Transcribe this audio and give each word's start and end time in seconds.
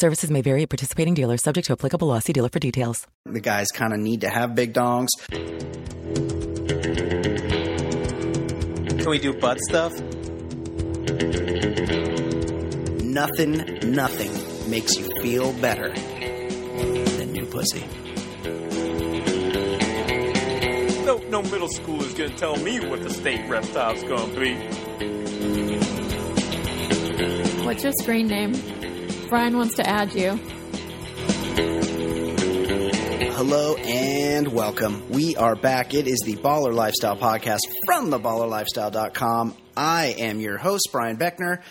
Services 0.00 0.30
may 0.30 0.40
vary 0.40 0.62
at 0.62 0.70
participating 0.70 1.12
dealers, 1.12 1.42
subject 1.42 1.66
to 1.66 1.74
applicable 1.74 2.08
law. 2.08 2.18
See 2.20 2.32
dealer 2.32 2.48
for 2.48 2.58
details. 2.58 3.06
The 3.26 3.38
guys 3.38 3.66
kind 3.68 3.92
of 3.92 3.98
need 3.98 4.22
to 4.22 4.30
have 4.30 4.54
big 4.54 4.72
dongs. 4.72 5.08
Can 8.98 9.10
we 9.10 9.18
do 9.18 9.34
butt 9.34 9.58
stuff? 9.60 9.92
Nothing, 13.04 13.92
nothing 13.92 14.70
makes 14.70 14.96
you 14.96 15.06
feel 15.20 15.52
better 15.60 15.92
than 15.92 17.32
new 17.32 17.44
pussy. 17.44 17.84
No, 21.04 21.18
no 21.28 21.42
middle 21.42 21.68
schooler's 21.68 22.14
gonna 22.14 22.30
tell 22.38 22.56
me 22.56 22.80
what 22.88 23.02
the 23.02 23.10
state 23.10 23.46
reptile's 23.50 24.02
gonna 24.04 24.40
be. 24.40 24.54
What's 27.66 27.82
your 27.84 27.92
screen 28.00 28.28
name? 28.28 28.54
Brian 29.30 29.56
wants 29.56 29.76
to 29.76 29.88
add 29.88 30.12
you. 30.12 30.32
Hello 33.32 33.76
and 33.76 34.48
welcome. 34.48 35.08
We 35.08 35.36
are 35.36 35.54
back. 35.54 35.94
It 35.94 36.08
is 36.08 36.18
the 36.26 36.34
Baller 36.34 36.74
Lifestyle 36.74 37.16
Podcast 37.16 37.60
from 37.86 38.10
theballerlifestyle.com. 38.10 39.56
I 39.76 40.16
am 40.18 40.40
your 40.40 40.58
host, 40.58 40.88
Brian 40.90 41.16
Beckner. 41.16 41.62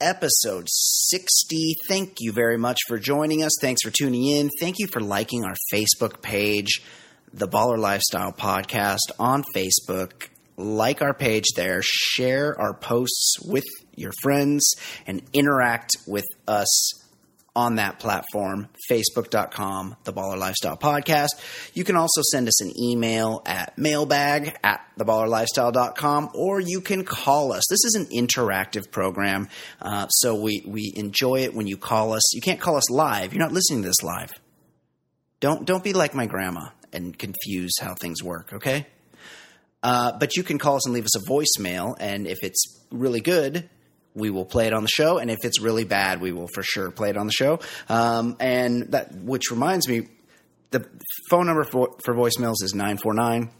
Episode 0.00 0.68
60. 0.70 1.74
Thank 1.88 2.14
you 2.20 2.30
very 2.30 2.56
much 2.56 2.78
for 2.86 2.96
joining 2.98 3.42
us. 3.42 3.52
Thanks 3.60 3.82
for 3.82 3.90
tuning 3.90 4.24
in. 4.24 4.48
Thank 4.60 4.76
you 4.78 4.86
for 4.86 5.00
liking 5.00 5.44
our 5.44 5.56
Facebook 5.74 6.22
page, 6.22 6.80
The 7.34 7.48
Baller 7.48 7.76
Lifestyle 7.76 8.32
Podcast 8.32 9.10
on 9.18 9.42
Facebook. 9.54 10.28
Like 10.56 11.02
our 11.02 11.14
page 11.14 11.46
there, 11.56 11.80
share 11.82 12.58
our 12.58 12.72
posts 12.72 13.36
with 13.44 13.64
your 13.96 14.12
friends, 14.22 14.74
and 15.06 15.22
interact 15.32 15.90
with 16.06 16.26
us 16.46 16.99
on 17.54 17.76
that 17.76 17.98
platform, 17.98 18.68
facebook.com, 18.90 19.96
the 20.04 20.12
Baller 20.12 20.38
Lifestyle 20.38 20.76
Podcast. 20.76 21.30
You 21.74 21.84
can 21.84 21.96
also 21.96 22.22
send 22.30 22.48
us 22.48 22.62
an 22.62 22.72
email 22.80 23.42
at 23.44 23.76
mailbag 23.76 24.56
at 24.62 24.80
theballerlifestyle.com 24.98 26.30
or 26.34 26.60
you 26.60 26.80
can 26.80 27.04
call 27.04 27.52
us. 27.52 27.64
This 27.68 27.84
is 27.84 27.94
an 27.94 28.06
interactive 28.06 28.90
program, 28.90 29.48
uh, 29.82 30.08
so 30.08 30.34
we, 30.34 30.62
we 30.66 30.92
enjoy 30.96 31.40
it 31.40 31.54
when 31.54 31.66
you 31.66 31.76
call 31.76 32.12
us. 32.12 32.34
You 32.34 32.40
can't 32.40 32.60
call 32.60 32.76
us 32.76 32.90
live. 32.90 33.32
You're 33.32 33.42
not 33.42 33.52
listening 33.52 33.82
to 33.82 33.88
this 33.88 34.02
live. 34.02 34.32
Don't, 35.40 35.64
don't 35.64 35.82
be 35.82 35.92
like 35.92 36.14
my 36.14 36.26
grandma 36.26 36.68
and 36.92 37.18
confuse 37.18 37.72
how 37.80 37.94
things 37.94 38.22
work, 38.22 38.52
okay? 38.52 38.86
Uh, 39.82 40.12
but 40.18 40.36
you 40.36 40.42
can 40.42 40.58
call 40.58 40.76
us 40.76 40.86
and 40.86 40.94
leave 40.94 41.06
us 41.06 41.16
a 41.16 41.30
voicemail, 41.30 41.96
and 41.98 42.26
if 42.26 42.38
it's 42.42 42.80
really 42.90 43.20
good, 43.20 43.68
we 44.14 44.30
will 44.30 44.44
play 44.44 44.66
it 44.66 44.72
on 44.72 44.82
the 44.82 44.88
show, 44.88 45.18
and 45.18 45.30
if 45.30 45.38
it's 45.42 45.60
really 45.60 45.84
bad, 45.84 46.20
we 46.20 46.32
will 46.32 46.48
for 46.52 46.62
sure 46.62 46.90
play 46.90 47.10
it 47.10 47.16
on 47.16 47.26
the 47.26 47.32
show. 47.32 47.60
Um, 47.88 48.36
and 48.40 48.92
that, 48.92 49.14
which 49.14 49.50
reminds 49.50 49.88
me, 49.88 50.08
the 50.70 50.86
phone 51.28 51.46
number 51.46 51.64
for, 51.64 51.96
for 52.04 52.14
voicemails 52.14 52.62
is 52.62 52.74
949 52.74 53.50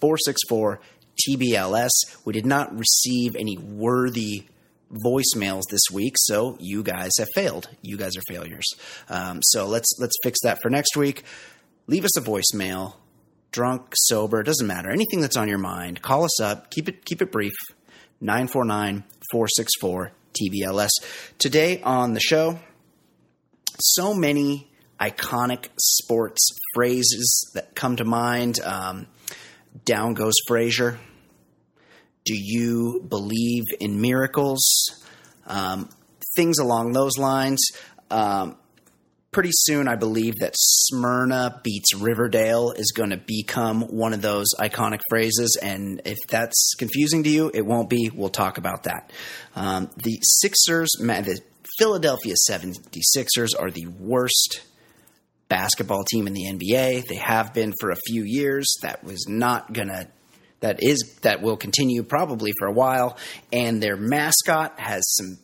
464 0.00 0.80
TBLS. 1.28 1.90
We 2.24 2.32
did 2.32 2.46
not 2.46 2.76
receive 2.76 3.36
any 3.36 3.56
worthy 3.56 4.46
voicemails 4.92 5.62
this 5.70 5.82
week, 5.92 6.14
so 6.18 6.56
you 6.60 6.82
guys 6.82 7.12
have 7.18 7.28
failed. 7.34 7.68
You 7.82 7.96
guys 7.96 8.16
are 8.16 8.22
failures. 8.28 8.66
Um, 9.08 9.40
so 9.42 9.66
let's 9.66 9.96
let's 9.98 10.14
fix 10.22 10.38
that 10.42 10.58
for 10.62 10.70
next 10.70 10.96
week. 10.96 11.24
Leave 11.86 12.04
us 12.04 12.16
a 12.16 12.20
voicemail, 12.20 12.94
drunk, 13.52 13.92
sober, 13.94 14.42
doesn't 14.42 14.66
matter. 14.66 14.90
Anything 14.90 15.20
that's 15.20 15.36
on 15.36 15.48
your 15.48 15.58
mind, 15.58 16.02
call 16.02 16.24
us 16.24 16.40
up. 16.40 16.70
Keep 16.70 16.88
it 16.88 17.04
keep 17.04 17.22
it 17.22 17.32
brief. 17.32 17.54
949 18.20 19.04
464 19.30 20.12
TBLS. 20.32 20.90
Today 21.38 21.82
on 21.82 22.14
the 22.14 22.20
show, 22.20 22.58
so 23.78 24.14
many 24.14 24.70
iconic 25.00 25.68
sports 25.78 26.48
phrases 26.74 27.50
that 27.54 27.74
come 27.74 27.96
to 27.96 28.04
mind. 28.04 28.60
Um, 28.60 29.06
down 29.84 30.14
goes 30.14 30.34
Frazier. 30.46 30.98
Do 32.24 32.34
you 32.34 33.04
believe 33.08 33.64
in 33.78 34.00
miracles? 34.00 34.62
Um, 35.46 35.88
things 36.34 36.58
along 36.58 36.92
those 36.92 37.18
lines. 37.18 37.62
Um, 38.10 38.56
pretty 39.36 39.50
soon, 39.52 39.86
I 39.86 39.96
believe 39.96 40.36
that 40.40 40.54
Smyrna 40.56 41.60
beats 41.62 41.94
Riverdale 41.94 42.72
is 42.74 42.90
going 42.96 43.10
to 43.10 43.18
become 43.18 43.82
one 43.82 44.14
of 44.14 44.22
those 44.22 44.46
iconic 44.58 45.00
phrases. 45.10 45.58
And 45.62 46.00
if 46.06 46.16
that's 46.30 46.72
confusing 46.78 47.22
to 47.24 47.28
you, 47.28 47.50
it 47.52 47.60
won't 47.60 47.90
be. 47.90 48.08
We'll 48.08 48.30
talk 48.30 48.56
about 48.56 48.84
that. 48.84 49.12
Um, 49.54 49.90
the 50.02 50.18
Sixers, 50.22 50.88
the 50.98 51.38
Philadelphia 51.78 52.32
76ers 52.48 53.50
are 53.60 53.70
the 53.70 53.88
worst 54.00 54.62
basketball 55.50 56.04
team 56.04 56.26
in 56.26 56.32
the 56.32 56.46
NBA. 56.46 57.04
They 57.06 57.16
have 57.16 57.52
been 57.52 57.74
for 57.78 57.90
a 57.90 57.96
few 58.06 58.24
years. 58.24 58.74
That 58.80 59.04
was 59.04 59.26
not 59.28 59.70
going 59.70 59.88
to 59.88 60.08
that 60.60 60.82
is 60.82 61.18
that 61.20 61.42
will 61.42 61.58
continue 61.58 62.02
probably 62.02 62.50
for 62.58 62.66
a 62.66 62.72
while 62.72 63.18
and 63.52 63.82
their 63.82 63.94
mascot 63.94 64.80
has 64.80 65.02
some 65.14 65.36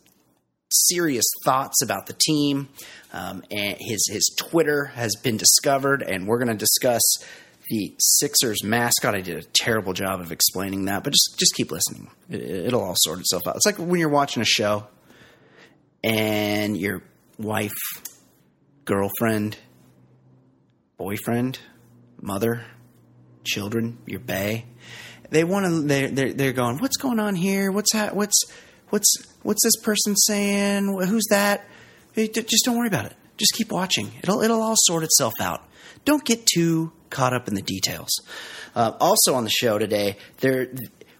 serious 0.73 1.25
thoughts 1.45 1.83
about 1.83 2.07
the 2.07 2.15
team. 2.15 2.69
Um, 3.13 3.43
and 3.51 3.77
his 3.79 4.09
his 4.11 4.35
Twitter 4.39 4.87
has 4.87 5.15
been 5.23 5.37
discovered, 5.37 6.03
and 6.03 6.27
we're 6.27 6.39
going 6.39 6.49
to 6.49 6.55
discuss 6.55 7.03
the 7.69 7.95
Sixers 7.99 8.65
mascot. 8.65 9.15
I 9.15 9.21
did 9.21 9.39
a 9.39 9.47
terrible 9.53 9.93
job 9.93 10.21
of 10.21 10.33
explaining 10.33 10.87
that, 10.87 11.05
but 11.05 11.13
just 11.13 11.37
just 11.39 11.55
keep 11.55 11.71
listening. 11.71 12.11
It, 12.31 12.73
will 12.73 12.83
all 12.83 12.95
sort 12.97 13.21
itself 13.21 13.43
out. 13.47 13.57
It's 13.57 13.67
like 13.67 13.79
when 13.79 14.01
you're 14.01 14.09
watching 14.09 14.43
a 14.43 14.47
show, 14.47 14.87
and 16.03 16.77
your 16.77 17.03
wife, 17.39 17.73
girlfriend, 18.85 19.57
boyfriend, 20.97 21.59
mother, 22.21 22.65
children, 23.45 23.99
your 24.07 24.21
bay. 24.21 24.67
They 25.31 25.45
want 25.45 25.67
to. 25.67 25.83
They're, 25.83 26.09
they're 26.11 26.33
they're 26.33 26.53
going. 26.53 26.79
What's 26.79 26.97
going 26.97 27.19
on 27.19 27.35
here? 27.35 27.73
What's 27.73 27.93
ha- 27.93 28.11
what's 28.13 28.45
what's 28.93 29.15
what's 29.43 29.65
this 29.65 29.77
person 29.77 30.15
saying? 30.15 30.85
Who's 31.07 31.25
that? 31.31 31.65
Just 32.15 32.65
don't 32.65 32.77
worry 32.77 32.89
about 32.89 33.07
it. 33.07 33.15
Just 33.39 33.55
keep 33.55 33.73
watching. 33.73 34.13
It'll 34.23 34.43
it'll 34.43 34.61
all 34.61 34.77
sort 34.77 35.03
itself 35.03 35.33
out. 35.41 35.67
Don't 36.05 36.25
get 36.25 36.45
too 36.47 36.93
caught 37.09 37.33
up 37.33 37.49
in 37.49 37.55
the 37.55 37.63
details. 37.63 38.11
Uh, 38.75 38.93
also 39.01 39.35
on 39.35 39.45
the 39.45 39.51
show 39.51 39.79
today, 39.79 40.17
there 40.41 40.69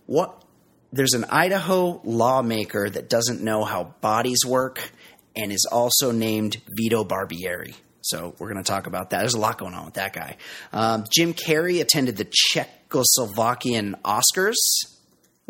what 0.07 0.45
there's 0.93 1.15
an 1.15 1.25
Idaho 1.25 2.03
lawmaker 2.05 2.91
that 2.91 3.09
doesn't 3.09 3.43
know 3.43 3.65
how 3.65 3.95
bodies 4.03 4.41
work 4.47 4.93
and 5.35 5.51
is 5.51 5.67
also 5.71 6.13
named 6.13 6.59
Vito 6.77 7.05
Barbieri. 7.05 7.75
So 8.03 8.35
we're 8.39 8.53
going 8.53 8.63
to 8.63 8.71
talk 8.71 8.87
about 8.87 9.11
that. 9.11 9.21
There's 9.21 9.35
a 9.35 9.41
lot 9.41 9.57
going 9.57 9.75
on 9.75 9.87
with 9.87 9.95
that 9.95 10.13
guy. 10.13 10.37
Um, 10.73 11.05
Jim 11.11 11.33
Carrey 11.33 11.81
attended 11.81 12.17
the 12.17 12.27
Czechoslovakian 12.27 13.95
Oscars, 14.03 14.57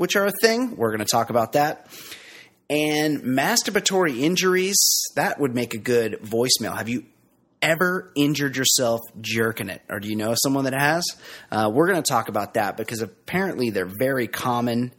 which 0.03 0.17
are 0.17 0.27
a 0.27 0.33
thing. 0.43 0.75
We're 0.75 0.89
going 0.89 0.99
to 0.99 1.05
talk 1.05 1.31
about 1.31 1.53
that. 1.53 1.87
And 2.69 3.21
masturbatory 3.21 4.19
injuries, 4.19 4.77
that 5.15 5.39
would 5.39 5.55
make 5.55 5.75
a 5.75 5.79
good 5.79 6.19
voicemail. 6.23 6.77
Have 6.77 6.89
you 6.89 7.05
ever 7.63 8.11
injured 8.17 8.57
yourself 8.57 9.01
jerking 9.21 9.69
it? 9.69 9.81
Or 9.89 10.01
do 10.01 10.09
you 10.09 10.17
know 10.17 10.35
someone 10.35 10.65
that 10.65 10.75
has? 10.75 11.05
Uh, 11.53 11.71
we're 11.73 11.87
going 11.87 12.03
to 12.03 12.11
talk 12.11 12.29
about 12.29 12.55
that 12.55 12.77
because 12.77 13.01
apparently 13.01 13.71
they're 13.71 13.87
very 13.87 14.27
common, 14.27 14.93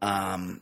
um, 0.00 0.60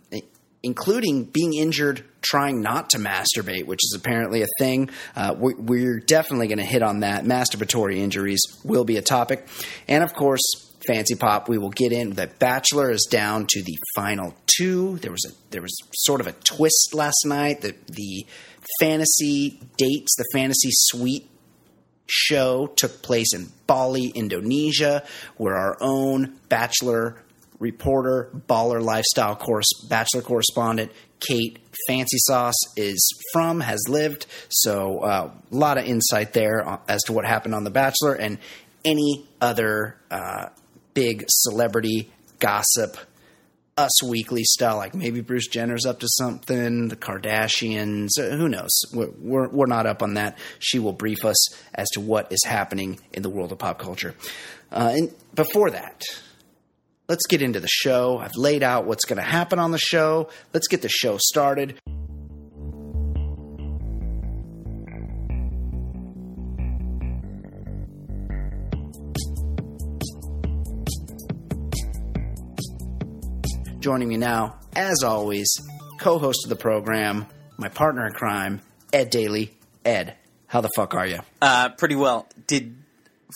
including 0.63 1.25
being 1.25 1.53
injured 1.53 2.07
trying 2.23 2.63
not 2.63 2.89
to 2.89 2.99
masturbate, 2.99 3.67
which 3.67 3.81
is 3.85 3.95
apparently 3.95 4.41
a 4.41 4.49
thing. 4.59 4.89
Uh, 5.15 5.35
we, 5.39 5.53
we're 5.53 6.01
definitely 6.01 6.49
going 6.49 6.57
to 6.57 6.65
hit 6.65 6.83
on 6.83 7.01
that. 7.01 7.25
Masturbatory 7.25 7.97
injuries 7.97 8.41
will 8.65 8.85
be 8.87 8.97
a 8.97 9.03
topic. 9.03 9.47
And 9.89 10.03
of 10.03 10.15
course, 10.15 10.41
Fancy 10.87 11.15
Pop, 11.15 11.49
we 11.49 11.59
will 11.59 11.71
get 11.71 11.93
in. 11.93 12.11
The 12.11 12.27
Bachelor 12.39 12.91
is 12.91 13.07
down 13.11 13.47
to 13.51 13.63
the 13.63 13.77
final 13.95 14.35
two. 14.47 14.99
There 14.99 15.13
was 15.13 15.25
a 15.25 15.51
there 15.51 15.63
was 15.63 15.77
sort 15.95 16.21
of 16.21 16.27
a 16.27 16.33
twist 16.33 16.95
last 16.95 17.25
night. 17.25 17.61
The 17.61 17.75
the 17.87 18.27
fantasy 18.81 19.61
dates, 19.77 20.15
the 20.17 20.27
fantasy 20.33 20.71
suite 20.73 21.29
show 22.07 22.67
took 22.77 23.03
place 23.03 23.35
in 23.35 23.51
Bali, 23.67 24.09
Indonesia, 24.09 25.05
where 25.37 25.55
our 25.55 25.77
own 25.81 26.37
Bachelor 26.49 27.17
reporter, 27.59 28.31
baller 28.49 28.83
lifestyle 28.83 29.37
course, 29.37 29.67
Bachelor 29.89 30.23
correspondent 30.23 30.93
Kate 31.21 31.59
Fancy 31.87 32.19
Sauce 32.19 32.55
is 32.77 33.01
from, 33.33 33.61
has 33.61 33.81
lived. 33.89 34.27
So 34.51 34.99
uh, 34.99 35.31
a 35.51 35.55
lot 35.55 35.79
of 35.79 35.87
insight 35.87 36.33
there 36.33 36.79
as 36.89 37.03
to 37.05 37.13
what 37.13 37.25
happened 37.25 37.55
on 37.55 37.65
The 37.65 37.71
Bachelor 37.71 38.15
and 38.15 38.39
any 38.85 39.27
other 39.41 39.97
uh, 40.11 40.49
big 40.95 41.25
celebrity 41.29 42.11
gossip. 42.39 42.97
Us 43.77 44.05
Weekly 44.05 44.45
style, 44.45 44.77
like 44.77 44.95
maybe 44.95 45.21
Bruce 45.21 45.49
Jenner's 45.49 45.85
up 45.85 45.99
to 45.99 46.07
something, 46.09 46.87
the 46.87 46.95
Kardashians, 46.95 48.11
uh, 48.21 48.37
who 48.37 48.49
knows? 48.49 48.71
We're, 48.93 49.11
we're, 49.19 49.49
we're 49.49 49.67
not 49.67 49.87
up 49.87 50.01
on 50.01 50.15
that. 50.15 50.39
She 50.61 50.79
will 50.79 50.93
brief 50.93 51.25
us 51.25 51.53
as 51.75 51.89
to 51.95 52.01
what 52.01 52.31
is 52.31 52.45
happening 52.45 53.01
in 53.13 53.23
the 53.23 53.31
world 53.31 53.51
of 53.51 53.59
pop 53.59 53.81
culture. 53.81 54.15
Uh, 54.71 54.93
and 54.95 55.15
before 55.35 55.71
that, 55.71 56.03
let's 57.09 57.27
get 57.27 57.43
into 57.43 57.59
the 57.59 57.67
show. 57.69 58.19
I've 58.19 58.37
laid 58.37 58.63
out 58.63 58.85
what's 58.87 59.07
going 59.07 59.17
to 59.17 59.29
happen 59.29 59.59
on 59.59 59.73
the 59.73 59.79
show. 59.79 60.29
Let's 60.53 60.69
get 60.69 60.81
the 60.81 60.89
show 60.89 61.19
started. 61.19 61.77
Joining 73.85 74.09
me 74.09 74.17
now, 74.17 74.55
as 74.75 75.03
always, 75.03 75.55
co 76.01 76.19
host 76.19 76.47
of 76.47 76.49
the 76.49 76.57
program, 76.57 77.27
my 77.59 77.69
partner 77.69 78.07
in 78.07 78.15
crime, 78.15 78.63
Ed 78.95 79.11
Daly. 79.11 79.53
Ed, 79.85 80.17
how 80.47 80.63
the 80.63 80.71
fuck 80.75 80.95
are 80.95 81.07
you? 81.07 81.19
Uh, 81.43 81.69
pretty 81.69 81.95
well. 81.95 82.27
Did 82.47 82.77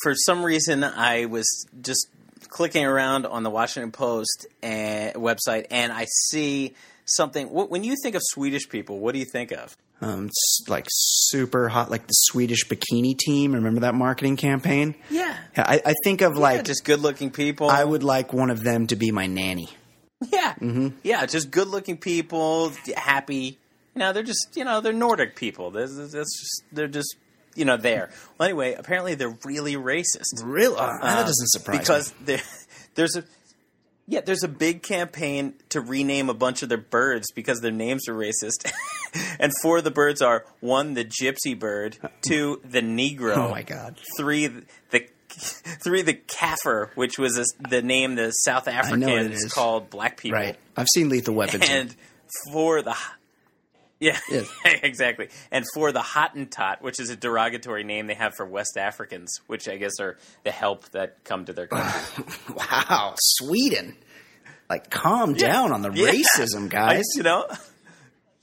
for 0.03 0.15
some 0.15 0.43
reason 0.43 0.85
I 0.85 1.27
was 1.27 1.67
just 1.83 2.07
clicking 2.49 2.87
around 2.87 3.27
on 3.27 3.43
the 3.43 3.51
Washington 3.51 3.93
Post 3.93 4.47
and, 4.63 5.17
website, 5.17 5.67
and 5.71 5.93
I 5.93 6.07
see 6.31 6.75
something. 7.05 7.49
When 7.49 7.85
you 7.85 7.95
think 8.03 8.15
of 8.15 8.23
Swedish 8.25 8.71
people, 8.71 9.01
what 9.01 9.13
do 9.13 9.19
you 9.19 9.27
think 9.31 9.53
of? 9.53 9.77
Um, 10.01 10.31
like 10.67 10.87
super 10.89 11.69
hot, 11.69 11.91
like 11.91 12.07
the 12.07 12.15
Swedish 12.15 12.67
bikini 12.67 13.19
team. 13.19 13.53
Remember 13.53 13.81
that 13.81 13.95
marketing 13.95 14.39
campaign? 14.39 14.95
Yeah. 15.11 15.37
I, 15.59 15.83
I 15.85 15.95
think 16.05 16.23
of 16.23 16.39
like 16.39 16.65
just 16.65 16.87
good-looking 16.87 17.33
people. 17.33 17.69
I 17.69 17.85
would 17.85 18.03
like 18.03 18.33
one 18.33 18.49
of 18.49 18.65
them 18.65 18.87
to 18.87 18.97
be 18.97 19.11
my 19.11 19.27
nanny. 19.27 19.69
Yeah, 20.33 20.55
Mm-hmm. 20.61 20.89
yeah, 21.05 21.27
just 21.27 21.51
good-looking 21.51 21.99
people, 21.99 22.73
happy. 22.97 23.59
You 23.95 24.01
know, 24.01 24.13
they're 24.13 24.23
just 24.25 24.49
you 24.55 24.65
know 24.65 24.81
they're 24.81 24.93
Nordic 24.93 25.37
people. 25.37 25.71
That's, 25.71 25.97
that's 25.97 26.13
just 26.13 26.63
they're 26.73 26.89
just 26.89 27.17
you 27.55 27.65
know 27.65 27.77
there. 27.77 28.11
Well, 28.37 28.49
anyway, 28.49 28.75
apparently 28.75 29.15
they're 29.15 29.37
really 29.45 29.75
racist. 29.77 30.43
Real 30.43 30.75
uh, 30.77 30.99
that 31.01 31.27
doesn't 31.27 31.49
surprise 31.51 31.79
because 31.79 32.13
me. 32.21 32.25
there, 32.27 32.43
there's 32.97 33.17
a 33.17 33.25
yeah, 34.11 34.21
there's 34.23 34.43
a 34.43 34.49
big 34.49 34.83
campaign 34.83 35.55
to 35.69 35.81
rename 35.81 36.31
a 36.31 36.35
bunch 36.35 36.63
of 36.63 36.69
their 36.69 36.79
birds 36.79 37.31
because 37.33 37.61
their 37.61 37.71
names 37.73 38.09
are 38.09 38.15
racist. 38.15 38.71
and 39.39 39.53
four 39.63 39.79
of 39.79 39.85
the 39.85 39.91
birds 39.91 40.23
are 40.23 40.47
one, 40.61 40.95
the 40.95 41.05
gypsy 41.05 41.57
bird, 41.59 41.99
two, 42.23 42.61
the 42.65 42.81
Negro. 42.81 43.37
Oh 43.37 43.51
my 43.51 43.63
God. 43.63 44.01
Three, 44.17 44.47
the 44.47 45.07
three, 45.83 46.03
the 46.03 46.15
Kaffir, 46.15 46.91
which 46.95 47.19
was 47.19 47.39
a, 47.39 47.69
the 47.69 47.83
name 47.83 48.15
the 48.15 48.31
South 48.31 48.67
know 48.67 49.07
what 49.09 49.19
it 49.23 49.27
Africans 49.33 49.53
called 49.53 49.91
black 49.91 50.17
people. 50.19 50.39
Right. 50.39 50.57
I've 50.77 50.89
seen 50.93 51.09
Lethal 51.09 51.35
Weapon. 51.35 51.63
And 51.63 51.95
for 52.53 52.83
the 52.83 52.95
yeah, 54.01 54.17
Yes. 54.31 54.47
exactly. 54.65 55.29
And 55.51 55.65
for 55.75 55.91
the 55.91 56.01
Hottentot, 56.01 56.83
which 56.83 57.01
is 57.01 57.11
a 57.11 57.17
derogatory 57.17 57.83
name 57.83 58.07
they 58.07 58.15
have 58.15 58.35
for 58.37 58.47
West 58.47 58.77
Africans, 58.77 59.41
which 59.49 59.69
I 59.69 59.77
guess 59.77 59.99
are 60.01 60.17
the 60.45 60.53
help 60.53 60.89
that 60.91 61.25
come 61.25 61.45
to 61.47 61.53
their 61.53 61.67
country. 61.69 62.25
wow, 62.55 63.15
Sweden. 63.19 63.97
Like, 64.71 64.91
calm 64.91 65.33
down 65.35 65.73
on 65.73 65.83
the 65.83 65.91
Yeah. 65.93 66.13
racism, 66.13 66.69
guys. 66.69 66.99
I- 67.15 67.17
you 67.17 67.23
know? 67.25 67.47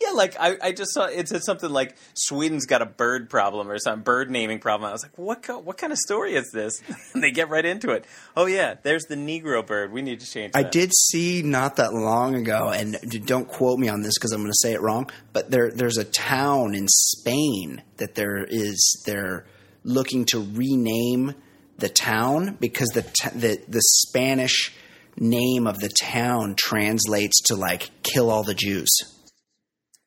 Yeah, 0.02 0.12
like 0.12 0.36
I, 0.38 0.58
I 0.62 0.72
just 0.74 0.94
saw 0.94 1.06
it 1.06 1.30
said 1.30 1.44
something 1.44 1.70
like 1.70 1.96
Sweden's 2.16 2.66
got 2.66 2.82
a 2.82 2.86
bird 2.86 3.30
problem 3.30 3.70
or 3.70 3.80
some 3.80 4.02
bird 4.02 4.30
naming 4.30 4.60
problem. 4.60 4.90
I 4.90 4.92
was 4.92 5.04
like, 5.04 5.18
what 5.18 5.42
co- 5.42 5.60
what 5.60 5.78
kind 5.78 5.94
of 5.94 6.00
story 6.00 6.36
is 6.36 6.52
this? 6.52 6.82
and 7.14 7.24
they 7.24 7.32
get 7.32 7.48
right 7.50 7.64
into 7.64 7.92
it. 7.92 8.06
Oh 8.36 8.46
yeah, 8.46 8.76
there's 8.84 9.04
the 9.04 9.16
Negro 9.16 9.66
bird. 9.66 9.94
We 9.94 10.02
need 10.02 10.20
to 10.20 10.30
change. 10.30 10.52
I 10.54 10.64
that. 10.64 10.72
did 10.74 10.92
see 10.94 11.44
not 11.44 11.78
that 11.78 11.94
long 11.94 12.36
ago, 12.36 12.70
and 12.70 12.98
don't 13.26 13.48
quote 13.48 13.80
me 13.80 13.88
on 13.88 14.02
this 14.02 14.18
because 14.18 14.34
I'm 14.34 14.42
going 14.42 14.52
to 14.52 14.58
say 14.68 14.74
it 14.74 14.82
wrong. 14.82 15.10
But 15.32 15.50
there, 15.50 15.72
there's 15.72 15.98
a 15.98 16.04
town 16.04 16.76
in 16.76 16.88
Spain 16.90 17.82
that 17.96 18.16
there 18.16 18.44
is 18.44 19.02
they're 19.06 19.46
looking 19.84 20.26
to 20.26 20.40
rename 20.40 21.36
the 21.78 21.90
town 21.90 22.58
because 22.60 22.90
the 22.90 23.04
t- 23.04 23.30
the 23.34 23.62
the 23.70 23.82
Spanish 23.82 24.74
name 25.18 25.68
of 25.68 25.80
the 25.80 25.90
town 25.90 26.56
translates 26.58 27.42
to 27.44 27.56
like 27.56 27.92
kill 28.04 28.30
all 28.30 28.44
the 28.44 28.54
Jews. 28.54 28.90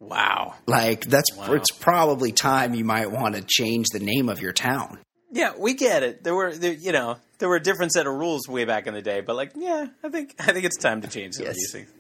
Wow. 0.00 0.54
Like 0.66 1.06
that's 1.06 1.34
Wow. 1.36 1.52
it's 1.54 1.70
probably 1.72 2.32
time 2.32 2.74
you 2.74 2.84
might 2.84 3.10
want 3.10 3.34
to 3.34 3.42
change 3.42 3.86
the 3.92 3.98
name 4.00 4.28
of 4.28 4.40
your 4.40 4.52
town. 4.52 4.98
Yeah, 5.32 5.52
we 5.58 5.74
get 5.74 6.02
it. 6.02 6.24
There 6.24 6.34
were, 6.34 6.54
there, 6.54 6.72
you 6.72 6.92
know, 6.92 7.18
there 7.38 7.48
were 7.48 7.56
a 7.56 7.62
different 7.62 7.92
set 7.92 8.06
of 8.06 8.14
rules 8.14 8.48
way 8.48 8.64
back 8.64 8.86
in 8.86 8.94
the 8.94 9.02
day. 9.02 9.20
But 9.20 9.36
like, 9.36 9.52
yeah, 9.56 9.88
I 10.02 10.08
think 10.08 10.34
I 10.38 10.52
think 10.52 10.64
it's 10.64 10.76
time 10.78 11.00
to 11.02 11.08
change 11.08 11.34
some 11.34 11.42
of 11.46 11.48
Yes. 11.48 11.56
these 11.56 11.72
things. 11.72 11.90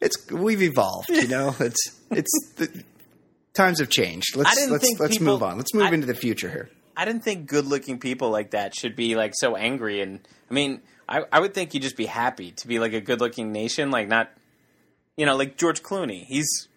It's 0.00 0.30
we've 0.30 0.62
evolved, 0.62 1.08
you 1.10 1.28
know. 1.28 1.54
It's 1.60 2.00
it's 2.10 2.52
the, 2.56 2.84
times 3.52 3.80
have 3.80 3.88
changed. 3.90 4.36
Let's 4.36 4.50
I 4.50 4.54
didn't 4.54 4.72
let's 4.72 4.84
think 4.84 5.00
let's 5.00 5.18
people- 5.18 5.34
move 5.34 5.42
on. 5.42 5.56
Let's 5.58 5.74
move 5.74 5.84
I- 5.86 5.92
into 5.92 6.06
the 6.06 6.14
future 6.14 6.48
here. 6.50 6.70
I 6.96 7.06
didn't 7.06 7.24
think 7.24 7.46
good-looking 7.48 8.00
people 8.00 8.28
like 8.30 8.50
that 8.50 8.74
should 8.76 8.94
be 8.96 9.14
like 9.16 9.32
so 9.34 9.56
angry. 9.56 10.02
And 10.02 10.20
I 10.50 10.54
mean, 10.54 10.82
I, 11.08 11.22
I 11.32 11.40
would 11.40 11.54
think 11.54 11.72
you'd 11.72 11.82
just 11.82 11.96
be 11.96 12.04
happy 12.04 12.50
to 12.52 12.68
be 12.68 12.78
like 12.78 12.92
a 12.92 13.00
good-looking 13.00 13.50
nation, 13.50 13.90
like 13.90 14.08
not, 14.08 14.30
you 15.16 15.24
know, 15.24 15.36
like 15.36 15.56
George 15.56 15.82
Clooney. 15.82 16.24
He's 16.26 16.68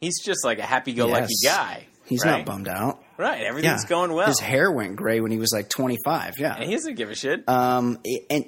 he's 0.00 0.22
just 0.24 0.44
like 0.44 0.58
a 0.58 0.62
happy-go-lucky 0.66 1.32
Yes. 1.42 1.54
guy. 1.56 1.86
He's 2.06 2.24
right? 2.24 2.38
not 2.38 2.46
bummed 2.46 2.68
out. 2.68 3.02
Right, 3.16 3.42
everything's 3.42 3.84
Yeah. 3.84 3.88
going 3.88 4.12
well. 4.12 4.26
His 4.26 4.40
hair 4.40 4.70
went 4.70 4.96
gray 4.96 5.20
when 5.20 5.30
he 5.30 5.38
was 5.38 5.50
like 5.52 5.68
25. 5.70 6.34
Yeah. 6.38 6.54
and 6.56 6.64
he 6.64 6.74
doesn't 6.74 6.94
give 6.96 7.10
a 7.10 7.14
shit. 7.14 7.48
Um, 7.48 7.98
and 8.30 8.44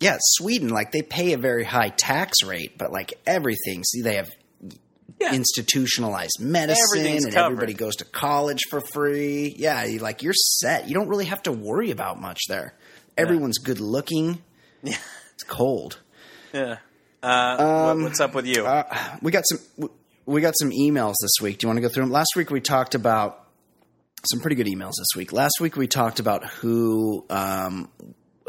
yeah, 0.00 0.18
Sweden, 0.20 0.68
like 0.68 0.92
they 0.92 1.02
pay 1.02 1.32
a 1.32 1.38
very 1.38 1.64
high 1.64 1.88
tax 1.90 2.42
rate, 2.44 2.76
but 2.78 2.92
like 2.92 3.14
everything, 3.26 3.82
see, 3.84 4.02
they 4.02 4.16
have 4.16 4.30
Yeah. 5.20 5.34
institutionalized 5.34 6.38
medicine 6.40 7.06
and 7.06 7.24
covered. 7.32 7.36
everybody 7.46 7.74
goes 7.74 7.96
to 7.96 8.04
college 8.04 8.60
for 8.70 8.80
free. 8.92 9.54
Yeah, 9.58 9.84
you, 9.84 9.98
like 10.00 10.22
you're 10.22 10.32
set. 10.34 10.88
You 10.88 10.94
don't 10.94 11.08
really 11.08 11.26
have 11.26 11.42
to 11.44 11.52
worry 11.52 11.90
about 11.90 12.20
much 12.20 12.40
there. 12.48 12.74
Everyone's 13.16 13.58
good 13.58 13.80
looking. 13.80 14.42
Yeah. 14.84 14.96
It's 15.34 15.44
cold. 15.44 16.00
yeah. 16.52 16.78
Uh, 17.22 17.92
what- 17.94 18.02
what's 18.02 18.18
up 18.20 18.34
with 18.34 18.46
you? 18.46 18.66
Um, 18.66 18.84
Uh, 18.90 19.16
we 19.22 19.30
got 19.30 19.44
some 19.46 19.88
we 20.26 20.40
got 20.40 20.54
some 20.58 20.70
emails 20.70 21.14
this 21.22 21.32
week. 21.40 21.58
Do 21.58 21.64
you 21.66 21.68
want 21.68 21.78
to 21.78 21.82
go 21.82 21.88
through 21.88 22.04
them? 22.04 22.12
Last 22.12 22.30
week 22.36 22.50
we 22.50 22.60
talked 22.60 22.94
about 22.94 23.38
some 24.30 24.40
pretty 24.40 24.56
good 24.56 24.66
emails 24.66 24.92
this 24.98 25.16
week. 25.16 25.32
Last 25.32 25.54
week 25.60 25.76
we 25.76 25.86
talked 25.86 26.20
about 26.20 26.44
who 26.46 27.24
um, 27.28 27.88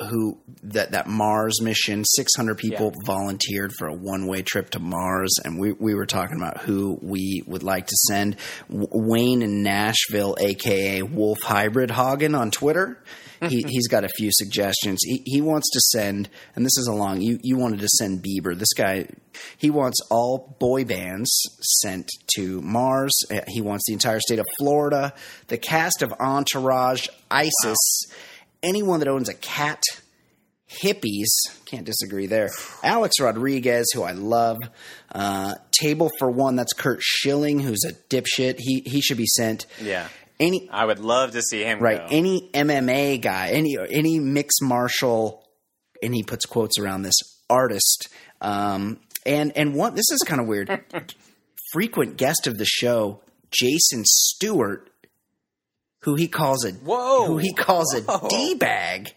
who 0.10 0.38
that 0.64 0.92
that 0.92 1.08
Mars 1.08 1.62
mission. 1.62 2.04
Six 2.06 2.36
hundred 2.36 2.58
people 2.60 2.92
Yeah. 2.94 3.00
volunteered 3.06 3.72
for 3.78 3.88
a 3.88 3.94
one 3.94 4.28
way 4.28 4.42
trip 4.44 4.70
to 4.72 4.80
Mars, 4.80 5.34
and 5.44 5.60
we 5.60 5.72
we 5.72 5.94
were 5.96 6.06
talking 6.06 6.38
about 6.38 6.60
who 6.62 6.98
we 7.02 7.44
would 7.48 7.64
like 7.64 7.88
to 7.88 7.96
send. 8.08 8.38
W- 8.70 8.88
Wayne 8.92 9.42
in 9.42 9.64
Nashville, 9.64 10.36
aka 10.40 11.02
Wolf 11.02 11.40
Hybrid 11.44 11.92
Hagen, 11.92 12.36
on 12.36 12.52
Twitter. 12.52 13.00
He, 13.50 13.64
he's 13.68 13.88
got 13.88 14.04
a 14.04 14.10
few 14.10 14.30
suggestions. 14.32 15.00
He, 15.04 15.22
he 15.26 15.42
wants 15.42 15.70
to 15.72 15.80
send, 15.80 16.30
and 16.56 16.66
this 16.66 16.78
is 16.78 16.88
a 16.88 16.94
long. 16.94 17.22
You 17.22 17.40
you 17.42 17.58
wanted 17.58 17.80
to 17.82 17.88
send 17.88 18.24
Bieber. 18.24 18.58
This 18.58 18.74
guy, 18.74 19.08
he 19.58 19.70
wants 19.70 20.00
all 20.10 20.56
boy 20.60 20.86
bands 20.86 21.32
sent 21.82 22.10
to 22.36 22.62
Mars. 22.62 23.14
Uh, 23.32 23.42
He 23.48 23.62
wants 23.62 23.86
the 23.88 23.94
entire 23.94 24.20
state 24.20 24.40
of 24.40 24.46
Florida, 24.60 25.14
the 25.48 25.58
cast 25.58 26.02
of 26.02 26.12
Entourage, 26.20 27.08
ISIS, 27.32 28.06
anyone 28.62 29.00
that 29.00 29.08
owns 29.08 29.30
a 29.30 29.34
cat, 29.34 29.82
hippies. 30.84 31.28
Can't 31.66 31.86
disagree 31.86 32.28
there. 32.28 32.50
Alex 32.84 33.20
Rodriguez, 33.20 33.88
who 33.94 34.04
I 34.04 34.12
love. 34.12 34.58
Uh, 35.14 35.56
Table 35.72 36.12
for 36.20 36.30
one. 36.30 36.56
That's 36.56 36.74
Curt 36.74 37.00
Schilling, 37.02 37.60
who's 37.60 37.84
a 37.84 37.94
dipshit. 38.10 38.56
He 38.60 38.82
he 38.86 39.02
should 39.02 39.18
be 39.18 39.26
sent. 39.26 39.66
Yeah. 39.82 40.08
Any 40.40 40.70
I 40.72 40.86
would 40.86 41.00
love 41.00 41.32
to 41.32 41.42
see 41.42 41.64
him 41.64 41.80
right 41.80 42.00
go. 42.00 42.08
any 42.10 42.50
mma 42.54 43.22
guy 43.22 43.50
any 43.50 43.78
any 43.90 44.20
mixed 44.20 44.62
martial 44.62 45.44
and 46.02 46.14
he 46.14 46.24
puts 46.24 46.46
quotes 46.46 46.78
around 46.80 47.04
this 47.04 47.16
artist 47.50 48.10
um 48.42 49.00
and 49.26 49.56
and 49.56 49.76
one 49.76 49.94
this 49.96 50.10
is 50.12 50.22
kind 50.26 50.42
of 50.42 50.48
weird 50.48 50.84
frequent 51.72 52.18
guest 52.18 52.48
of 52.48 52.58
the 52.58 52.66
show 52.66 53.22
jason 53.52 54.04
stewart 54.06 54.90
who 56.02 56.16
he 56.16 56.28
calls 56.28 56.66
a 56.66 56.72
Whoa. 56.72 57.26
who 57.28 57.38
he 57.38 57.54
calls 57.54 57.94
Whoa. 57.96 58.16
a 58.26 58.30
d-bag 58.30 59.14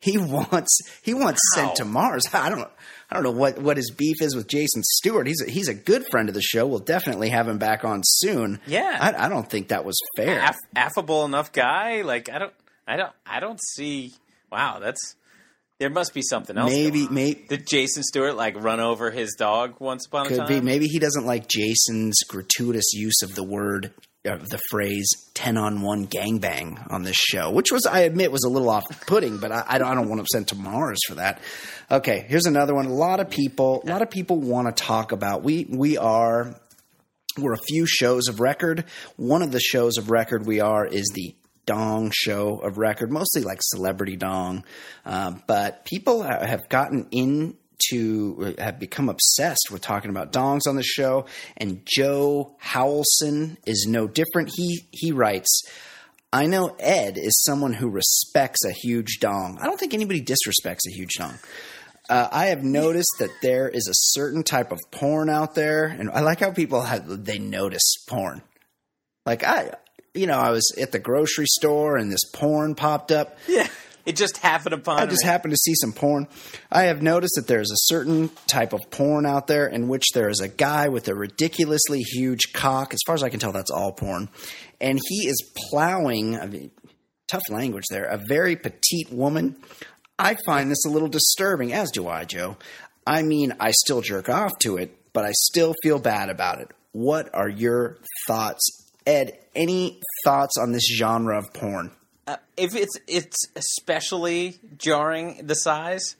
he 0.00 0.18
wants 0.18 0.80
he 1.02 1.14
wants 1.14 1.40
sent 1.54 1.76
to 1.76 1.84
mars 1.84 2.24
i 2.34 2.48
don't 2.48 2.68
I 3.10 3.14
don't 3.14 3.24
know 3.24 3.32
what, 3.32 3.58
what 3.58 3.76
his 3.76 3.90
beef 3.90 4.16
is 4.20 4.36
with 4.36 4.46
Jason 4.46 4.82
Stewart. 4.84 5.26
He's 5.26 5.42
a, 5.42 5.50
he's 5.50 5.68
a 5.68 5.74
good 5.74 6.06
friend 6.10 6.28
of 6.28 6.34
the 6.34 6.42
show. 6.42 6.66
We'll 6.66 6.78
definitely 6.78 7.30
have 7.30 7.48
him 7.48 7.58
back 7.58 7.84
on 7.84 8.02
soon. 8.04 8.60
Yeah. 8.66 8.96
I, 9.00 9.26
I 9.26 9.28
don't 9.28 9.48
think 9.50 9.68
that 9.68 9.84
was 9.84 9.98
fair. 10.16 10.38
Aff- 10.38 10.56
affable 10.76 11.24
enough 11.24 11.50
guy. 11.52 12.02
Like 12.02 12.28
I 12.28 12.38
don't, 12.38 12.52
I 12.86 12.96
don't, 12.96 13.12
I 13.26 13.40
don't 13.40 13.60
see. 13.74 14.12
Wow, 14.52 14.78
that's 14.80 15.16
there 15.80 15.90
must 15.90 16.12
be 16.12 16.22
something 16.22 16.56
else. 16.58 16.70
Maybe, 16.70 17.08
maybe 17.08 17.46
did 17.48 17.66
Jason 17.66 18.02
Stewart 18.02 18.36
like 18.36 18.54
run 18.62 18.80
over 18.80 19.10
his 19.10 19.34
dog 19.38 19.76
once 19.80 20.06
upon 20.06 20.26
a 20.26 20.28
time? 20.28 20.46
Could 20.46 20.48
be. 20.48 20.60
Maybe 20.60 20.86
he 20.86 20.98
doesn't 20.98 21.24
like 21.24 21.48
Jason's 21.48 22.20
gratuitous 22.28 22.92
use 22.92 23.22
of 23.22 23.34
the 23.34 23.42
word, 23.42 23.92
of 24.24 24.48
the 24.50 24.60
phrase 24.70 25.08
10 25.34 25.56
on 25.56 25.80
1 25.80 26.06
gangbang 26.08 26.92
on 26.92 27.02
this 27.02 27.16
show, 27.16 27.50
which 27.50 27.72
was, 27.72 27.86
I 27.86 28.00
admit, 28.00 28.30
was 28.30 28.44
a 28.44 28.50
little 28.50 28.68
off 28.68 28.84
putting, 29.06 29.38
but 29.38 29.50
I, 29.50 29.64
I, 29.66 29.78
don't, 29.78 29.88
I 29.88 29.94
don't 29.94 30.08
want 30.10 30.20
to 30.20 30.26
send 30.30 30.48
to 30.48 30.56
Mars 30.56 30.98
for 31.08 31.14
that. 31.14 31.40
Okay, 31.90 32.26
here's 32.28 32.44
another 32.44 32.74
one. 32.74 32.86
A 32.86 32.92
lot 32.92 33.20
of 33.20 33.30
people, 33.30 33.82
a 33.84 33.88
lot 33.88 34.02
of 34.02 34.10
people 34.10 34.38
want 34.38 34.74
to 34.74 34.82
talk 34.82 35.12
about, 35.12 35.42
we, 35.42 35.66
we 35.70 35.96
are, 35.96 36.54
we're 37.38 37.54
a 37.54 37.62
few 37.66 37.86
shows 37.86 38.28
of 38.28 38.40
record. 38.40 38.84
One 39.16 39.40
of 39.40 39.52
the 39.52 39.60
shows 39.60 39.96
of 39.96 40.10
record 40.10 40.44
we 40.44 40.60
are 40.60 40.86
is 40.86 41.10
the 41.14 41.34
dong 41.64 42.10
show 42.12 42.58
of 42.58 42.76
record, 42.76 43.10
mostly 43.10 43.42
like 43.42 43.60
celebrity 43.62 44.16
dong. 44.16 44.64
Uh, 45.06 45.32
but 45.46 45.86
people 45.86 46.22
have 46.22 46.68
gotten 46.68 47.08
into, 47.80 48.54
have 48.58 48.78
become 48.78 49.08
obsessed 49.08 49.70
with 49.70 49.82
talking 49.82 50.10
about 50.10 50.32
dongs 50.32 50.66
on 50.66 50.76
the 50.76 50.82
show. 50.82 51.26
And 51.56 51.82
Joe 51.84 52.56
Howelson 52.58 53.56
is 53.66 53.86
no 53.88 54.06
different. 54.06 54.50
He 54.54 54.86
he 54.90 55.12
writes. 55.12 55.62
I 56.32 56.46
know 56.46 56.76
Ed 56.78 57.18
is 57.18 57.42
someone 57.42 57.72
who 57.72 57.88
respects 57.88 58.64
a 58.64 58.70
huge 58.70 59.18
dong. 59.18 59.58
I 59.60 59.66
don't 59.66 59.80
think 59.80 59.94
anybody 59.94 60.22
disrespects 60.22 60.86
a 60.86 60.92
huge 60.92 61.14
dong. 61.18 61.34
Uh, 62.08 62.28
I 62.30 62.46
have 62.46 62.62
noticed 62.62 63.16
that 63.18 63.30
there 63.42 63.68
is 63.68 63.88
a 63.88 63.94
certain 63.94 64.44
type 64.44 64.70
of 64.70 64.78
porn 64.92 65.28
out 65.28 65.56
there, 65.56 65.86
and 65.86 66.08
I 66.08 66.20
like 66.20 66.38
how 66.38 66.52
people 66.52 66.82
have, 66.82 67.24
they 67.24 67.40
notice 67.40 67.96
porn. 68.08 68.42
Like 69.26 69.42
I, 69.42 69.74
you 70.14 70.26
know, 70.26 70.38
I 70.38 70.50
was 70.50 70.72
at 70.80 70.92
the 70.92 70.98
grocery 70.98 71.46
store 71.46 71.96
and 71.96 72.10
this 72.10 72.24
porn 72.32 72.74
popped 72.74 73.12
up. 73.12 73.36
yeah, 73.48 73.68
it 74.06 74.16
just 74.16 74.38
happened 74.38 74.74
upon. 74.74 74.98
I 75.00 75.06
just 75.06 75.24
me. 75.24 75.28
happened 75.28 75.52
to 75.52 75.58
see 75.58 75.74
some 75.74 75.92
porn. 75.92 76.26
I 76.70 76.84
have 76.84 77.02
noticed 77.02 77.34
that 77.36 77.46
there's 77.46 77.70
a 77.70 77.76
certain 77.76 78.30
type 78.46 78.72
of 78.72 78.80
porn 78.90 79.26
out 79.26 79.46
there 79.46 79.66
in 79.66 79.88
which 79.88 80.06
there 80.14 80.28
is 80.28 80.40
a 80.40 80.48
guy 80.48 80.88
with 80.88 81.08
a 81.08 81.14
ridiculously 81.14 82.00
huge 82.00 82.52
cock. 82.52 82.94
As 82.94 83.00
far 83.06 83.14
as 83.14 83.22
I 83.22 83.28
can 83.28 83.40
tell, 83.40 83.52
that's 83.52 83.70
all 83.70 83.92
porn. 83.92 84.28
And 84.80 84.98
he 85.08 85.28
is 85.28 85.50
plowing, 85.70 86.38
I 86.38 86.46
mean, 86.46 86.70
tough 87.30 87.42
language 87.50 87.84
there, 87.90 88.04
a 88.04 88.18
very 88.28 88.56
petite 88.56 89.12
woman. 89.12 89.56
I 90.18 90.36
find 90.44 90.70
this 90.70 90.84
a 90.84 90.90
little 90.90 91.08
disturbing, 91.08 91.72
as 91.72 91.90
do 91.90 92.08
I, 92.08 92.24
Joe. 92.24 92.56
I 93.06 93.22
mean, 93.22 93.54
I 93.60 93.70
still 93.70 94.02
jerk 94.02 94.28
off 94.28 94.52
to 94.60 94.76
it, 94.76 94.94
but 95.12 95.24
I 95.24 95.32
still 95.32 95.74
feel 95.82 95.98
bad 95.98 96.28
about 96.28 96.60
it. 96.60 96.70
What 96.92 97.34
are 97.34 97.48
your 97.48 97.98
thoughts? 98.26 98.88
Ed, 99.06 99.38
any 99.54 100.00
thoughts 100.24 100.56
on 100.58 100.72
this 100.72 100.86
genre 100.86 101.38
of 101.38 101.52
porn? 101.52 101.90
Uh, 102.32 102.36
if 102.56 102.74
it's 102.76 102.96
it's 103.06 103.36
especially 103.56 104.58
jarring 104.78 105.46
the 105.46 105.54
size. 105.54 106.16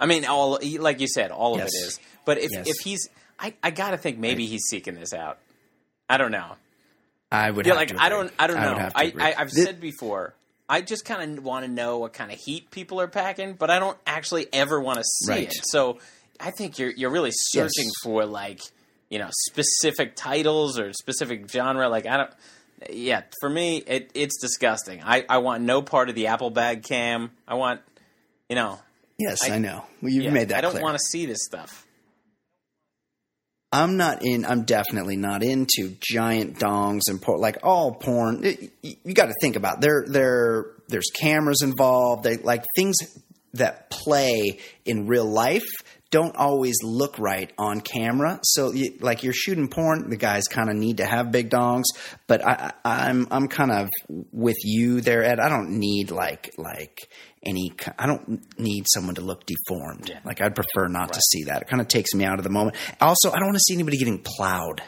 I 0.00 0.06
mean, 0.06 0.24
all 0.24 0.58
like 0.80 1.00
you 1.00 1.06
said, 1.08 1.30
all 1.30 1.54
of 1.54 1.60
it 1.60 1.66
is. 1.66 2.00
But 2.24 2.38
if 2.38 2.50
Yes. 2.52 2.66
if 2.68 2.76
he's, 2.82 3.08
I 3.38 3.54
I 3.62 3.70
gotta 3.70 3.96
think 3.96 4.18
maybe 4.18 4.46
he's 4.46 4.62
seeking 4.68 4.94
this 4.94 5.12
out. 5.12 5.38
I 6.08 6.16
don't 6.16 6.32
know. 6.32 6.56
I 7.30 7.50
would 7.50 7.64
yeah, 7.66 7.72
have 7.72 7.76
like 7.80 7.88
to 7.90 8.02
I 8.02 8.08
don't 8.08 8.32
I 8.38 8.46
don't 8.46 8.56
know. 8.60 8.74
have 8.78 8.92
I, 8.96 9.12
I 9.18 9.34
I've 9.38 9.50
Thi- 9.50 9.62
said 9.64 9.80
before. 9.80 10.34
I 10.68 10.80
just 10.80 11.04
kind 11.04 11.38
of 11.38 11.44
want 11.44 11.64
to 11.66 11.70
know 11.70 11.98
what 11.98 12.12
kind 12.14 12.32
of 12.32 12.38
heat 12.38 12.70
people 12.70 13.00
are 13.00 13.08
packing, 13.08 13.54
but 13.54 13.68
I 13.70 13.78
don't 13.78 13.98
actually 14.06 14.46
ever 14.52 14.80
want 14.80 14.98
to 14.98 15.04
see 15.04 15.30
Right. 15.32 15.48
it. 15.48 15.60
So 15.64 15.98
I 16.40 16.50
think 16.50 16.78
you're 16.78 16.90
you're 16.90 17.10
really 17.10 17.30
searching 17.32 17.84
Yes. 17.84 17.92
for 18.02 18.26
like 18.26 18.60
you 19.10 19.18
know 19.18 19.28
specific 19.48 20.16
titles 20.16 20.78
or 20.78 20.92
specific 20.94 21.48
genre. 21.50 21.88
Like 21.88 22.06
I 22.06 22.16
don't. 22.16 22.30
Yeah, 22.90 23.22
for 23.40 23.48
me, 23.50 23.78
it, 23.78 24.10
it's 24.14 24.40
disgusting. 24.40 25.02
I, 25.04 25.24
I 25.28 25.38
want 25.38 25.62
no 25.62 25.82
part 25.82 26.08
of 26.08 26.14
the 26.14 26.28
Apple 26.28 26.50
bag 26.50 26.82
cam. 26.82 27.30
I 27.46 27.54
want, 27.54 27.80
you 28.48 28.56
know. 28.56 28.78
Yes, 29.18 29.48
I, 29.48 29.54
I- 29.54 29.58
know. 29.58 29.84
Well, 30.00 30.12
you've 30.12 30.24
yeah, 30.24 30.30
made 30.30 30.48
that 30.48 30.58
I 30.58 30.60
don't 30.62 30.72
clear. 30.72 30.82
want 30.82 30.94
to 30.96 31.02
see 31.10 31.26
this 31.26 31.38
stuff. 31.44 31.86
I'm 33.74 33.96
not 33.96 34.22
in. 34.22 34.44
I'm 34.44 34.64
definitely 34.64 35.16
not 35.16 35.42
into 35.42 35.96
giant 36.00 36.58
dongs 36.58 37.02
and 37.08 37.22
porn. 37.22 37.40
Like 37.40 37.58
all 37.62 37.92
porn, 37.94 38.44
it- 38.44 38.72
you, 38.82 38.96
you 39.04 39.14
got 39.14 39.26
to 39.26 39.34
think 39.40 39.56
about 39.56 39.80
there. 39.80 40.04
There, 40.06 40.66
there's 40.88 41.10
cameras 41.18 41.62
involved. 41.62 42.22
They 42.24 42.36
like 42.36 42.64
things 42.76 42.96
that 43.54 43.90
play 43.90 44.58
in 44.84 45.06
real 45.06 45.26
life 45.26 45.66
don't 46.12 46.36
always 46.36 46.76
look 46.84 47.18
right 47.18 47.50
on 47.58 47.80
camera. 47.80 48.38
So, 48.44 48.70
you, 48.70 48.98
like 49.00 49.24
you're 49.24 49.32
shooting 49.32 49.66
porn, 49.66 50.10
the 50.10 50.16
guys 50.16 50.44
kind 50.46 50.70
of 50.70 50.76
need 50.76 50.98
to 50.98 51.06
have 51.06 51.32
big 51.32 51.50
dongs. 51.50 51.86
But 52.28 52.46
I, 52.46 52.72
I, 52.84 53.08
I'm 53.08 53.26
I'm 53.32 53.48
kind 53.48 53.72
of 53.72 53.88
with 54.30 54.58
you 54.62 55.00
there, 55.00 55.24
Ed. 55.24 55.40
I 55.40 55.48
don't 55.48 55.78
need 55.80 56.12
like 56.12 56.54
like 56.56 57.00
any. 57.44 57.72
I 57.98 58.06
don't 58.06 58.40
need 58.60 58.84
someone 58.92 59.16
to 59.16 59.22
look 59.22 59.44
deformed. 59.46 60.12
Like 60.24 60.40
I'd 60.40 60.54
prefer 60.54 60.86
not 60.86 61.14
to 61.14 61.20
see 61.20 61.44
that. 61.44 61.62
It 61.62 61.68
kind 61.68 61.80
of 61.80 61.88
takes 61.88 62.14
me 62.14 62.24
out 62.24 62.38
of 62.38 62.44
the 62.44 62.50
moment. 62.50 62.76
Also, 63.00 63.32
I 63.32 63.38
don't 63.38 63.46
want 63.46 63.56
to 63.56 63.64
see 63.66 63.74
anybody 63.74 63.96
getting 63.96 64.22
plowed. 64.22 64.82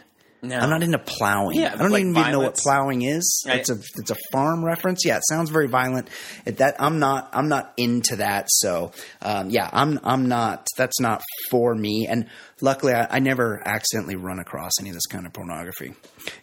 No. 0.49 0.59
I'm 0.59 0.71
not 0.71 0.83
into 0.83 0.99
plowing. 0.99 1.59
Yeah, 1.59 1.73
I 1.75 1.77
don't 1.77 1.91
like 1.91 2.01
even 2.01 2.13
know 2.33 2.41
what 2.41 2.57
plowing 2.57 3.03
is. 3.03 3.45
It's 3.47 3.71
a 3.71 3.79
it's 3.97 4.11
a 4.11 4.17
farm 4.33 4.65
reference. 4.65 5.05
Yeah, 5.05 5.17
it 5.17 5.23
sounds 5.29 5.51
very 5.51 5.69
violent. 5.69 6.09
It, 6.45 6.59
that 6.59 6.77
I'm 6.81 6.99
not 6.99 7.31
I'm 7.33 7.49
not 7.49 7.73
into 7.77 8.17
that. 8.17 8.47
So 8.51 8.93
um, 9.23 9.51
yeah, 9.51 9.69
I'm 9.73 9.99
I'm 10.05 10.29
not. 10.29 10.67
That's 10.77 11.01
not 11.01 11.23
for 11.51 11.75
me. 11.75 12.07
And 12.09 12.29
luckily, 12.61 12.93
I, 12.93 13.17
I 13.17 13.19
never 13.21 13.63
accidentally 13.67 14.17
run 14.17 14.39
across 14.39 14.73
any 14.81 14.91
of 14.91 14.95
this 14.95 15.07
kind 15.07 15.27
of 15.27 15.33
pornography. 15.33 15.95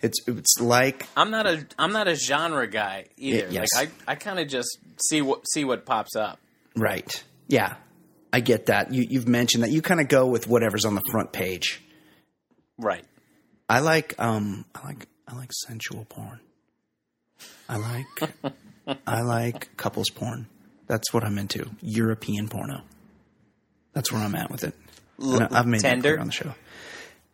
It's 0.01 0.17
it's 0.27 0.59
like 0.59 1.07
I'm 1.15 1.31
not 1.31 1.45
a 1.47 1.65
I'm 1.77 1.93
not 1.93 2.07
a 2.07 2.15
genre 2.15 2.67
guy 2.67 3.05
either. 3.17 3.47
Y- 3.47 3.51
yes. 3.53 3.67
Like 3.75 3.89
I, 4.07 4.13
I 4.13 4.15
kind 4.15 4.39
of 4.39 4.47
just 4.47 4.77
see 5.09 5.21
what 5.21 5.43
see 5.47 5.63
what 5.65 5.85
pops 5.85 6.15
up. 6.15 6.39
right. 6.75 7.23
Yeah, 7.47 7.75
I 8.31 8.39
get 8.39 8.67
that. 8.67 8.93
You 8.93 9.05
you've 9.09 9.27
mentioned 9.27 9.63
that 9.63 9.71
you 9.71 9.81
kind 9.81 9.99
of 9.99 10.07
go 10.07 10.25
with 10.27 10.47
whatever's 10.47 10.85
on 10.85 10.95
the 10.95 11.01
front 11.11 11.33
page. 11.33 11.81
Right. 12.77 13.03
I 13.71 13.79
like 13.79 14.15
um 14.19 14.65
I 14.75 14.85
like 14.87 15.07
I 15.27 15.35
like 15.35 15.51
sensual 15.53 16.05
porn. 16.05 16.39
I 17.69 17.77
like 17.77 18.53
I 19.07 19.21
like 19.21 19.75
couples 19.77 20.09
porn. 20.09 20.47
That's 20.87 21.13
what 21.13 21.23
I'm 21.23 21.37
into. 21.37 21.69
European 21.81 22.49
porno. 22.49 22.81
That's 23.93 24.11
where 24.11 24.21
I'm 24.21 24.35
at 24.35 24.51
with 24.51 24.63
it. 24.65 24.73
I- 25.21 25.47
I've 25.51 25.67
made 25.67 25.81
tender? 25.81 26.19
on 26.19 26.27
the 26.27 26.33
show. 26.33 26.53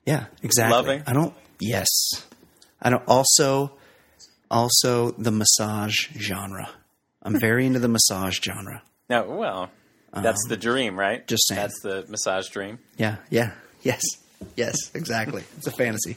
Yeah, 0.05 0.25
exactly. 0.43 0.73
Loving? 0.75 1.03
I 1.07 1.13
don't. 1.13 1.33
Yes, 1.59 1.87
I 2.81 2.89
don't. 2.91 3.03
Also, 3.07 3.71
also 4.51 5.11
the 5.11 5.31
massage 5.31 6.07
genre. 6.17 6.69
I'm 7.23 7.39
very 7.39 7.65
into 7.65 7.79
the 7.79 7.87
massage 7.89 8.39
genre. 8.41 8.83
No, 9.09 9.23
well, 9.23 9.69
that's 10.13 10.45
the 10.47 10.55
dream, 10.57 10.97
right? 10.99 11.19
Um, 11.21 11.25
just 11.27 11.47
saying. 11.47 11.59
That's 11.61 11.81
the 11.81 12.05
massage 12.09 12.47
dream. 12.49 12.79
Yeah, 12.97 13.15
yeah, 13.29 13.51
yes, 13.81 14.01
yes, 14.55 14.75
exactly. 14.93 15.43
It's 15.57 15.67
a 15.67 15.71
fantasy. 15.71 16.15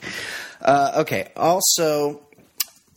Uh, 0.60 0.92
okay. 1.02 1.30
Also, 1.36 2.20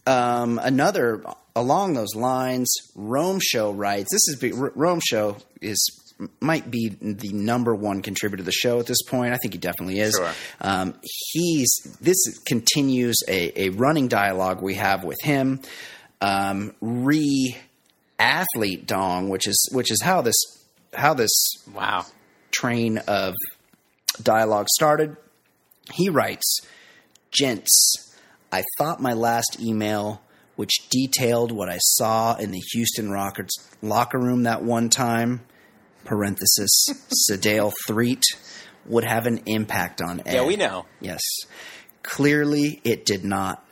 Um, 0.06 0.60
another 0.62 1.24
along 1.56 1.94
those 1.94 2.14
lines, 2.16 2.70
Rome 2.96 3.40
Show 3.42 3.72
writes. 3.72 4.12
This 4.12 4.28
is 4.28 4.36
big- 4.40 4.56
Rome 4.56 5.00
Show 5.06 5.38
is 5.62 5.80
might 6.40 6.70
be 6.70 6.90
the 7.02 7.32
number 7.34 7.74
one 7.74 8.02
contributor 8.02 8.38
to 8.42 8.46
the 8.46 8.52
show 8.52 8.80
at 8.80 8.86
this 8.86 9.02
point. 9.04 9.34
I 9.34 9.38
think 9.38 9.54
he 9.54 9.60
definitely 9.60 10.00
is. 10.00 10.14
Sure. 10.16 10.32
Um, 10.62 10.94
he's 11.32 11.72
this 12.02 12.18
continues 12.46 13.18
a, 13.28 13.66
a 13.66 13.70
running 13.70 14.08
dialogue 14.10 14.62
we 14.62 14.76
have 14.76 15.04
with 15.04 15.18
him. 15.22 15.60
Um, 16.22 16.74
re 16.82 17.58
athlete 18.20 18.86
dong, 18.88 19.30
which 19.30 19.48
is 19.48 19.70
which 19.74 19.92
is 19.92 20.02
how 20.02 20.22
this 20.22 20.36
how 20.94 21.14
this 21.14 21.32
Wow. 21.74 22.06
train 22.52 23.00
of 23.00 23.34
dialogue 24.22 24.68
started. 24.70 25.18
He 25.92 26.10
writes, 26.10 26.62
Gents, 27.32 28.16
I 28.52 28.64
thought 28.78 29.02
my 29.02 29.14
last 29.14 29.58
email, 29.60 30.22
which 30.56 30.88
detailed 30.90 31.52
what 31.52 31.70
I 31.70 31.80
saw 31.80 32.36
in 32.36 32.52
the 32.52 32.62
Houston 32.74 33.10
Rockets 33.10 33.70
locker 33.82 34.20
room 34.20 34.44
that 34.44 34.64
one 34.64 34.90
time, 34.90 35.42
parenthesis, 36.06 36.86
Sedale 37.30 37.74
Threatt, 37.88 38.24
would 38.86 39.04
have 39.04 39.26
an 39.26 39.42
impact 39.46 40.02
on 40.02 40.22
Ed. 40.26 40.34
Yeah, 40.34 40.46
we 40.46 40.56
know. 40.56 40.86
Yes. 41.00 41.22
Clearly, 42.04 42.82
it 42.84 43.06
did 43.06 43.24
not. 43.24 43.66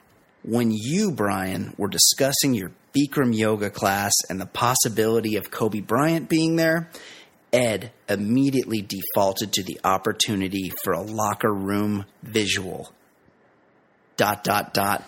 When 0.44 0.72
you, 0.72 1.12
Brian, 1.12 1.76
were 1.78 1.90
discussing 1.90 2.54
your 2.54 2.72
Bikram 2.96 3.36
yoga 3.36 3.70
class 3.70 4.14
and 4.30 4.40
the 4.40 4.46
possibility 4.46 5.36
of 5.36 5.52
Kobe 5.52 5.82
Bryant 5.82 6.30
being 6.30 6.56
there, 6.56 6.90
Ed 7.54 7.92
immediately 8.08 8.82
defaulted 8.82 9.54
to 9.54 9.64
the 9.64 9.80
opportunity 9.84 10.72
for 10.84 10.94
a 10.94 11.02
locker 11.02 11.54
room 11.54 12.06
visual. 12.24 12.94
Dot, 14.18 14.44
dot, 14.44 14.74
dot, 14.74 15.04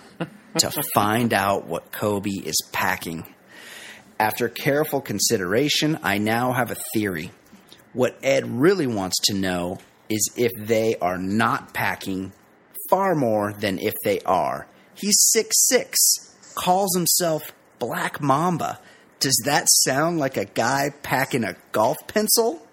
to 0.58 0.84
find 0.94 1.34
out 1.34 1.66
what 1.66 1.92
Kobe 1.92 2.30
is 2.30 2.58
packing. 2.72 3.26
After 4.20 4.50
careful 4.50 5.02
consideration, 5.02 6.00
I 6.04 6.18
now 6.18 6.54
have 6.54 6.72
a 6.72 6.78
theory. 6.94 7.32
What 7.94 8.18
Ed 8.24 8.48
really 8.48 8.88
wants 8.88 9.20
to 9.26 9.34
know 9.34 9.80
is 10.10 10.32
if 10.36 10.52
they 10.58 10.96
are 11.02 11.18
not 11.18 11.74
packing 11.74 12.34
far 12.90 13.16
more 13.16 13.54
than 13.54 13.80
if 13.80 13.94
they 14.04 14.20
are. 14.22 14.68
He's 14.94 15.16
six 15.18 15.68
six, 15.68 15.98
calls 16.56 16.96
himself 16.96 17.52
Black 17.80 18.22
Mamba. 18.22 18.80
Does 19.24 19.42
that 19.46 19.70
sound 19.70 20.20
like 20.20 20.36
a 20.36 20.44
guy 20.44 20.90
packing 21.02 21.46
a 21.46 21.56
golf 21.72 21.96
pencil? 22.08 22.68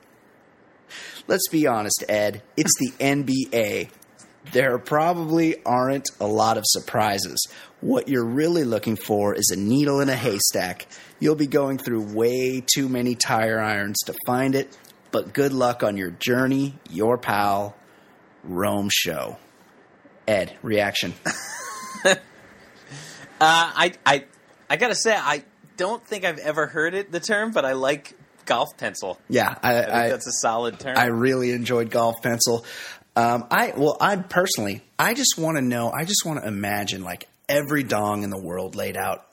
Let's 1.28 1.46
be 1.48 1.68
honest, 1.68 2.02
Ed. 2.08 2.42
It's 2.56 2.76
the 2.80 2.90
NBA. 2.98 3.88
There 4.50 4.76
probably 4.78 5.62
aren't 5.64 6.10
a 6.18 6.26
lot 6.26 6.58
of 6.58 6.64
surprises. 6.66 7.38
What 7.80 8.08
you're 8.08 8.26
really 8.26 8.64
looking 8.64 8.96
for 8.96 9.32
is 9.32 9.50
a 9.52 9.56
needle 9.56 10.00
in 10.00 10.08
a 10.08 10.16
haystack. 10.16 10.88
You'll 11.20 11.36
be 11.36 11.46
going 11.46 11.78
through 11.78 12.12
way 12.12 12.64
too 12.66 12.88
many 12.88 13.14
tire 13.14 13.60
irons 13.60 14.00
to 14.06 14.14
find 14.26 14.56
it, 14.56 14.76
but 15.12 15.32
good 15.32 15.52
luck 15.52 15.84
on 15.84 15.96
your 15.96 16.10
journey. 16.10 16.74
Your 16.90 17.16
pal, 17.16 17.76
Rome 18.42 18.88
Show. 18.90 19.36
Ed, 20.26 20.56
reaction. 20.62 21.14
Uh, 23.42 23.72
I 23.74 23.92
I 24.04 24.24
I 24.68 24.76
gotta 24.76 24.94
say 24.94 25.16
I 25.16 25.42
don't 25.80 26.06
think 26.06 26.26
I've 26.26 26.38
ever 26.38 26.66
heard 26.66 26.92
it 26.92 27.10
the 27.10 27.20
term, 27.20 27.52
but 27.52 27.64
I 27.64 27.72
like 27.72 28.14
golf 28.44 28.68
pencil. 28.76 29.18
Yeah, 29.30 29.54
I, 29.62 29.78
I 29.78 29.80
think 29.80 29.94
I, 29.94 30.08
that's 30.10 30.26
a 30.26 30.32
solid 30.42 30.78
term. 30.78 30.98
I 30.98 31.06
really 31.06 31.52
enjoyed 31.52 31.90
golf 31.90 32.16
pencil. 32.22 32.66
Um, 33.16 33.46
I 33.50 33.72
well, 33.74 33.96
I 33.98 34.16
personally, 34.16 34.82
I 34.98 35.14
just 35.14 35.38
want 35.38 35.56
to 35.56 35.62
know. 35.62 35.90
I 35.90 36.04
just 36.04 36.26
want 36.26 36.42
to 36.42 36.46
imagine 36.46 37.02
like 37.02 37.28
every 37.48 37.82
dong 37.82 38.24
in 38.24 38.30
the 38.30 38.38
world 38.38 38.76
laid 38.76 38.98
out 38.98 39.26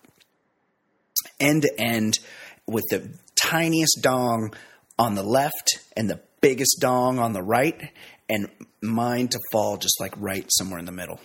end 1.37 1.63
to 1.63 1.73
end 1.77 2.17
with 2.65 2.85
the 2.91 3.09
tiniest 3.35 3.99
dong 4.01 4.53
on 4.97 5.15
the 5.15 5.23
left 5.23 5.81
and 5.97 6.09
the 6.09 6.21
biggest 6.39 6.77
dong 6.79 7.19
on 7.19 7.33
the 7.33 7.43
right, 7.43 7.91
and 8.29 8.47
mine 8.81 9.27
to 9.27 9.39
fall 9.51 9.75
just 9.75 9.99
like 9.99 10.13
right 10.15 10.45
somewhere 10.47 10.79
in 10.79 10.85
the 10.85 10.93
middle. 10.93 11.19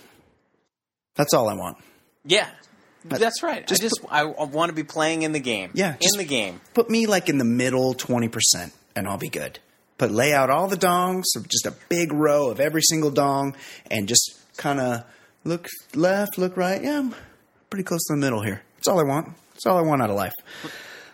That's 1.14 1.32
all 1.32 1.48
I 1.48 1.54
want. 1.54 1.78
yeah, 2.24 2.48
that's 3.04 3.42
right. 3.42 3.66
just 3.66 3.82
I 3.82 3.84
just 3.84 4.00
I, 4.10 4.20
I 4.22 4.44
want 4.44 4.70
to 4.70 4.74
be 4.74 4.84
playing 4.84 5.22
in 5.22 5.32
the 5.32 5.40
game. 5.40 5.70
Yeah, 5.74 5.94
in 6.00 6.18
the 6.18 6.24
game. 6.24 6.60
Put 6.74 6.88
me 6.90 7.06
like 7.06 7.28
in 7.28 7.38
the 7.38 7.44
middle 7.44 7.94
20%, 7.94 8.72
and 8.96 9.08
I'll 9.08 9.18
be 9.18 9.28
good. 9.28 9.58
But 9.98 10.10
lay 10.10 10.32
out 10.32 10.50
all 10.50 10.68
the 10.68 10.76
dongs, 10.76 11.24
so 11.26 11.40
just 11.42 11.66
a 11.66 11.74
big 11.88 12.12
row 12.12 12.50
of 12.50 12.58
every 12.60 12.82
single 12.82 13.10
dong, 13.10 13.54
and 13.90 14.08
just 14.08 14.38
kind 14.56 14.80
of 14.80 15.04
look 15.44 15.68
left, 15.94 16.38
look 16.38 16.56
right. 16.56 16.82
Yeah, 16.82 16.98
I'm 16.98 17.14
pretty 17.70 17.84
close 17.84 18.00
to 18.08 18.14
the 18.14 18.20
middle 18.20 18.42
here. 18.42 18.62
That's 18.76 18.88
all 18.88 18.98
I 18.98 19.04
want. 19.04 19.28
That's 19.54 19.66
all 19.66 19.76
I 19.76 19.82
want 19.82 20.02
out 20.02 20.10
of 20.10 20.16
life. 20.16 20.32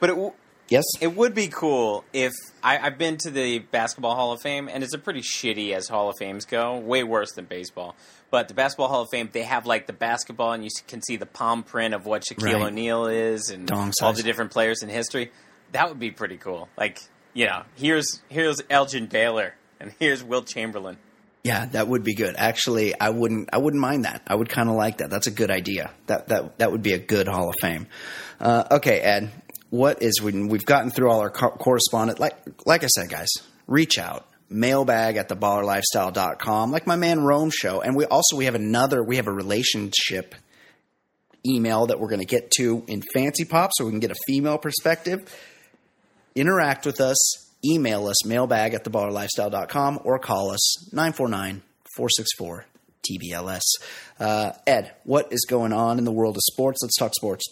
But 0.01 0.11
it 0.11 0.15
w- 0.15 0.33
Yes? 0.71 0.85
it 1.01 1.17
would 1.17 1.35
be 1.35 1.49
cool 1.49 2.05
if 2.13 2.33
I, 2.63 2.77
I've 2.79 2.99
been 2.99 3.17
to 3.19 3.31
the 3.31 3.59
Basketball 3.61 4.15
Hall 4.15 4.33
of 4.33 4.41
Fame, 4.43 4.69
and 4.71 4.85
it's 4.85 4.93
a 4.95 4.99
pretty 4.99 5.23
shitty 5.23 5.73
as 5.73 5.89
Hall 5.89 6.11
of 6.11 6.17
Fames 6.19 6.45
go. 6.45 6.77
Way 6.79 7.05
worse 7.05 7.33
than 7.33 7.47
baseball. 7.47 7.97
But 8.31 8.49
the 8.49 8.55
Basketball 8.55 8.89
Hall 8.89 9.03
of 9.03 9.09
Fame, 9.11 9.31
they 9.33 9.43
have 9.43 9.65
like 9.65 9.87
the 9.87 9.93
basketball, 9.95 10.53
and 10.53 10.63
you 10.63 10.71
can 10.87 11.01
see 11.03 11.17
the 11.17 11.25
palm 11.27 11.63
print 11.63 11.95
of 11.95 12.05
what 12.05 12.23
Shaquille 12.23 12.55
Right. 12.55 12.67
O'Neal 12.67 13.07
is, 13.07 13.49
and 13.51 13.67
Dong 13.67 13.93
all 14.03 14.13
size. 14.13 14.17
the 14.19 14.23
different 14.23 14.51
players 14.51 14.83
in 14.83 14.89
history. 14.91 15.33
That 15.73 15.89
would 15.89 15.99
be 15.99 16.11
pretty 16.11 16.37
cool. 16.37 16.69
Like, 16.77 17.01
you 17.33 17.47
know, 17.47 17.63
here's 17.77 18.21
here's 18.29 18.61
Elgin 18.69 19.07
Baylor, 19.07 19.55
and 19.81 19.95
here's 19.99 20.23
Wilt 20.23 20.47
Chamberlain. 20.47 20.99
Yeah, 21.45 21.67
that 21.67 21.89
would 21.89 22.05
be 22.05 22.15
good. 22.15 22.35
Actually, 22.37 22.99
I 23.01 23.09
wouldn't. 23.11 23.49
I 23.53 23.59
wouldn't 23.59 23.81
mind 23.81 24.05
that. 24.05 24.23
I 24.27 24.35
would 24.35 24.51
kind 24.51 24.69
of 24.69 24.75
like 24.75 24.99
that. 24.99 25.09
That's 25.09 25.27
a 25.27 25.31
good 25.31 25.51
idea. 25.51 25.91
That 26.07 26.29
that 26.29 26.59
that 26.59 26.71
would 26.73 26.83
be 26.83 26.93
a 26.93 26.99
good 26.99 27.29
Hall 27.29 27.49
of 27.49 27.55
Fame. 27.63 27.87
Uh, 28.41 28.65
okay, 28.73 29.01
Ed. 29.01 29.31
What 29.71 30.03
is 30.03 30.21
when 30.21 30.49
we've 30.49 30.65
gotten 30.67 30.91
through 30.91 31.11
all 31.11 31.21
our 31.21 31.31
co- 31.31 31.51
correspondent? 31.51 32.19
Like 32.21 32.37
like 32.67 32.85
I 32.85 32.89
said, 32.89 33.09
guys, 33.09 33.29
reach 33.67 33.99
out. 33.99 34.27
Mailbag 34.51 35.17
at 35.17 35.29
theballerlifestyle.com, 35.29 36.71
like 36.71 36.87
my 36.87 36.97
man 36.97 37.21
Rome 37.21 37.51
show. 37.51 37.81
And 37.81 37.95
we 37.95 38.05
also 38.07 38.37
we 38.37 38.47
have 38.47 38.55
another 38.55 39.03
we 39.03 39.17
have 39.17 39.27
a 39.27 39.33
relationship 39.33 40.35
email 41.47 41.87
that 41.87 42.01
we're 42.01 42.09
going 42.09 42.21
to 42.21 42.27
get 42.27 42.51
to 42.53 42.85
in 42.87 43.03
Fancy 43.15 43.45
Pop, 43.45 43.71
so 43.75 43.85
we 43.85 43.91
can 43.91 44.01
get 44.01 44.11
a 44.11 44.17
female 44.27 44.59
perspective 44.59 45.33
interact 46.35 46.87
with 46.87 47.01
us, 47.01 47.17
email 47.65 48.07
us, 48.07 48.25
mailbag 48.25 48.75
at 48.75 48.85
theballerlifestyle.com, 48.85 50.01
or 50.05 50.19
call 50.19 50.51
us 50.51 50.93
949 50.93 51.63
464 51.97 52.67
TBLS. 53.09 53.61
Uh, 54.21 54.53
Ed, 54.67 54.95
what 55.05 55.33
is 55.33 55.45
going 55.49 55.73
on 55.73 55.99
in 55.99 56.05
the 56.05 56.13
world 56.13 56.37
of 56.37 56.43
sports? 56.43 56.81
Let's 56.83 56.97
talk 56.97 57.15
sports. 57.15 57.45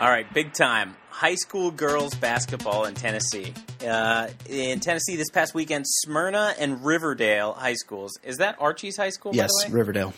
All 0.00 0.08
right, 0.08 0.32
big 0.32 0.54
time. 0.54 0.96
High 1.10 1.34
school 1.34 1.70
girls 1.70 2.14
basketball 2.14 2.86
in 2.86 2.94
Tennessee. 2.94 3.52
Uh, 3.86 4.28
in 4.48 4.80
Tennessee 4.80 5.16
this 5.16 5.28
past 5.28 5.52
weekend, 5.52 5.84
Smyrna 5.86 6.54
and 6.58 6.82
Riverdale 6.82 7.52
high 7.52 7.74
schools. 7.74 8.18
Is 8.24 8.38
that 8.38 8.56
Archie's 8.58 8.96
high 8.96 9.10
school? 9.10 9.32
yes, 9.34 9.50
by 9.62 9.68
the 9.68 9.74
way? 9.74 9.78
Riverdale. 9.78 10.14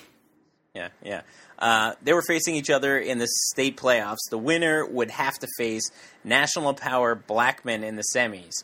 Yeah, 0.73 0.91
yeah. 1.03 1.23
Uh, 1.59 1.95
they 2.01 2.13
were 2.13 2.23
facing 2.23 2.55
each 2.55 2.71
other 2.71 2.97
in 2.97 3.19
the 3.19 3.27
state 3.51 3.77
playoffs. 3.77 4.19
The 4.31 4.39
winner 4.39 4.87
would 4.87 5.11
have 5.11 5.35
to 5.41 5.49
face 5.59 5.91
National 6.23 6.75
Power 6.75 7.17
Blackman 7.17 7.83
in 7.83 7.97
the 7.97 8.05
semis. 8.15 8.63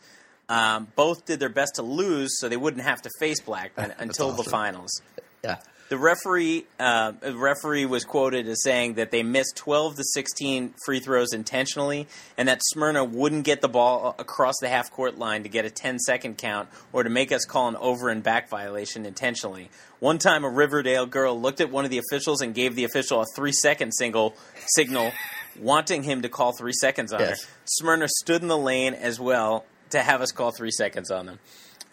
Um, 0.48 0.86
both 0.94 1.26
did 1.26 1.40
their 1.40 1.48
best 1.48 1.74
to 1.74 1.82
lose, 1.82 2.38
so 2.38 2.48
they 2.48 2.56
wouldn't 2.56 2.84
have 2.84 3.02
to 3.02 3.10
face 3.18 3.40
Blackman 3.40 3.92
until 3.98 4.30
the 4.30 4.44
finals. 4.44 5.02
Yeah. 5.42 5.56
The 5.88 5.96
referee, 5.96 6.66
uh, 6.78 7.12
the 7.18 7.34
referee 7.34 7.86
was 7.86 8.04
quoted 8.04 8.46
as 8.46 8.62
saying 8.62 8.94
that 8.94 9.10
they 9.10 9.22
missed 9.22 9.56
12 9.56 9.96
to 9.96 10.04
16 10.04 10.74
free 10.84 11.00
throws 11.00 11.32
intentionally, 11.32 12.06
and 12.36 12.46
that 12.48 12.60
Smyrna 12.62 13.04
wouldn't 13.04 13.44
get 13.44 13.62
the 13.62 13.70
ball 13.70 14.14
across 14.18 14.56
the 14.60 14.68
half 14.68 14.90
court 14.90 15.18
line 15.18 15.44
to 15.44 15.48
get 15.48 15.64
a 15.64 15.70
10 15.70 15.98
second 16.00 16.36
count 16.36 16.68
or 16.92 17.04
to 17.04 17.10
make 17.10 17.32
us 17.32 17.46
call 17.46 17.68
an 17.68 17.76
over 17.76 18.10
and 18.10 18.22
back 18.22 18.50
violation 18.50 19.06
intentionally. 19.06 19.70
One 19.98 20.18
time, 20.18 20.44
a 20.44 20.50
Riverdale 20.50 21.06
girl 21.06 21.40
looked 21.40 21.62
at 21.62 21.70
one 21.70 21.86
of 21.86 21.90
the 21.90 21.98
officials 21.98 22.42
and 22.42 22.54
gave 22.54 22.74
the 22.74 22.84
official 22.84 23.22
a 23.22 23.26
three 23.34 23.52
second 23.52 23.92
single 23.92 24.34
signal, 24.74 25.12
wanting 25.58 26.02
him 26.02 26.20
to 26.20 26.28
call 26.28 26.52
three 26.52 26.74
seconds 26.74 27.14
on 27.14 27.20
Yes. 27.20 27.44
her. 27.44 27.50
Smyrna 27.64 28.08
stood 28.08 28.42
in 28.42 28.48
the 28.48 28.58
lane 28.58 28.92
as 28.92 29.18
well 29.18 29.64
to 29.90 30.02
have 30.02 30.20
us 30.20 30.32
call 30.32 30.50
three 30.50 30.70
seconds 30.70 31.10
on 31.10 31.24
them. 31.24 31.38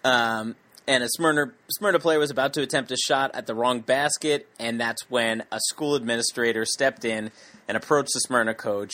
Um, 0.03 0.55
and 0.87 1.03
a 1.03 1.09
Smyrna, 1.09 1.51
Smyrna 1.69 1.99
player 1.99 2.19
was 2.19 2.31
about 2.31 2.53
to 2.53 2.61
attempt 2.61 2.91
a 2.91 2.97
shot 2.97 3.31
at 3.33 3.47
the 3.47 3.55
wrong 3.55 3.79
basket, 3.79 4.47
and 4.59 4.79
that's 4.79 5.09
when 5.09 5.43
a 5.51 5.59
school 5.67 5.95
administrator 5.95 6.65
stepped 6.65 7.05
in 7.05 7.31
and 7.67 7.75
approached 7.75 8.11
the 8.13 8.19
Smyrna 8.19 8.53
coach, 8.53 8.93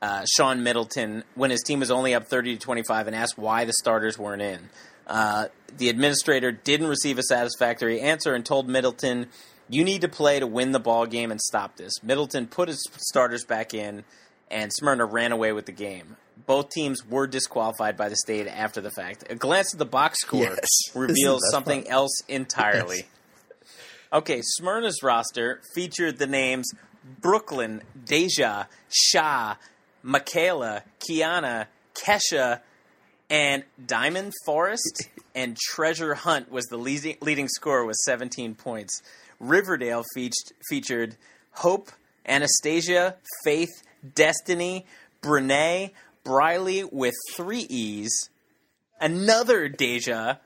uh, 0.00 0.24
Sean 0.36 0.62
Middleton, 0.62 1.24
when 1.34 1.50
his 1.50 1.62
team 1.62 1.80
was 1.80 1.90
only 1.90 2.14
up 2.14 2.26
30 2.26 2.54
to 2.54 2.60
25, 2.60 3.06
and 3.08 3.16
asked 3.16 3.36
why 3.36 3.64
the 3.64 3.72
starters 3.72 4.18
weren't 4.18 4.42
in. 4.42 4.68
Uh, 5.06 5.46
the 5.76 5.88
administrator 5.88 6.52
didn't 6.52 6.86
receive 6.86 7.18
a 7.18 7.22
satisfactory 7.22 8.00
answer 8.00 8.34
and 8.34 8.46
told 8.46 8.68
Middleton, 8.68 9.26
"You 9.68 9.84
need 9.84 10.00
to 10.02 10.08
play 10.08 10.40
to 10.40 10.46
win 10.46 10.72
the 10.72 10.80
ball 10.80 11.06
game 11.06 11.30
and 11.30 11.40
stop 11.40 11.76
this." 11.76 11.92
Middleton 12.02 12.46
put 12.46 12.68
his 12.68 12.82
starters 12.96 13.44
back 13.44 13.74
in, 13.74 14.04
and 14.50 14.72
Smyrna 14.72 15.04
ran 15.04 15.32
away 15.32 15.52
with 15.52 15.66
the 15.66 15.72
game. 15.72 16.16
Both 16.46 16.70
teams 16.70 17.06
were 17.06 17.26
disqualified 17.26 17.96
by 17.96 18.08
the 18.08 18.16
state 18.16 18.46
after 18.46 18.80
the 18.80 18.90
fact. 18.90 19.24
A 19.30 19.34
glance 19.34 19.72
at 19.74 19.78
the 19.78 19.86
box 19.86 20.20
score 20.20 20.42
Yes. 20.42 20.68
Reveals 20.94 21.42
something 21.50 21.82
fun? 21.84 21.92
else 21.92 22.20
entirely. 22.28 23.06
Okay, 24.12 24.42
Smyrna's 24.60 25.02
roster 25.02 25.60
featured 25.74 26.18
the 26.18 26.26
names 26.26 26.70
Brooklyn, 27.20 27.82
Deja, 28.04 28.64
Shah, 28.88 29.56
Michaela, 30.02 30.82
Kiana, 31.00 31.66
Kesha, 31.94 32.60
and 33.30 33.64
Diamond 33.84 34.32
Forest 34.44 35.08
and 35.34 35.56
Treasure 35.56 36.14
Hunt 36.14 36.50
was 36.50 36.66
the 36.66 36.76
leading, 36.76 37.16
leading 37.20 37.48
scorer 37.48 37.84
with 37.84 37.96
17 38.04 38.54
points. 38.54 39.02
Riverdale 39.40 40.04
featured, 40.14 40.56
featured 40.68 41.16
Hope, 41.52 41.90
Anastasia, 42.26 43.16
Faith, 43.44 43.70
Destiny, 44.14 44.86
Brene, 45.22 45.90
Briley 46.24 46.84
with 46.84 47.14
three 47.34 47.66
E's, 47.68 48.30
another 49.00 49.68
Deja, 49.68 50.38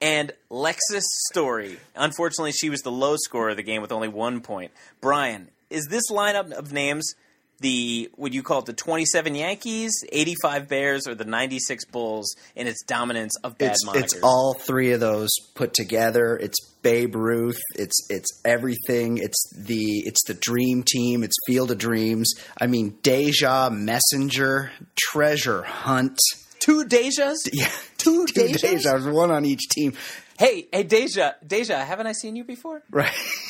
and 0.00 0.32
Lexus 0.50 1.04
Story. 1.30 1.78
Unfortunately, 1.94 2.52
she 2.52 2.70
was 2.70 2.80
the 2.80 2.90
low 2.90 3.16
scorer 3.16 3.50
of 3.50 3.56
the 3.56 3.62
game 3.62 3.82
with 3.82 3.92
only 3.92 4.08
one 4.08 4.40
point. 4.40 4.72
Brian, 5.00 5.48
is 5.68 5.86
this 5.86 6.10
lineup 6.10 6.52
of 6.52 6.72
names 6.72 7.14
the 7.60 8.10
would 8.16 8.34
you 8.34 8.42
call 8.42 8.60
it 8.60 8.66
the 8.66 8.72
27 8.72 9.34
Yankees, 9.34 9.92
85 10.10 10.68
Bears, 10.68 11.06
or 11.06 11.14
the 11.14 11.24
96 11.24 11.84
Bulls 11.86 12.34
in 12.56 12.66
its 12.66 12.82
dominance 12.82 13.34
of 13.44 13.58
bad 13.58 13.72
it's, 13.72 13.86
monikers? 13.86 14.02
It's 14.02 14.20
all 14.22 14.54
three 14.54 14.92
of 14.92 15.00
those 15.00 15.30
put 15.54 15.74
together. 15.74 16.36
It's 16.36 16.58
Babe 16.82 17.14
Ruth. 17.14 17.60
It's 17.74 18.06
it's 18.08 18.40
everything. 18.44 19.18
It's 19.18 19.52
the 19.54 20.02
it's 20.06 20.24
the 20.26 20.34
dream 20.34 20.82
team. 20.82 21.22
It's 21.22 21.36
Field 21.46 21.70
of 21.70 21.78
Dreams. 21.78 22.32
I 22.60 22.66
mean, 22.66 22.98
Deja, 23.02 23.70
Messenger, 23.70 24.72
Treasure 24.96 25.62
Hunt. 25.62 26.18
Two 26.60 26.84
Dejas? 26.84 27.36
Yeah, 27.52 27.70
two, 27.96 28.26
two 28.26 28.42
Dejas? 28.42 28.84
Dejas. 28.84 29.12
One 29.12 29.30
on 29.30 29.44
each 29.44 29.68
team. 29.70 29.94
Hey, 30.38 30.68
hey, 30.72 30.82
Deja, 30.82 31.32
Deja, 31.46 31.84
haven't 31.84 32.06
I 32.06 32.12
seen 32.12 32.36
you 32.36 32.44
before? 32.44 32.82
Right. 32.90 33.12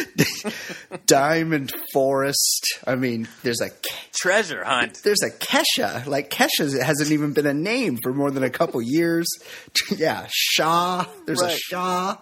Diamond 1.06 1.72
Forest. 1.92 2.78
I 2.86 2.94
mean, 2.96 3.28
there's 3.42 3.60
a 3.60 3.70
treasure 4.12 4.64
hunt. 4.64 5.00
There's 5.02 5.22
a 5.22 5.30
Kesha. 5.30 6.06
Like 6.06 6.30
Kesha 6.30 6.80
hasn't 6.80 7.10
even 7.10 7.32
been 7.32 7.46
a 7.46 7.54
name 7.54 7.98
for 8.02 8.12
more 8.12 8.30
than 8.30 8.42
a 8.42 8.50
couple 8.50 8.80
years. 8.82 9.26
yeah, 9.96 10.26
Shaw. 10.30 11.06
There's 11.26 11.40
right. 11.40 11.52
a 11.52 11.56
Shaw. 11.56 12.16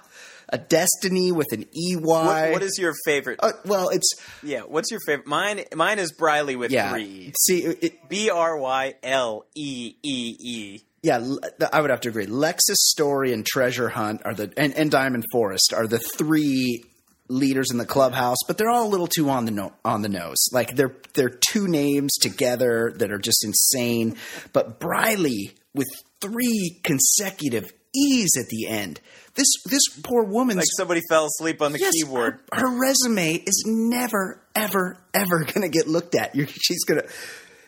A 0.52 0.59
Destiny 0.59 1.30
with 1.30 1.46
an 1.52 1.66
EY. 1.76 1.96
What, 2.00 2.50
what 2.50 2.62
is 2.62 2.76
your 2.76 2.92
favorite? 3.04 3.38
Uh, 3.40 3.52
well, 3.64 3.90
it's 3.90 4.11
yeah. 4.42 4.62
What's 4.62 4.90
your 4.90 4.98
favorite? 5.06 5.28
Mine, 5.28 5.62
mine 5.76 6.00
is 6.00 6.11
Briley 6.11 6.56
with 6.56 6.72
yeah. 6.72 6.90
three. 6.90 7.33
See, 7.40 7.92
B 8.09 8.30
R 8.30 8.59
Y 8.59 8.94
L 9.04 9.44
E 9.54 9.94
E 10.02 10.37
E. 10.40 10.80
Yeah, 11.02 11.24
I 11.72 11.80
would 11.80 11.90
have 11.90 12.02
to 12.02 12.11
agree. 12.11 12.26
Lexus 12.26 12.74
Story 12.74 13.33
and 13.33 13.46
Treasure 13.46 13.88
Hunt 13.88 14.20
are 14.26 14.35
the 14.35 14.52
and, 14.56 14.74
and 14.74 14.90
Diamond 14.90 15.24
Forest 15.33 15.72
are 15.74 15.87
the 15.87 15.98
three 15.98 16.85
leaders 17.31 17.71
in 17.71 17.79
the 17.79 17.87
clubhouse, 17.87 18.38
but 18.47 18.59
they're 18.59 18.69
all 18.69 18.87
a 18.87 18.90
little 18.90 19.07
too 19.07 19.31
on 19.31 19.45
the 19.45 19.51
no- 19.51 19.73
on 19.85 20.03
the 20.03 20.09
nose. 20.09 20.49
Like 20.53 20.77
they're 20.77 20.95
they're 21.14 21.38
two 21.53 21.69
names 21.69 22.14
together 22.21 22.93
that 22.97 23.11
are 23.11 23.19
just 23.19 23.45
insane. 23.45 24.16
But 24.53 24.81
Briley 24.81 25.55
with 25.75 25.88
three 26.21 26.81
consecutive 26.83 27.73
E's 27.95 28.31
at 28.38 28.49
the 28.49 28.66
end. 28.66 29.01
This 29.35 29.47
this 29.66 29.83
poor 30.03 30.25
woman, 30.25 30.57
like 30.57 30.66
somebody 30.77 31.01
fell 31.09 31.27
asleep 31.27 31.62
on 31.62 31.73
the 31.73 31.79
yes, 31.79 31.93
keyboard. 31.93 32.40
Her, 32.53 32.69
her, 32.69 32.81
resume 32.81 33.35
is 33.35 33.64
never, 33.66 34.40
ever, 34.55 34.99
ever 35.14 35.45
going 35.45 35.62
to 35.62 35.69
get 35.69 35.88
looked 35.88 36.14
at. 36.14 36.35
You're, 36.35 36.47
she's 36.47 36.85
going 36.85 37.01
to. 37.01 37.09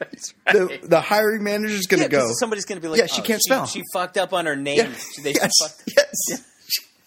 Right. 0.00 0.52
The, 0.52 0.80
the 0.82 1.00
hiring 1.00 1.44
manager's 1.44 1.86
going 1.86 2.02
to 2.02 2.10
yeah, 2.10 2.22
go. 2.22 2.28
Somebody's 2.40 2.64
going 2.64 2.80
to 2.80 2.82
be 2.82 2.88
like, 2.88 2.98
"Yeah, 2.98 3.06
she 3.06 3.20
oh, 3.20 3.24
can't 3.24 3.40
she, 3.40 3.48
spell. 3.48 3.66
She 3.66 3.82
fucked 3.92 4.18
up 4.18 4.32
on 4.32 4.46
her 4.46 4.56
name. 4.56 4.78
Yeah. 4.78 4.92
They, 5.22 5.32
yes, 5.34 5.52
yes. 5.86 6.51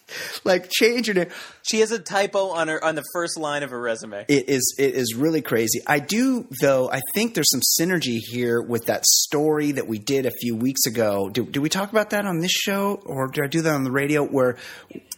like 0.44 0.68
change 0.70 1.08
your 1.08 1.14
name. 1.14 1.28
She 1.62 1.80
has 1.80 1.90
a 1.90 1.98
typo 1.98 2.50
on 2.50 2.68
her 2.68 2.82
on 2.82 2.94
the 2.94 3.04
first 3.12 3.38
line 3.38 3.62
of 3.62 3.70
her 3.70 3.80
resume. 3.80 4.24
It 4.28 4.48
is 4.48 4.74
it 4.78 4.94
is 4.94 5.14
really 5.14 5.42
crazy. 5.42 5.80
I 5.86 5.98
do 5.98 6.46
though. 6.60 6.90
I 6.90 7.00
think 7.14 7.34
there's 7.34 7.50
some 7.50 7.62
synergy 7.80 8.18
here 8.18 8.60
with 8.60 8.86
that 8.86 9.04
story 9.04 9.72
that 9.72 9.86
we 9.86 9.98
did 9.98 10.26
a 10.26 10.30
few 10.30 10.54
weeks 10.56 10.86
ago. 10.86 11.28
Do, 11.28 11.44
do 11.44 11.60
we 11.60 11.68
talk 11.68 11.90
about 11.90 12.10
that 12.10 12.24
on 12.24 12.40
this 12.40 12.52
show, 12.52 13.00
or 13.04 13.28
did 13.28 13.44
I 13.44 13.46
do 13.48 13.62
that 13.62 13.74
on 13.74 13.84
the 13.84 13.90
radio? 13.90 14.24
Where 14.24 14.56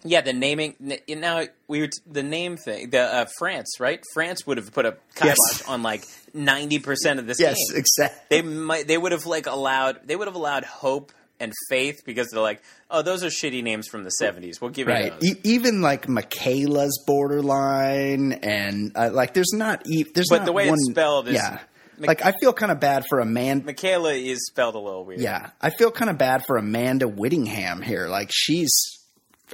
yeah, 0.05 0.21
the 0.21 0.33
naming 0.33 0.77
now 1.09 1.45
we 1.67 1.81
were 1.81 1.91
the 2.11 2.23
name 2.23 2.57
thing. 2.57 2.91
The 2.91 3.01
uh, 3.01 3.27
France, 3.39 3.79
right? 3.79 4.03
France 4.15 4.47
would 4.47 4.57
have 4.57 4.73
put 4.73 4.87
a 4.87 4.97
kibosh 5.15 5.37
yes. 5.37 5.69
on 5.69 5.83
like 5.83 6.05
ninety 6.33 6.79
percent 6.79 7.21
of 7.21 7.27
this 7.27 7.39
yes, 7.41 7.57
game. 7.71 7.79
exactly. 7.79 8.21
They 8.31 8.43
might 8.43 8.87
they 8.87 8.97
would 8.97 9.13
have 9.13 9.27
like 9.27 9.47
allowed 9.47 10.07
they 10.07 10.17
would 10.17 10.29
have 10.29 10.35
allowed 10.35 10.65
hope 10.65 11.13
and 11.41 11.53
faith 11.69 12.03
because 12.05 12.29
they're 12.31 12.43
like, 12.43 12.63
oh, 12.91 13.03
those 13.03 13.23
are 13.23 13.29
shitty 13.29 13.63
names 13.63 13.89
from 13.89 14.05
the 14.05 14.11
seventies. 14.11 14.61
We'll 14.61 14.71
give 14.71 14.89
right. 14.89 15.13
you 15.21 15.33
E- 15.33 15.41
even 15.45 15.83
like 15.83 16.09
Michaela's 16.09 17.03
borderline, 17.07 18.33
and 18.33 18.93
uh, 18.97 19.11
like 19.13 19.35
there's 19.35 19.53
not 19.53 19.83
e- 19.87 20.05
there's 20.15 20.29
but 20.29 20.39
not 20.39 20.47
the 20.47 20.53
way 20.53 20.69
one, 20.69 20.75
it's 20.75 20.91
spelled 20.91 21.29
is 21.29 21.35
yeah. 21.35 21.61
like 21.99 22.25
I 22.25 22.33
feel 22.41 22.53
kind 22.53 22.73
of 22.73 22.81
bad 22.81 23.05
for 23.09 23.21
Amanda. 23.21 23.67
Michaela 23.67 24.13
is 24.13 24.47
spelled 24.47 24.75
a 24.75 24.81
little 24.81 25.05
weird. 25.05 25.21
Yeah, 25.21 25.51
I 25.61 25.71
feel 25.71 25.91
kind 25.91 26.11
of 26.11 26.19
bad 26.19 26.45
for 26.47 26.57
Amanda 26.57 27.07
Whittingham 27.07 27.83
here. 27.83 28.09
Like 28.09 28.31
she's 28.33 28.73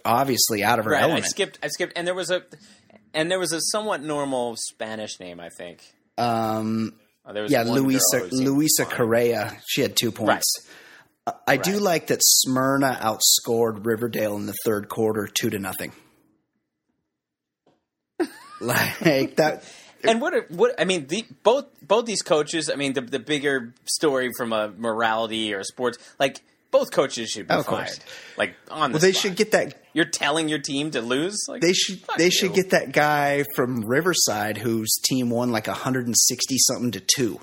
obviously 0.05 0.63
out 0.63 0.79
of 0.79 0.85
her 0.87 0.93
right, 0.93 1.03
element. 1.03 1.25
I 1.25 1.29
skipped. 1.29 1.59
I 1.63 1.69
skipped, 1.69 1.93
and 1.97 2.07
there 2.07 2.15
was 2.15 2.31
a 2.31 2.43
and 3.13 3.31
there 3.31 3.39
was 3.39 3.53
a 3.53 3.61
somewhat 3.61 4.03
normal 4.03 4.57
Spanish 4.57 5.21
name. 5.21 5.41
I 5.41 5.51
think. 5.51 5.83
Um. 6.17 6.95
Oh, 7.27 7.47
yeah, 7.49 7.63
Luisa 7.63 8.29
Luisa 8.33 8.85
Correa. 8.85 9.57
She 9.67 9.81
had 9.81 9.97
two 9.97 10.13
points. 10.13 10.45
Right. 10.59 10.75
I 11.27 11.33
right. 11.47 11.63
do 11.63 11.79
like 11.79 12.09
that 12.09 12.21
Smyrna 12.23 12.99
outscored 13.01 13.87
Riverdale 13.87 14.37
in 14.37 14.47
the 14.47 14.55
third 14.65 14.89
quarter 14.89 15.27
two 15.27 15.51
to 15.51 15.59
nothing. 15.59 15.93
like 18.61 19.37
that. 19.37 19.65
And 20.03 20.21
what? 20.21 20.35
Are, 20.35 20.47
what? 20.51 20.79
I 20.79 20.85
mean, 20.85 21.07
the, 21.07 21.25
both 21.43 21.67
both 21.81 22.05
these 22.05 22.21
coaches. 22.21 22.69
I 22.69 22.77
mean, 22.77 22.93
the 22.93 23.01
the 23.01 23.19
bigger 23.19 23.73
story 23.87 24.31
from 24.37 24.53
a 24.53 24.69
morality 24.69 25.55
or 25.55 25.65
sports, 25.65 25.97
like 26.19 26.43
both 26.71 26.91
coaches 26.91 27.31
should 27.31 27.49
be 27.49 27.55
oh, 27.55 27.61
of 27.61 27.67
fired. 27.67 27.99
Like 28.37 28.57
on 28.71 28.91
the 28.91 28.97
well, 28.97 29.01
they 29.01 29.13
spot. 29.13 29.23
should 29.23 29.37
get 29.37 29.53
that. 29.53 29.83
You're 29.95 30.05
telling 30.05 30.49
your 30.49 30.59
team 30.59 30.91
to 30.91 31.01
lose. 31.01 31.39
Like, 31.49 31.63
they 31.63 31.73
should. 31.73 32.01
They 32.19 32.27
you. 32.27 32.31
should 32.31 32.53
get 32.53 32.71
that 32.71 32.93
guy 32.93 33.45
from 33.55 33.81
Riverside 33.87 34.59
whose 34.59 34.93
team 35.03 35.31
won 35.31 35.53
like 35.53 35.69
160 35.69 36.59
something 36.59 36.91
to 36.91 37.01
two. 37.01 37.41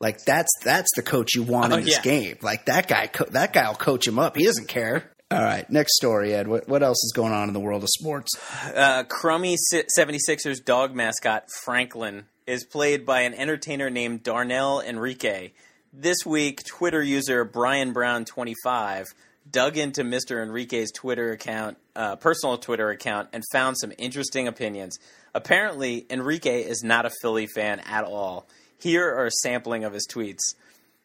Like 0.00 0.24
that's 0.24 0.50
that's 0.64 0.88
the 0.96 1.02
coach 1.02 1.34
you 1.34 1.42
want 1.42 1.72
oh, 1.72 1.76
in 1.76 1.84
this 1.84 1.96
yeah. 1.96 2.02
game. 2.02 2.38
Like 2.42 2.66
that 2.66 2.88
guy, 2.88 3.06
co- 3.06 3.26
that 3.26 3.52
guy 3.52 3.68
will 3.68 3.76
coach 3.76 4.08
him 4.08 4.18
up. 4.18 4.36
He 4.36 4.46
doesn't 4.46 4.68
care. 4.68 5.12
All 5.32 5.38
right, 5.38 5.68
next 5.70 5.94
story, 5.94 6.34
Ed. 6.34 6.48
What, 6.48 6.68
what 6.68 6.82
else 6.82 7.04
is 7.04 7.12
going 7.14 7.32
on 7.32 7.46
in 7.46 7.54
the 7.54 7.60
world 7.60 7.84
of 7.84 7.88
sports? 7.90 8.32
Uh, 8.74 9.04
crummy 9.04 9.56
76ers 9.96 10.64
dog 10.64 10.92
mascot 10.92 11.44
Franklin 11.62 12.24
is 12.48 12.64
played 12.64 13.06
by 13.06 13.20
an 13.20 13.34
entertainer 13.34 13.90
named 13.90 14.24
Darnell 14.24 14.80
Enrique. 14.80 15.52
This 15.92 16.26
week, 16.26 16.64
Twitter 16.64 17.00
user 17.00 17.44
Brian 17.44 17.92
Brown 17.92 18.24
25 18.24 19.06
dug 19.48 19.76
into 19.76 20.02
Mr. 20.02 20.42
Enrique's 20.42 20.90
Twitter 20.90 21.30
account, 21.30 21.78
uh, 21.94 22.16
personal 22.16 22.58
Twitter 22.58 22.90
account, 22.90 23.28
and 23.32 23.44
found 23.52 23.78
some 23.78 23.92
interesting 23.98 24.48
opinions. 24.48 24.98
Apparently, 25.32 26.06
Enrique 26.10 26.62
is 26.62 26.82
not 26.82 27.06
a 27.06 27.10
Philly 27.22 27.46
fan 27.46 27.78
at 27.80 28.02
all. 28.02 28.48
Here 28.80 29.06
are 29.14 29.26
a 29.26 29.30
sampling 29.30 29.84
of 29.84 29.92
his 29.92 30.06
tweets. 30.10 30.54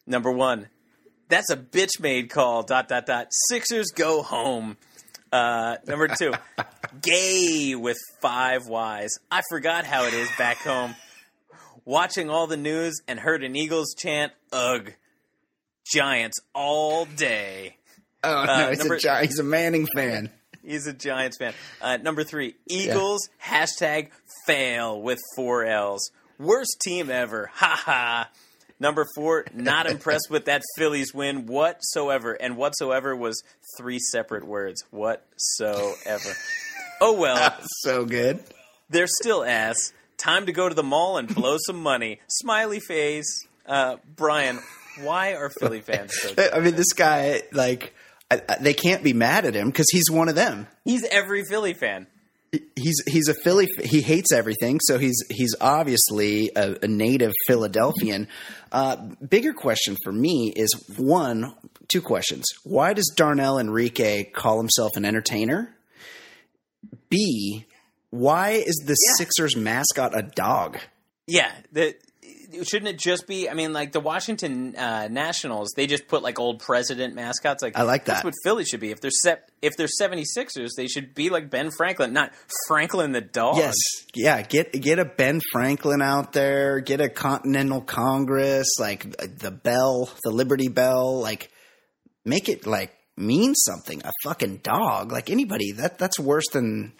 Number 0.06 0.30
one, 0.30 0.68
that's 1.28 1.50
a 1.50 1.56
bitch 1.56 2.00
made 2.00 2.30
call. 2.30 2.62
Dot 2.62 2.88
dot 2.88 3.06
dot. 3.06 3.28
Sixers 3.48 3.86
go 3.94 4.22
home. 4.22 4.76
Uh, 5.32 5.76
number 5.86 6.08
two, 6.08 6.32
gay 7.02 7.74
with 7.74 7.98
five 8.22 8.66
Y's. 8.66 9.18
I 9.30 9.42
forgot 9.50 9.84
how 9.84 10.04
it 10.04 10.14
is 10.14 10.30
back 10.38 10.58
home. 10.58 10.94
Watching 11.84 12.30
all 12.30 12.46
the 12.46 12.56
news 12.56 13.00
and 13.06 13.20
heard 13.20 13.44
an 13.44 13.54
Eagles 13.54 13.94
chant. 13.96 14.32
Ugh, 14.52 14.92
Giants 15.92 16.38
all 16.54 17.04
day. 17.04 17.76
Oh 18.24 18.44
no, 18.44 18.52
uh, 18.52 18.68
he's, 18.70 18.78
number, 18.78 18.94
a, 18.96 19.26
he's 19.26 19.38
a 19.38 19.44
Manning 19.44 19.86
fan. 19.94 20.30
He's 20.64 20.88
a 20.88 20.92
Giants 20.92 21.36
fan. 21.36 21.54
Uh, 21.80 21.96
number 21.98 22.24
three, 22.24 22.56
Eagles 22.68 23.28
yeah. 23.38 23.64
hashtag 23.64 24.10
fail 24.48 25.00
with 25.00 25.20
four 25.36 25.64
L's. 25.64 26.10
Worst 26.38 26.76
team 26.82 27.10
ever. 27.10 27.50
Ha 27.56 27.82
ha. 27.84 28.30
Number 28.78 29.06
four, 29.14 29.46
not 29.54 29.86
impressed 29.90 30.28
with 30.30 30.44
that 30.46 30.62
Phillies 30.76 31.14
win 31.14 31.46
whatsoever. 31.46 32.34
And 32.34 32.56
whatsoever 32.56 33.16
was 33.16 33.42
three 33.78 33.98
separate 33.98 34.44
words. 34.46 34.84
Whatsoever. 34.90 36.36
oh 37.00 37.14
well. 37.14 37.56
so 37.82 38.04
good. 38.04 38.40
They're 38.90 39.08
still 39.22 39.44
ass. 39.44 39.92
Time 40.18 40.46
to 40.46 40.52
go 40.52 40.68
to 40.68 40.74
the 40.74 40.82
mall 40.82 41.18
and 41.18 41.34
blow 41.34 41.56
some 41.66 41.82
money. 41.82 42.20
Smiley 42.28 42.80
face. 42.80 43.46
Uh, 43.66 43.96
Brian, 44.14 44.60
why 45.02 45.34
are 45.34 45.50
Philly 45.50 45.80
fans 45.80 46.14
so 46.14 46.32
I 46.52 46.60
mean, 46.60 46.76
this 46.76 46.92
guy, 46.92 47.42
like, 47.52 47.94
I, 48.30 48.40
I, 48.48 48.56
they 48.60 48.74
can't 48.74 49.02
be 49.02 49.12
mad 49.12 49.44
at 49.44 49.54
him 49.54 49.68
because 49.68 49.86
he's 49.90 50.10
one 50.10 50.28
of 50.28 50.34
them. 50.34 50.68
He's 50.84 51.04
every 51.04 51.44
Philly 51.44 51.74
fan 51.74 52.06
he's 52.74 53.02
he's 53.06 53.28
a 53.28 53.34
Philly. 53.34 53.68
He 53.82 54.00
hates 54.00 54.32
everything, 54.32 54.80
so 54.80 54.98
he's 54.98 55.22
he's 55.30 55.54
obviously 55.60 56.50
a, 56.56 56.76
a 56.82 56.88
native 56.88 57.32
Philadelphian. 57.46 58.28
Uh, 58.72 58.96
bigger 59.28 59.52
question 59.52 59.96
for 60.04 60.12
me 60.12 60.52
is 60.54 60.70
one, 60.96 61.54
two 61.88 62.02
questions. 62.02 62.44
Why 62.64 62.92
does 62.92 63.12
Darnell 63.14 63.58
Enrique 63.58 64.24
call 64.24 64.58
himself 64.58 64.92
an 64.96 65.04
entertainer? 65.04 65.74
B, 67.08 67.64
why 68.10 68.50
is 68.50 68.82
the 68.86 68.94
Sixers 69.18 69.56
mascot 69.56 70.16
a 70.16 70.22
dog? 70.22 70.78
Yeah, 71.26 71.50
the 71.72 71.94
shouldn't 72.64 72.88
it 72.88 72.98
just 72.98 73.26
be? 73.26 73.48
I 73.48 73.54
mean, 73.54 73.72
like 73.72 73.92
the 73.92 74.00
Washington 74.00 74.76
uh, 74.76 75.08
Nationals, 75.08 75.72
they 75.76 75.86
just 75.86 76.08
put 76.08 76.22
like 76.22 76.38
old 76.38 76.60
president 76.60 77.14
mascots. 77.14 77.62
Like 77.62 77.76
I 77.76 77.82
like 77.82 78.04
That's 78.04 78.20
that. 78.20 78.24
what 78.24 78.34
Philly 78.44 78.64
should 78.64 78.80
be. 78.80 78.90
If 78.90 79.00
they're 79.00 79.10
if 79.62 79.76
they're 79.76 79.88
76ers, 80.00 80.70
they 80.76 80.86
should 80.86 81.14
be 81.14 81.30
like 81.30 81.50
Ben 81.50 81.70
Franklin, 81.70 82.12
not 82.12 82.32
Franklin 82.68 83.12
the 83.12 83.20
dog. 83.20 83.56
Yes, 83.56 83.74
yeah. 84.14 84.42
Get 84.42 84.72
get 84.72 84.98
a 84.98 85.04
Ben 85.04 85.40
Franklin 85.52 86.02
out 86.02 86.32
there. 86.32 86.80
Get 86.80 87.00
a 87.00 87.08
Continental 87.08 87.80
Congress, 87.80 88.68
like 88.78 89.16
the 89.16 89.50
bell, 89.50 90.10
the 90.24 90.30
Liberty 90.30 90.68
Bell. 90.68 91.20
Like 91.20 91.50
make 92.24 92.48
it 92.48 92.66
like 92.66 92.92
mean 93.16 93.54
something. 93.54 94.02
A 94.04 94.10
fucking 94.24 94.58
dog, 94.58 95.12
like 95.12 95.30
anybody. 95.30 95.72
That 95.72 95.98
that's 95.98 96.18
worse 96.18 96.48
than 96.52 96.92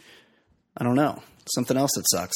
I 0.77 0.85
don't 0.85 0.97
know 0.97 1.23
something 1.55 1.77
else 1.77 1.93
that 1.95 2.05
sucks. 2.11 2.35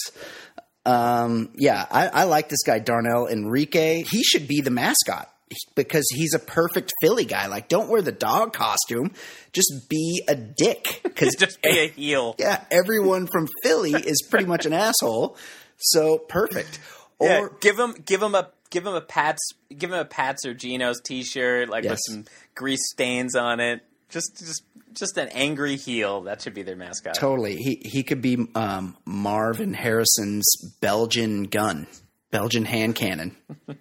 Um, 0.86 1.50
yeah, 1.56 1.86
I, 1.90 2.08
I 2.08 2.24
like 2.24 2.48
this 2.48 2.62
guy 2.66 2.78
Darnell 2.78 3.26
Enrique. 3.26 4.02
He 4.02 4.22
should 4.22 4.48
be 4.48 4.60
the 4.60 4.70
mascot 4.70 5.28
because 5.74 6.04
he's 6.14 6.32
a 6.34 6.38
perfect 6.38 6.92
Philly 7.02 7.24
guy. 7.24 7.46
Like, 7.48 7.68
don't 7.68 7.88
wear 7.88 8.02
the 8.02 8.12
dog 8.12 8.52
costume. 8.52 9.12
Just 9.52 9.88
be 9.88 10.22
a 10.28 10.34
dick. 10.34 11.00
Because 11.10 11.34
just 11.34 11.60
be 11.60 11.68
a 11.78 11.88
heel. 11.88 12.34
Yeah, 12.38 12.64
everyone 12.70 13.26
from 13.26 13.46
Philly 13.62 13.92
is 13.92 14.26
pretty 14.30 14.46
much 14.46 14.64
an 14.64 14.72
asshole. 14.72 15.36
So 15.76 16.16
perfect. 16.16 16.78
Or 17.18 17.28
yeah, 17.28 17.46
give 17.60 17.78
him 17.78 17.94
give 18.06 18.22
him 18.22 18.34
a 18.34 18.48
give 18.70 18.86
him 18.86 18.94
a 18.94 19.02
Pats 19.02 19.40
give 19.76 19.92
him 19.92 19.98
a 19.98 20.04
Pats 20.06 20.46
or 20.46 20.54
Geno's 20.54 20.98
T-shirt 21.04 21.68
like 21.68 21.84
Yes. 21.84 21.90
with 21.92 22.00
some 22.06 22.24
grease 22.54 22.80
stains 22.90 23.36
on 23.36 23.60
it. 23.60 23.82
Just 24.10 24.38
just 24.38 24.62
just 24.92 25.16
an 25.16 25.28
angry 25.28 25.76
heel. 25.76 26.22
That 26.22 26.42
should 26.42 26.54
be 26.54 26.62
their 26.62 26.76
mascot. 26.76 27.14
totally, 27.14 27.56
he 27.56 27.80
he 27.84 28.02
could 28.02 28.20
be 28.20 28.46
um, 28.54 28.96
Marvin 29.04 29.72
Harrison's 29.74 30.46
Belgian 30.80 31.44
gun, 31.44 31.86
Belgian 32.30 32.64
hand 32.64 32.94
cannon. 32.94 33.36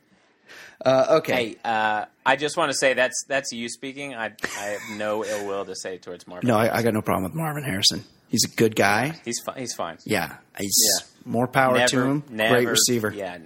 Uh, 0.85 1.17
okay, 1.17 1.33
Hey, 1.33 1.55
uh, 1.65 2.05
I 2.25 2.37
just 2.37 2.55
want 2.55 2.71
to 2.71 2.77
say 2.77 2.93
that's 2.93 3.25
that's 3.27 3.51
you 3.51 3.67
speaking. 3.67 4.15
I 4.15 4.27
I 4.57 4.63
have 4.65 4.97
no 4.97 5.25
ill 5.25 5.45
will 5.45 5.65
to 5.65 5.75
say 5.75 5.97
towards 5.97 6.25
Marvin. 6.25 6.47
no, 6.47 6.55
I, 6.55 6.77
I 6.77 6.83
got 6.83 6.93
no 6.93 7.01
problem 7.01 7.25
with 7.25 7.33
Marvin 7.35 7.63
Harrison. 7.65 8.05
He's 8.29 8.45
a 8.45 8.55
good 8.55 8.77
guy. 8.77 9.19
he's 9.25 9.41
fine. 9.45 9.57
He's 9.57 9.73
fine. 9.73 9.97
Yeah, 10.05 10.37
he's 10.57 10.73
Yeah. 11.01 11.05
more 11.25 11.47
power 11.47 11.75
never, 11.75 11.89
to 11.89 12.01
him. 12.03 12.23
Never, 12.29 12.55
Great 12.55 12.67
receiver. 12.69 13.11
Yeah, 13.13 13.39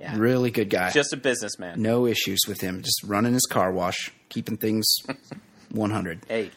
yeah. 0.00 0.16
Really 0.16 0.50
good 0.50 0.70
guy. 0.70 0.88
Just 0.92 1.12
a 1.12 1.18
businessman. 1.18 1.82
no 1.82 2.06
issues 2.06 2.40
with 2.48 2.62
him. 2.62 2.80
Just 2.80 3.02
running 3.04 3.34
his 3.34 3.44
car 3.50 3.70
wash, 3.70 4.10
keeping 4.30 4.56
things 4.56 4.86
100. 5.72 6.26
Hey, 6.28 6.50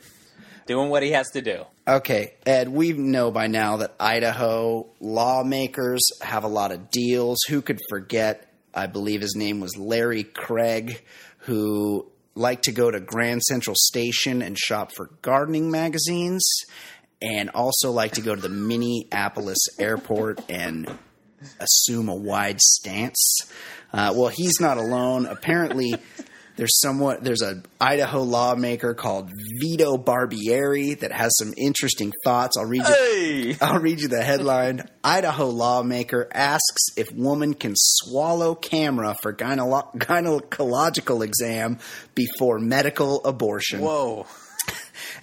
doing 0.65 0.89
what 0.89 1.03
he 1.03 1.11
has 1.11 1.29
to 1.31 1.41
do. 1.41 1.65
Okay, 1.87 2.33
Ed, 2.45 2.69
we 2.69 2.93
know 2.93 3.31
by 3.31 3.47
now 3.47 3.77
that 3.77 3.95
Idaho 3.99 4.87
lawmakers 4.99 6.01
have 6.21 6.43
a 6.43 6.47
lot 6.47 6.71
of 6.71 6.89
deals. 6.89 7.39
Who 7.49 7.61
could 7.61 7.79
forget? 7.89 8.51
I 8.73 8.87
believe 8.87 9.21
his 9.21 9.35
name 9.35 9.59
was 9.61 9.77
Larry 9.77 10.23
Craig, 10.23 11.03
who 11.39 12.11
liked 12.33 12.65
to 12.65 12.71
go 12.71 12.91
to 12.91 12.99
Grand 12.99 13.41
Central 13.43 13.75
Station 13.77 14.41
and 14.41 14.57
shop 14.57 14.91
for 14.91 15.11
gardening 15.21 15.71
magazines, 15.71 16.45
and 17.21 17.49
also 17.51 17.91
liked 17.91 18.15
to 18.15 18.21
go 18.21 18.35
to 18.35 18.41
the 18.41 18.49
Minneapolis 18.49 19.59
airport 19.79 20.41
and 20.49 20.89
assume 21.59 22.09
a 22.09 22.15
wide 22.15 22.59
stance. 22.59 23.37
Uh, 23.93 24.13
well, 24.15 24.27
he's 24.27 24.59
not 24.59 24.77
alone. 24.77 25.25
Apparently, 25.25 25.95
there's 26.57 26.79
somewhat 26.79 27.23
there's 27.23 27.41
a 27.41 27.61
Idaho 27.81 28.21
lawmaker 28.21 28.93
called 28.93 29.29
Vito 29.59 29.97
Barbieri 29.97 30.99
that 30.99 31.11
has 31.11 31.35
some 31.37 31.53
interesting 31.57 32.11
thoughts. 32.23 32.57
I'll 32.57 32.65
read 32.65 32.87
you. 32.87 32.93
Hey, 32.93 33.57
I'll 33.61 33.79
read 33.79 33.99
you 34.01 34.07
the 34.07 34.23
headline. 34.23 34.87
Idaho 35.03 35.47
lawmaker 35.49 36.27
asks 36.33 36.87
if 36.97 37.11
woman 37.13 37.53
can 37.53 37.73
swallow 37.75 38.55
camera 38.55 39.15
for 39.21 39.33
gynelo- 39.33 39.93
gynecological 39.95 41.23
exam 41.23 41.79
before 42.13 42.59
medical 42.59 43.23
abortion. 43.25 43.81
whoa. 43.81 44.25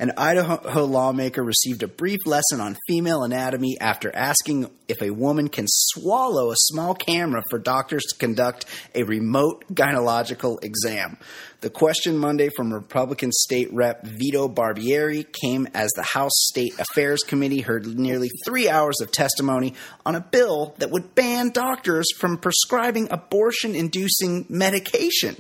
An 0.03 0.11
Idaho 0.17 0.85
lawmaker 0.85 1.45
received 1.45 1.85
a 1.85 1.87
brief 1.87 2.27
lesson 2.27 2.61
on 2.61 2.77
female 2.89 3.23
anatomy 3.23 3.77
after 3.81 4.13
asking 4.13 4.69
if 4.89 5.01
a 5.01 5.11
woman 5.11 5.47
can 5.47 5.67
swallow 5.69 6.51
a 6.51 6.57
small 6.57 6.93
camera 6.93 7.45
for 7.49 7.61
doctors 7.61 8.03
to 8.07 8.17
conduct 8.17 8.65
a 8.97 9.05
remote 9.05 9.65
gynecological 9.73 10.59
exam. 10.65 11.19
The 11.61 11.71
question 11.71 12.19
Monday 12.19 12.49
from 12.49 12.75
Republican 12.75 13.31
State 13.31 13.73
Rep 13.73 14.05
Vito 14.05 14.49
Barbieri 14.49 15.25
came 15.41 15.69
as 15.73 15.93
the 15.93 16.03
House 16.03 16.33
State 16.35 16.75
Affairs 16.81 17.21
Committee 17.21 17.61
heard 17.61 17.87
nearly 17.87 18.31
three 18.45 18.69
hours 18.69 19.01
of 19.01 19.13
testimony 19.13 19.75
on 20.05 20.17
a 20.17 20.21
bill 20.21 20.75
that 20.79 20.91
would 20.91 21.15
ban 21.15 21.51
doctors 21.51 22.09
from 22.19 22.39
prescribing 22.39 23.07
abortion 23.13 23.77
inducing 23.77 24.47
medication. 24.49 25.37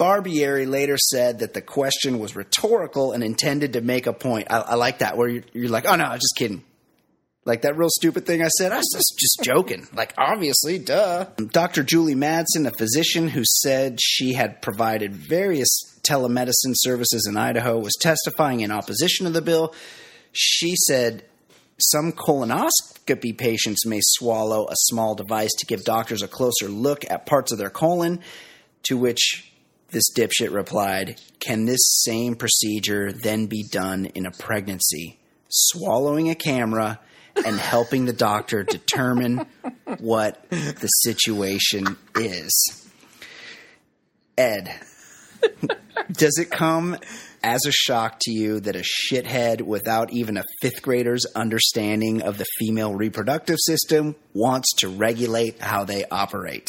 Barbieri 0.00 0.68
later 0.68 0.98
said 0.98 1.38
that 1.38 1.54
the 1.54 1.62
question 1.62 2.18
was 2.18 2.34
rhetorical 2.34 3.12
and 3.12 3.22
intended 3.22 3.74
to 3.74 3.80
make 3.80 4.06
a 4.06 4.12
point. 4.12 4.48
I, 4.50 4.58
I 4.60 4.74
like 4.74 4.98
that, 4.98 5.16
where 5.16 5.28
you're, 5.28 5.44
you're 5.52 5.68
like, 5.68 5.86
oh 5.86 5.94
no, 5.94 6.04
I'm 6.04 6.18
just 6.18 6.34
kidding. 6.36 6.64
Like 7.44 7.62
that 7.62 7.76
real 7.76 7.90
stupid 7.90 8.26
thing 8.26 8.42
I 8.42 8.48
said, 8.48 8.72
I 8.72 8.78
was 8.78 8.90
just, 8.92 9.18
just 9.18 9.40
joking. 9.44 9.86
Like, 9.94 10.14
obviously, 10.16 10.78
duh. 10.78 11.26
Dr. 11.36 11.82
Julie 11.82 12.14
Madsen, 12.14 12.66
a 12.66 12.72
physician 12.72 13.28
who 13.28 13.42
said 13.44 13.98
she 14.00 14.32
had 14.32 14.62
provided 14.62 15.14
various 15.14 15.68
telemedicine 16.02 16.72
services 16.74 17.26
in 17.28 17.36
Idaho, 17.36 17.78
was 17.78 17.94
testifying 18.00 18.60
in 18.60 18.72
opposition 18.72 19.26
to 19.26 19.30
the 19.30 19.42
bill. 19.42 19.74
She 20.32 20.74
said 20.88 21.24
some 21.78 22.12
colonoscopy 22.12 23.36
patients 23.36 23.86
may 23.86 24.00
swallow 24.02 24.66
a 24.68 24.74
small 24.76 25.14
device 25.14 25.52
to 25.58 25.66
give 25.66 25.84
doctors 25.84 26.22
a 26.22 26.28
closer 26.28 26.68
look 26.68 27.08
at 27.10 27.26
parts 27.26 27.52
of 27.52 27.58
their 27.58 27.70
colon, 27.70 28.20
to 28.84 28.96
which 28.96 29.53
this 29.94 30.12
dipshit 30.12 30.52
replied, 30.52 31.20
Can 31.40 31.64
this 31.64 32.02
same 32.02 32.34
procedure 32.34 33.12
then 33.12 33.46
be 33.46 33.64
done 33.70 34.06
in 34.06 34.26
a 34.26 34.32
pregnancy? 34.32 35.18
Swallowing 35.48 36.28
a 36.28 36.34
camera 36.34 36.98
and 37.46 37.56
helping 37.56 38.04
the 38.04 38.12
doctor 38.12 38.64
determine 38.64 39.46
what 39.98 40.44
the 40.50 40.88
situation 40.88 41.96
is. 42.16 42.88
Ed, 44.36 44.80
does 46.10 46.38
it 46.38 46.50
come 46.50 46.98
as 47.44 47.64
a 47.64 47.72
shock 47.72 48.16
to 48.22 48.32
you 48.32 48.58
that 48.60 48.74
a 48.74 48.82
shithead 48.82 49.62
without 49.62 50.12
even 50.12 50.36
a 50.36 50.44
fifth 50.60 50.82
grader's 50.82 51.24
understanding 51.36 52.20
of 52.20 52.36
the 52.36 52.46
female 52.58 52.94
reproductive 52.94 53.58
system 53.60 54.16
wants 54.32 54.72
to 54.78 54.88
regulate 54.88 55.60
how 55.60 55.84
they 55.84 56.04
operate? 56.10 56.66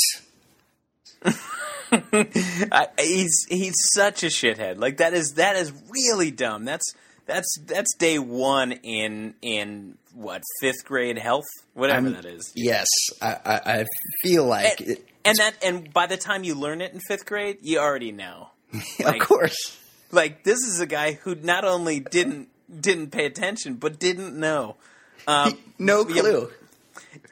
I, 2.72 2.88
he's 3.00 3.46
he's 3.50 3.74
such 3.94 4.24
a 4.24 4.28
shithead. 4.28 4.78
Like 4.80 4.98
that 4.98 5.14
is 5.14 5.34
that 5.36 5.56
is 5.56 5.72
really 5.90 6.32
dumb. 6.32 6.66
That's 6.66 6.94
that's 7.26 7.58
that's 7.66 7.96
day 7.96 8.20
one 8.20 8.72
in 8.72 9.36
in 9.42 9.98
what 10.14 10.42
fifth 10.62 10.86
grade 10.86 11.18
health, 11.18 11.46
whatever 11.74 12.08
I'm- 12.08 12.14
that 12.16 12.26
is. 12.26 12.52
Yes, 12.56 12.88
I, 13.22 13.38
I, 13.46 13.56
I 13.80 13.86
feel 14.24 14.46
like 14.46 14.80
And, 14.80 14.90
it, 14.90 15.08
and 15.26 15.36
that 15.38 15.54
and 15.64 15.92
by 15.94 16.06
the 16.08 16.18
time 16.18 16.44
you 16.44 16.56
learn 16.56 16.82
it 16.82 16.94
in 16.94 17.00
fifth 17.00 17.26
grade, 17.26 17.58
you 17.62 17.80
already 17.80 18.12
know. 18.12 18.50
of 19.06 19.20
course. 19.20 19.78
Like 20.12 20.44
this 20.44 20.60
is 20.60 20.80
a 20.80 20.86
guy 20.86 21.14
who 21.14 21.36
not 21.36 21.66
only 21.66 22.00
didn't 22.00 22.50
didn't 22.80 23.12
pay 23.12 23.26
attention, 23.26 23.76
but 23.76 24.00
didn't 24.00 24.38
know. 24.40 24.76
Um, 25.28 25.58
No 25.80 26.08
yeah, 26.08 26.22
clue. 26.22 26.52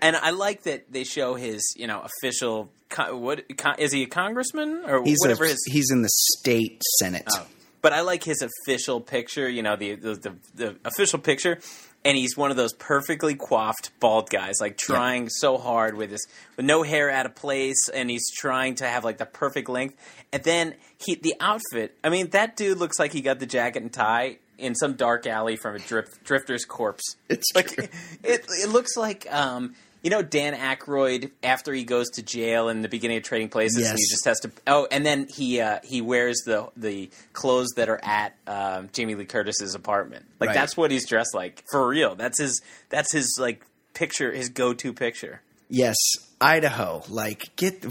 And 0.03 0.15
I 0.15 0.29
like 0.31 0.63
that 0.63 0.91
they 0.91 1.03
show 1.03 1.35
his, 1.35 1.73
you 1.75 1.87
know, 1.87 2.01
official. 2.21 2.69
co- 2.89 3.15
What 3.17 3.57
co- 3.57 3.73
is 3.79 3.91
he 3.91 4.03
a 4.03 4.07
congressman 4.07 4.83
or 4.85 5.03
He's 5.03 5.17
whatever 5.21 5.45
a, 5.45 5.49
his? 5.49 5.63
he's 5.67 5.89
in 5.91 6.01
the 6.03 6.09
state 6.11 6.81
senate. 6.99 7.23
Oh. 7.31 7.47
But 7.81 7.91
I 7.93 8.01
like 8.01 8.23
his 8.23 8.41
official 8.41 9.01
picture. 9.01 9.49
You 9.49 9.63
know, 9.63 9.75
the 9.75 9.95
the, 9.95 10.15
the 10.15 10.35
the 10.55 10.75
official 10.85 11.19
picture, 11.19 11.59
and 12.05 12.15
he's 12.15 12.37
one 12.37 12.49
of 12.49 12.55
those 12.55 12.71
perfectly 12.73 13.35
coiffed 13.35 13.91
bald 13.99 14.29
guys, 14.29 14.55
like 14.61 14.77
trying 14.77 15.27
so 15.29 15.57
hard 15.57 15.95
with 15.97 16.11
his 16.11 16.25
with 16.55 16.65
no 16.65 16.83
hair 16.83 17.09
out 17.09 17.25
of 17.25 17.35
place, 17.35 17.89
and 17.93 18.09
he's 18.09 18.29
trying 18.37 18.75
to 18.75 18.85
have 18.87 19.03
like 19.03 19.17
the 19.17 19.25
perfect 19.25 19.67
length. 19.67 19.95
And 20.31 20.41
then 20.43 20.75
he 20.97 21.15
the 21.15 21.35
outfit. 21.41 21.97
I 22.05 22.09
mean, 22.09 22.29
that 22.29 22.55
dude 22.55 22.77
looks 22.77 22.99
like 22.99 23.11
he 23.11 23.19
got 23.21 23.39
the 23.39 23.45
jacket 23.45 23.83
and 23.83 23.91
tie 23.91 24.37
in 24.57 24.75
some 24.75 24.93
dark 24.93 25.27
alley 25.27 25.57
from 25.57 25.75
a 25.75 25.79
drif- 25.79 26.23
drifter's 26.23 26.63
corpse. 26.63 27.17
It's 27.27 27.47
like 27.53 27.77
it. 28.23 28.45
It 28.47 28.69
looks 28.69 28.95
like. 28.95 29.27
um 29.29 29.75
you 30.03 30.09
know 30.09 30.21
Dan 30.21 30.53
Aykroyd 30.53 31.31
after 31.41 31.73
he 31.73 31.83
goes 31.85 32.09
to 32.11 32.21
jail 32.21 32.69
in 32.69 32.81
the 32.81 32.89
beginning 32.89 33.17
of 33.17 33.23
Trading 33.23 33.49
Places, 33.49 33.89
and 33.89 33.97
he 33.97 34.05
just 34.09 34.25
has 34.25 34.39
to. 34.41 34.51
Oh, 34.67 34.87
and 34.91 35.05
then 35.05 35.27
he 35.33 35.59
uh, 35.61 35.79
he 35.83 36.01
wears 36.01 36.41
the 36.45 36.69
the 36.77 37.09
clothes 37.31 37.69
that 37.77 37.89
are 37.89 37.99
at 38.03 38.35
um, 38.45 38.89
Jamie 38.93 39.15
Lee 39.15 39.25
Curtis's 39.25 39.73
apartment. 39.75 40.25
Like 40.39 40.49
Right. 40.49 40.53
that's 40.53 40.75
what 40.77 40.91
he's 40.91 41.07
dressed 41.07 41.33
like 41.33 41.63
for 41.71 41.87
real. 41.87 42.15
That's 42.15 42.39
his 42.39 42.61
that's 42.89 43.11
his 43.11 43.37
like 43.39 43.63
picture, 43.93 44.31
his 44.31 44.49
go 44.49 44.73
to 44.73 44.93
picture. 44.93 45.41
Yes, 45.69 45.95
Idaho. 46.39 47.03
Like, 47.09 47.55
get 47.55 47.83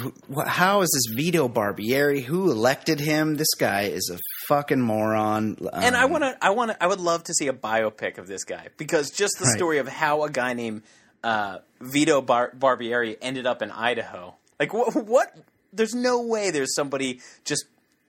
how 0.47 0.83
is 0.83 0.91
this 0.91 1.17
Vito 1.17 1.49
Barbieri? 1.49 2.23
Who 2.23 2.51
elected 2.51 3.01
him? 3.01 3.35
This 3.37 3.53
guy 3.59 3.85
is 3.85 4.09
a 4.15 4.19
fucking 4.47 4.81
moron. 4.81 5.57
Um, 5.61 5.83
and 5.83 5.97
I 5.97 6.05
want 6.05 6.23
to, 6.23 6.37
I 6.41 6.51
want 6.51 6.71
to, 6.71 6.81
I 6.83 6.87
would 6.87 7.01
love 7.01 7.25
to 7.25 7.35
see 7.35 7.49
a 7.49 7.53
biopic 7.53 8.19
of 8.19 8.29
this 8.29 8.45
guy 8.45 8.69
because 8.77 9.11
just 9.11 9.35
the 9.41 9.47
Right. 9.47 9.57
story 9.57 9.79
of 9.79 9.89
how 9.89 10.23
a 10.23 10.31
guy 10.31 10.53
named 10.53 10.83
uh, 11.25 11.59
Vito 11.81 12.21
Bar- 12.21 12.53
Barbieri 12.59 13.17
ended 13.23 13.47
up 13.47 13.63
in 13.63 13.71
Idaho. 13.71 14.35
Like 14.61 14.73
what? 14.73 14.95
What? 15.07 15.37
There's 15.73 15.95
no 15.95 16.23
way 16.23 16.51
there's 16.51 16.75
somebody 16.75 17.21
just 17.45 17.65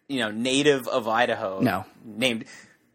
you 0.07 0.19
know 0.19 0.31
native 0.31 0.87
of 0.87 1.07
Idaho. 1.07 1.59
No. 1.61 1.85
named 2.03 2.45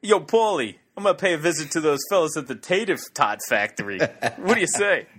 Yo 0.03 0.21
Paulie. 0.21 0.77
I'm 0.97 1.05
gonna 1.05 1.15
pay 1.17 1.35
a 1.35 1.39
visit 1.39 1.71
to 1.73 1.81
those 1.81 2.01
fellas 2.11 2.37
at 2.37 2.47
the 2.49 2.57
Tative 2.57 3.01
Tot 3.15 3.39
factory. 3.49 3.99
what 4.37 4.55
do 4.55 4.61
you 4.61 4.67
say? 4.67 5.07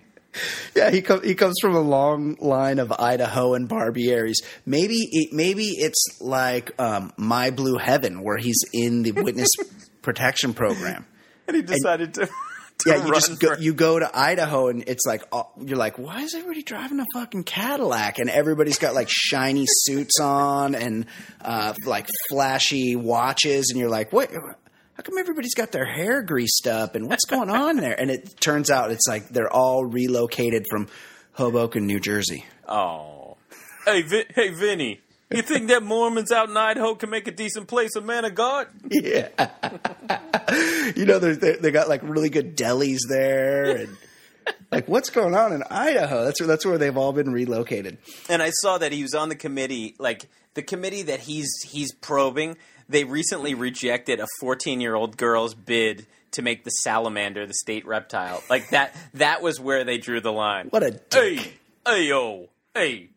Yeah, 0.76 0.92
he 0.92 1.02
com- 1.02 1.24
he 1.24 1.34
comes 1.34 1.56
from 1.60 1.74
a 1.74 1.80
long 1.82 2.36
line 2.40 2.78
of 2.78 2.92
Idaho 2.92 3.56
and 3.56 3.68
Barbieris. 3.68 4.36
Maybe 4.64 4.98
it, 5.12 5.34
maybe 5.34 5.64
it's 5.70 6.22
like 6.22 6.80
um, 6.80 7.12
My 7.18 7.50
Blue 7.50 7.78
Heaven, 7.80 8.22
where 8.22 8.38
he's 8.38 8.60
in 8.72 9.02
the 9.02 9.12
witness 9.12 9.50
protection 10.04 10.54
program. 10.54 11.08
And 11.48 11.56
he 11.56 11.64
decided 11.64 12.14
to. 12.14 12.28
to 12.28 12.32
Yeah, 12.86 13.06
you 13.06 13.14
just 13.14 13.40
go, 13.40 13.56
for- 13.56 13.62
you 13.62 13.74
go 13.74 14.00
to 14.00 14.10
Idaho 14.18 14.70
and 14.70 14.84
it's 14.88 15.06
like 15.06 15.24
oh, 15.34 15.50
you're 15.60 15.78
like, 15.78 15.98
why 16.00 16.22
is 16.22 16.34
everybody 16.34 16.64
driving 16.64 17.00
a 17.02 17.06
fucking 17.14 17.44
Cadillac? 17.44 18.20
And 18.20 18.30
everybody's 18.30 18.80
got 18.80 18.94
like 18.96 19.10
shiny 19.10 19.66
suits 19.68 20.20
on 20.22 20.76
and 20.76 21.06
uh, 21.42 21.74
like 21.86 22.08
flashy 22.30 22.96
watches, 22.96 23.70
and 23.72 23.80
you're 23.80 23.90
like, 23.90 24.14
what? 24.14 24.32
How 24.32 25.04
come 25.04 25.18
everybody's 25.18 25.56
got 25.56 25.72
their 25.72 25.86
hair 25.86 26.22
greased 26.24 26.68
up? 26.68 26.96
And 26.96 27.08
what's 27.10 27.26
going 27.26 27.50
on 27.50 27.78
there? 27.78 28.00
And 28.00 28.10
it 28.12 28.40
turns 28.42 28.70
out 28.70 28.92
it's 28.92 29.08
like 29.08 29.30
they're 29.30 29.52
all 29.52 29.86
relocated 29.86 30.66
from 30.70 30.88
Hoboken, 31.34 31.86
New 31.86 32.00
Jersey. 32.02 32.46
Oh. 32.68 33.38
Hey, 33.86 34.02
Vi- 34.02 34.26
hey, 34.36 34.50
Vinny. 34.50 35.00
You 35.32 35.44
think 35.44 35.68
that 35.68 35.84
Mormons 35.84 36.32
out 36.32 36.50
in 36.50 36.58
Idaho 36.58 36.96
can 36.96 37.12
make 37.12 37.28
a 37.28 37.32
decent 37.32 37.68
place 37.68 37.96
a 37.96 38.02
man 38.02 38.26
of 38.26 38.34
God? 38.34 38.68
Yeah. 38.90 39.30
you 40.96 41.06
know, 41.06 41.20
they 41.20 41.34
they 41.34 41.56
they 41.56 41.72
got 41.72 41.88
like 41.88 42.02
really 42.04 42.30
good 42.30 42.58
delis 42.58 43.00
there, 43.08 43.78
and 43.78 43.98
like 44.72 44.88
what's 44.88 45.12
going 45.12 45.36
on 45.36 45.54
in 45.54 45.62
Idaho? 45.70 46.24
That's 46.24 46.42
where 46.42 46.48
that's 46.48 46.66
where 46.66 46.80
they've 46.80 46.98
all 46.98 47.14
been 47.14 47.32
relocated. 47.32 48.00
And 48.28 48.42
I 48.42 48.50
saw 48.50 48.80
that 48.80 48.92
he 48.92 49.04
was 49.04 49.14
on 49.14 49.30
the 49.30 49.36
committee, 49.36 49.96
like 50.00 50.28
the 50.56 50.64
committee 50.64 51.04
that 51.04 51.20
he's 51.20 51.52
he's 51.64 51.94
probing. 51.94 52.58
They 52.88 53.04
recently 53.04 53.54
rejected 53.54 54.20
a 54.20 54.26
14 54.40 54.82
year 54.82 54.96
old 54.96 55.16
girl's 55.16 55.54
bid 55.54 56.08
to 56.32 56.42
make 56.42 56.64
the 56.64 56.72
salamander 56.72 57.46
the 57.46 57.54
state 57.54 57.86
reptile. 57.86 58.42
Like 58.50 58.70
that. 58.70 58.96
That 59.14 59.44
was 59.44 59.60
where 59.60 59.84
they 59.84 60.00
drew 60.00 60.22
the 60.22 60.32
line. 60.32 60.70
What 60.70 60.82
a 60.82 61.00
hey, 61.12 61.54
hey, 61.86 62.08
yo, 62.08 62.50
hey. 62.74 63.09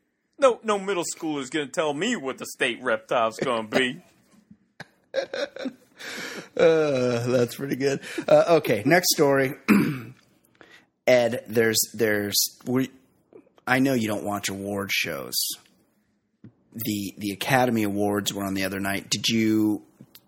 No, 0.42 0.58
no 0.64 0.76
middle 0.76 1.04
school 1.04 1.38
is 1.38 1.50
gonna 1.50 1.68
tell 1.68 1.94
me 1.94 2.16
what 2.16 2.36
the 2.38 2.46
state 2.46 2.82
reptile's 2.82 3.38
gonna 3.38 3.68
be. 3.68 4.02
Uh, 6.56 7.26
that's 7.28 7.54
pretty 7.54 7.76
good. 7.76 8.00
Uh, 8.26 8.56
okay, 8.56 8.82
next 8.84 9.14
story. 9.14 9.54
Ed, 11.06 11.44
there's 11.46 11.78
there's 11.94 12.36
we. 12.66 12.90
I 13.68 13.78
know 13.78 13.94
you 13.94 14.08
don't 14.08 14.24
watch 14.24 14.48
award 14.48 14.90
shows. 14.90 15.34
The 16.74 17.14
the 17.18 17.30
Academy 17.30 17.84
Awards 17.84 18.34
were 18.34 18.42
on 18.44 18.54
the 18.54 18.64
other 18.64 18.80
night. 18.80 19.10
Did 19.10 19.28
you 19.28 19.82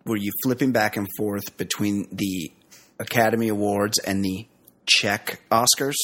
were 0.07 0.17
you 0.17 0.31
flipping 0.45 0.71
back 0.71 0.97
and 0.97 1.09
forth 1.17 1.57
between 1.57 2.07
the 2.13 2.53
Academy 3.01 3.49
Awards 3.49 3.99
and 3.99 4.25
the 4.25 4.47
Czech 4.87 5.41
Oscars? 5.51 5.97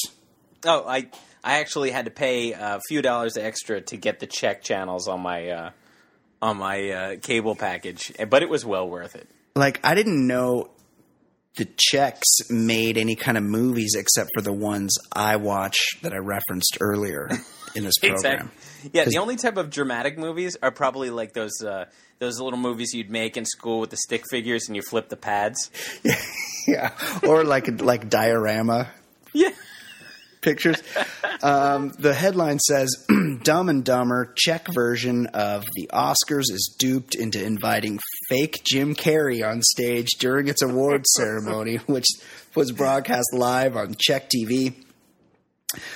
Oh, 0.65 0.85
I 0.85 1.07
I 1.43 1.59
actually 1.59 1.91
had 1.91 2.05
to 2.05 2.11
pay 2.11 2.53
a 2.53 2.79
few 2.87 3.01
dollars 3.01 3.37
extra 3.37 3.81
to 3.81 3.97
get 3.97 4.19
the 4.19 4.27
Czech 4.27 4.63
channels 4.63 5.07
on 5.07 5.21
my 5.21 5.49
uh, 5.49 5.69
on 6.41 6.57
my 6.57 6.89
uh, 6.89 7.15
cable 7.21 7.55
package, 7.55 8.11
but 8.29 8.43
it 8.43 8.49
was 8.49 8.65
well 8.65 8.87
worth 8.87 9.15
it. 9.15 9.27
Like 9.55 9.79
I 9.83 9.95
didn't 9.95 10.27
know 10.27 10.69
the 11.57 11.65
Czechs 11.65 12.49
made 12.49 12.97
any 12.97 13.15
kind 13.15 13.37
of 13.37 13.43
movies 13.43 13.95
except 13.95 14.29
for 14.35 14.41
the 14.41 14.53
ones 14.53 14.95
I 15.13 15.35
watch 15.35 15.77
that 16.01 16.13
I 16.13 16.17
referenced 16.17 16.77
earlier 16.79 17.29
in 17.75 17.83
this 17.83 17.97
program. 18.01 18.51
Yeah, 18.93 19.05
the 19.05 19.17
only 19.17 19.35
type 19.35 19.57
of 19.57 19.69
dramatic 19.69 20.17
movies 20.17 20.57
are 20.61 20.71
probably 20.71 21.09
like 21.09 21.33
those 21.33 21.61
uh, 21.61 21.85
those 22.19 22.39
little 22.39 22.59
movies 22.59 22.93
you'd 22.93 23.09
make 23.09 23.35
in 23.35 23.45
school 23.45 23.79
with 23.79 23.89
the 23.89 23.97
stick 23.97 24.23
figures 24.29 24.67
and 24.67 24.75
you 24.75 24.81
flip 24.81 25.09
the 25.09 25.17
pads. 25.17 25.69
yeah, 26.67 26.91
or 27.23 27.43
like 27.43 27.81
like 27.81 28.09
diorama. 28.09 28.89
Yeah. 29.33 29.51
Pictures. 30.41 30.81
Um, 31.43 31.91
the 31.97 32.13
headline 32.13 32.59
says 32.59 33.05
Dumb 33.43 33.69
and 33.69 33.83
Dumber 33.83 34.33
Czech 34.35 34.67
version 34.73 35.27
of 35.27 35.65
the 35.75 35.89
Oscars 35.93 36.51
is 36.51 36.75
duped 36.77 37.15
into 37.15 37.43
inviting 37.43 37.99
fake 38.27 38.61
Jim 38.63 38.95
Carrey 38.95 39.47
on 39.47 39.61
stage 39.61 40.09
during 40.19 40.47
its 40.47 40.61
awards 40.61 41.09
ceremony, 41.15 41.75
which 41.85 42.07
was 42.55 42.71
broadcast 42.71 43.33
live 43.33 43.75
on 43.75 43.95
Czech 43.97 44.29
TV. 44.29 44.73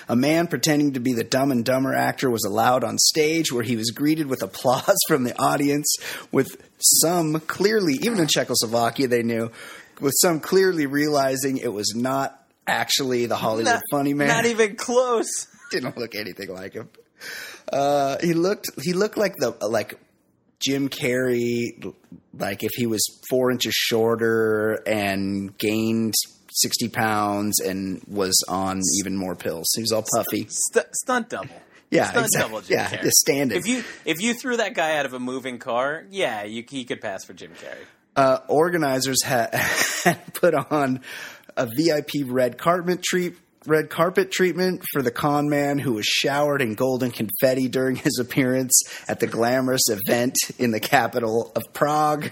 A 0.08 0.15
man 0.15 0.47
pretending 0.47 0.93
to 0.93 0.99
be 0.99 1.13
the 1.13 1.23
Dumb 1.23 1.51
and 1.51 1.65
Dumber 1.65 1.93
actor 1.93 2.29
was 2.29 2.45
allowed 2.45 2.84
on 2.84 2.97
stage 2.97 3.51
where 3.51 3.63
he 3.63 3.75
was 3.75 3.91
greeted 3.91 4.27
with 4.27 4.41
applause 4.41 4.97
from 5.08 5.23
the 5.23 5.38
audience, 5.38 5.97
with 6.31 6.55
some 6.79 7.39
clearly, 7.41 7.95
even 7.95 8.19
in 8.19 8.27
Czechoslovakia, 8.27 9.08
they 9.08 9.23
knew, 9.23 9.51
with 9.99 10.13
some 10.21 10.39
clearly 10.39 10.86
realizing 10.86 11.58
it 11.58 11.73
was 11.73 11.93
not 11.95 12.44
actually 12.67 13.25
the 13.25 13.36
Hollywood 13.36 13.65
Not- 13.73 13.82
funny 13.91 14.13
man. 14.13 14.28
Not 14.28 14.45
even 14.45 14.75
close. 14.75 15.47
Didn't 15.71 15.97
look 15.97 16.15
anything 16.15 16.54
like 16.54 16.73
him. 16.73 16.89
Uh, 17.71 18.17
he 18.21 18.34
looked 18.34 18.67
he 18.84 18.93
looked 18.93 19.17
like 19.17 19.34
the 19.38 19.51
like 19.67 19.95
Jim 20.60 20.89
Carrey, 20.89 21.93
like 22.38 22.63
if 22.63 22.71
he 22.75 22.86
was 22.86 23.01
four 23.30 23.51
inches 23.51 23.73
shorter 23.73 24.82
and 24.88 25.58
gained 25.58 26.13
sixty 26.54 26.88
pounds 26.88 27.60
and 27.60 28.01
was 28.08 28.36
on 28.47 28.80
even 28.99 29.17
more 29.17 29.36
pills. 29.36 29.65
He 29.75 29.82
was 29.82 29.91
all 29.91 30.04
puffy. 30.15 30.47
St- 30.49 30.86
stunt 30.93 31.30
double. 31.30 31.49
Yeah, 31.89 32.10
stunt 32.12 32.25
exact- 32.28 32.45
double. 32.45 32.62
Jim 32.62 32.78
yeah, 32.78 32.89
Carrey. 32.89 33.01
the 33.01 33.12
stand-in. 33.12 33.58
If 33.58 33.67
you 33.67 33.84
if 34.06 34.21
you 34.21 34.34
threw 34.36 34.58
that 34.58 34.75
guy 34.75 34.97
out 34.97 35.06
of 35.06 35.13
a 35.13 35.19
moving 35.19 35.58
car, 35.58 36.06
yeah, 36.12 36.43
you 36.43 36.63
he 36.69 36.86
could 36.86 37.01
pass 37.01 37.25
for 37.25 37.34
Jim 37.34 37.51
Carrey. 37.51 37.86
uh, 38.15 38.39
organizers 38.47 39.23
had 39.23 39.51
put 40.34 40.54
on 40.54 41.01
a 41.57 41.65
VIP 41.65 42.25
red 42.25 42.57
carpet 42.57 43.03
treat. 43.03 43.35
Red 43.67 43.89
carpet 43.89 44.31
treatment 44.31 44.83
for 44.91 45.01
the 45.01 45.09
con 45.09 45.49
man 45.49 45.79
who 45.79 45.93
was 45.93 46.05
showered 46.05 46.61
in 46.61 46.75
golden 46.75 47.09
confetti 47.09 47.67
during 47.67 47.95
his 47.95 48.19
appearance 48.19 48.79
at 49.07 49.19
the 49.19 49.25
glamorous 49.25 49.89
event 49.89 50.35
in 50.59 50.69
the 50.69 50.79
capital 50.79 51.51
of 51.55 51.63
Prague. 51.73 52.29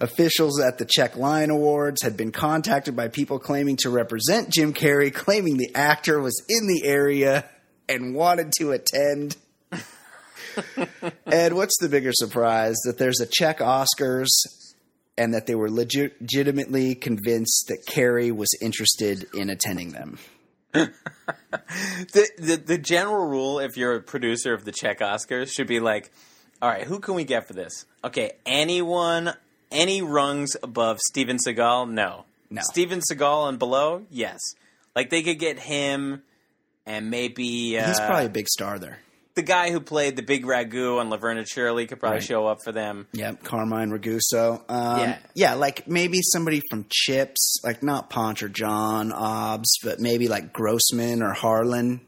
Officials 0.00 0.60
at 0.60 0.78
the 0.78 0.84
Czech 0.84 1.16
Lion 1.16 1.50
Awards 1.50 2.02
had 2.02 2.16
been 2.16 2.32
contacted 2.32 2.96
by 2.96 3.06
people 3.06 3.38
claiming 3.38 3.76
to 3.76 3.90
represent 3.90 4.50
Jim 4.50 4.74
Carrey, 4.74 5.14
claiming 5.14 5.58
the 5.58 5.72
actor 5.76 6.20
was 6.20 6.42
in 6.48 6.66
the 6.66 6.82
area 6.84 7.44
and 7.88 8.12
wanted 8.12 8.50
to 8.58 8.72
attend. 8.72 9.36
Ed, 11.26 11.52
what's 11.52 11.78
the 11.78 11.88
bigger 11.88 12.12
surprise? 12.12 12.74
That 12.84 12.98
there's 12.98 13.20
a 13.20 13.26
Czech 13.26 13.60
Oscars 13.60 14.30
and 15.16 15.32
that 15.34 15.46
they 15.46 15.54
were 15.54 15.70
legit- 15.70 16.20
legitimately 16.20 16.94
convinced 16.94 17.66
that 17.68 17.84
Carrey 17.88 18.34
was 18.34 18.50
interested 18.60 19.26
in 19.34 19.50
attending 19.50 19.92
them. 19.92 20.18
The, 22.12 22.28
the 22.38 22.56
the 22.56 22.78
general 22.78 23.26
rule, 23.26 23.58
if 23.60 23.76
you're 23.76 23.94
a 23.94 24.00
producer 24.02 24.52
of 24.54 24.64
the 24.64 24.72
Czech 24.72 25.00
Oscars, 25.00 25.48
should 25.52 25.66
be 25.66 25.80
like, 25.80 26.10
all 26.60 26.68
right, 26.68 26.84
who 26.84 26.98
can 27.00 27.14
we 27.14 27.24
get 27.24 27.46
for 27.46 27.52
this? 27.54 27.86
Okay, 28.04 28.32
anyone, 28.44 29.32
any 29.70 30.02
rungs 30.02 30.56
above 30.62 30.98
Steven 31.08 31.38
Seagal? 31.38 31.90
No, 31.90 32.24
No. 32.50 32.60
Steven 32.62 33.00
Seagal 33.00 33.48
and 33.48 33.58
below? 33.58 34.02
Yes. 34.10 34.38
Like 34.94 35.10
they 35.10 35.22
could 35.22 35.38
get 35.38 35.58
him, 35.58 36.22
and 36.86 37.10
maybe 37.10 37.78
uh, 37.78 37.86
He's 37.86 38.00
probably 38.00 38.26
a 38.26 38.30
big 38.30 38.48
star 38.48 38.78
there. 38.78 38.98
The 39.34 39.42
guy 39.42 39.70
who 39.72 39.80
played 39.80 40.16
the 40.16 40.22
big 40.22 40.44
ragu 40.44 40.98
on 41.00 41.10
Laverne 41.10 41.38
and 41.38 41.48
Shirley 41.48 41.86
could 41.86 41.98
probably 42.00 42.18
Right. 42.18 42.24
show 42.26 42.46
up 42.46 42.58
for 42.64 42.70
them. 42.72 43.06
Yep, 43.12 43.42
Carmine 43.42 43.90
Raguso. 43.90 44.62
Um, 44.68 44.98
Yeah. 45.00 45.18
yeah, 45.34 45.54
like 45.54 45.88
maybe 45.88 46.20
somebody 46.22 46.60
from 46.70 46.86
Chips, 46.88 47.58
like 47.64 47.82
not 47.82 48.10
Ponch 48.10 48.42
or 48.42 48.48
John 48.48 49.12
Obbs, 49.12 49.78
but 49.82 49.98
maybe 50.00 50.28
like 50.28 50.52
Grossman 50.52 51.22
or 51.22 51.32
Harlan 51.32 52.00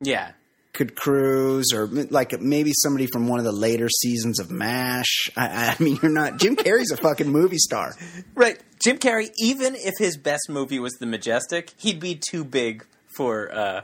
Yeah, 0.00 0.32
could 0.72 0.96
cruise, 0.96 1.72
or 1.72 1.86
like 1.86 2.40
maybe 2.40 2.72
somebody 2.74 3.06
from 3.12 3.28
one 3.28 3.38
of 3.38 3.44
the 3.44 3.52
later 3.52 3.88
seasons 3.88 4.40
of 4.40 4.50
MASH. 4.50 5.30
I, 5.36 5.76
I 5.78 5.82
mean, 5.82 5.98
you're 6.02 6.10
not 6.10 6.38
Jim 6.38 6.56
Carrey's 6.56 6.90
a 6.90 6.96
fucking 6.96 7.28
movie 7.30 7.58
star. 7.58 7.94
right. 8.34 8.58
Jim 8.82 8.98
Carrey, 8.98 9.30
even 9.38 9.76
if 9.76 9.94
his 9.98 10.16
best 10.16 10.48
movie 10.48 10.80
was 10.80 10.94
The 10.94 11.06
Majestic, 11.06 11.70
he'd 11.76 12.00
be 12.00 12.16
too 12.16 12.42
big 12.42 12.84
for 13.16 13.54
uh, 13.54 13.82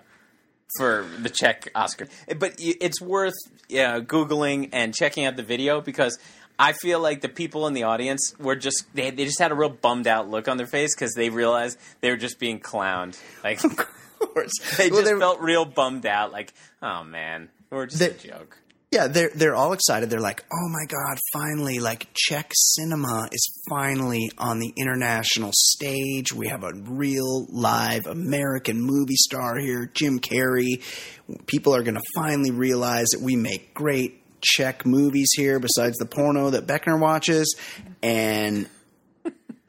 for 0.76 1.06
the 1.18 1.30
Czech 1.30 1.70
Oscar. 1.74 2.08
But 2.38 2.54
it's 2.58 3.00
worth 3.00 3.34
yeah, 3.68 4.00
googling 4.00 4.70
and 4.72 4.94
checking 4.94 5.24
out 5.24 5.36
the 5.36 5.42
video 5.42 5.80
because 5.80 6.18
I 6.58 6.72
feel 6.72 7.00
like 7.00 7.20
the 7.20 7.28
people 7.28 7.66
in 7.66 7.72
the 7.74 7.84
audience 7.84 8.34
were 8.38 8.56
just 8.56 8.84
they, 8.94 9.10
they 9.10 9.24
just 9.24 9.38
had 9.38 9.52
a 9.52 9.54
real 9.54 9.70
bummed 9.70 10.06
out 10.06 10.28
look 10.28 10.48
on 10.48 10.56
their 10.56 10.66
face 10.66 10.94
because 10.94 11.14
they 11.14 11.30
realized 11.30 11.78
they 12.00 12.10
were 12.10 12.16
just 12.16 12.38
being 12.38 12.60
clowned. 12.60 13.18
Like 13.44 13.62
Of 14.20 14.34
course, 14.34 14.50
they 14.76 14.90
Well, 14.90 15.02
just 15.02 15.14
felt 15.18 15.40
real 15.40 15.64
bummed 15.64 16.04
out. 16.04 16.32
Like, 16.32 16.52
oh 16.82 17.04
man, 17.04 17.48
we're 17.70 17.86
just 17.86 18.00
They- 18.00 18.10
a 18.10 18.14
joke. 18.14 18.58
Yeah, 18.90 19.06
they're 19.08 19.30
they're 19.34 19.54
all 19.54 19.74
excited. 19.74 20.08
They're 20.08 20.18
like, 20.18 20.44
"Oh 20.50 20.68
my 20.70 20.86
god, 20.86 21.18
finally! 21.30 21.78
Like 21.78 22.06
Czech 22.14 22.50
cinema 22.54 23.28
is 23.30 23.62
finally 23.68 24.30
on 24.38 24.60
the 24.60 24.72
international 24.78 25.50
stage. 25.54 26.32
We 26.32 26.48
have 26.48 26.64
a 26.64 26.72
real 26.72 27.46
live 27.50 28.06
American 28.06 28.80
movie 28.80 29.16
star 29.16 29.58
here, 29.58 29.90
Jim 29.92 30.20
Carrey. 30.20 30.82
People 31.46 31.74
are 31.74 31.82
going 31.82 31.96
to 31.96 32.02
finally 32.14 32.50
realize 32.50 33.08
that 33.12 33.20
we 33.20 33.36
make 33.36 33.74
great 33.74 34.22
Czech 34.40 34.86
movies 34.86 35.28
here 35.36 35.60
besides 35.60 35.98
the 35.98 36.06
porno 36.06 36.48
that 36.50 36.66
Beckner 36.66 36.98
watches." 36.98 37.56
And 38.02 38.68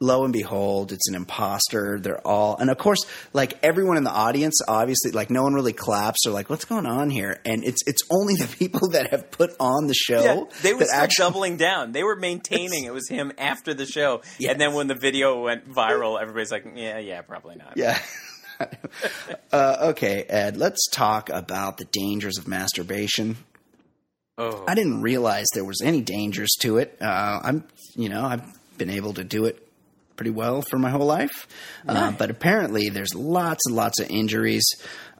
lo 0.00 0.24
and 0.24 0.32
behold, 0.32 0.92
it's 0.92 1.08
an 1.08 1.14
imposter. 1.14 1.98
They're 2.00 2.26
all, 2.26 2.56
and 2.56 2.70
of 2.70 2.78
course, 2.78 3.04
like 3.32 3.58
everyone 3.62 3.96
in 3.98 4.04
the 4.04 4.10
audience, 4.10 4.60
obviously, 4.66 5.10
like 5.12 5.28
no 5.30 5.42
one 5.42 5.52
really 5.54 5.74
claps 5.74 6.26
or 6.26 6.30
like, 6.30 6.48
what's 6.48 6.64
going 6.64 6.86
on 6.86 7.10
here? 7.10 7.38
And 7.44 7.62
it's 7.64 7.82
it's 7.86 8.02
only 8.10 8.34
the 8.34 8.46
people 8.58 8.88
that 8.90 9.10
have 9.10 9.30
put 9.30 9.50
on 9.60 9.86
the 9.86 9.94
show. 9.94 10.22
Yeah, 10.22 10.44
they 10.62 10.72
were 10.74 10.86
actually- 10.92 11.24
doubling 11.24 11.56
down. 11.58 11.92
They 11.92 12.02
were 12.02 12.16
maintaining 12.16 12.84
it 12.84 12.92
was 12.94 13.08
him 13.08 13.32
after 13.38 13.74
the 13.74 13.86
show, 13.86 14.22
Yes. 14.38 14.52
and 14.52 14.60
then 14.60 14.72
when 14.74 14.86
the 14.88 14.94
video 14.94 15.42
went 15.42 15.68
viral, 15.70 16.20
everybody's 16.20 16.50
like, 16.50 16.64
"Yeah, 16.74 16.98
yeah, 16.98 17.20
probably 17.22 17.56
not." 17.56 17.74
Yeah. 17.76 17.98
uh, 19.52 19.76
okay, 19.90 20.22
Ed, 20.28 20.56
let's 20.56 20.86
talk 20.88 21.28
about 21.30 21.78
the 21.78 21.84
dangers 21.86 22.38
of 22.38 22.46
masturbation. 22.48 23.36
Oh, 24.38 24.64
I 24.66 24.74
didn't 24.74 25.02
realize 25.02 25.46
there 25.54 25.64
was 25.64 25.80
any 25.82 26.00
dangers 26.00 26.50
to 26.60 26.78
it. 26.78 26.96
Uh, 27.00 27.40
I'm, 27.42 27.64
you 27.94 28.08
know, 28.08 28.24
I've 28.24 28.44
been 28.78 28.90
able 28.90 29.14
to 29.14 29.24
do 29.24 29.44
it 29.46 29.66
pretty 30.20 30.30
well 30.30 30.60
for 30.60 30.78
my 30.78 30.90
whole 30.90 31.06
life, 31.06 31.48
uh, 31.88 32.10
but 32.10 32.28
apparently 32.28 32.90
there's 32.90 33.14
lots 33.14 33.64
and 33.64 33.74
lots 33.74 33.98
of 33.98 34.10
injuries. 34.10 34.68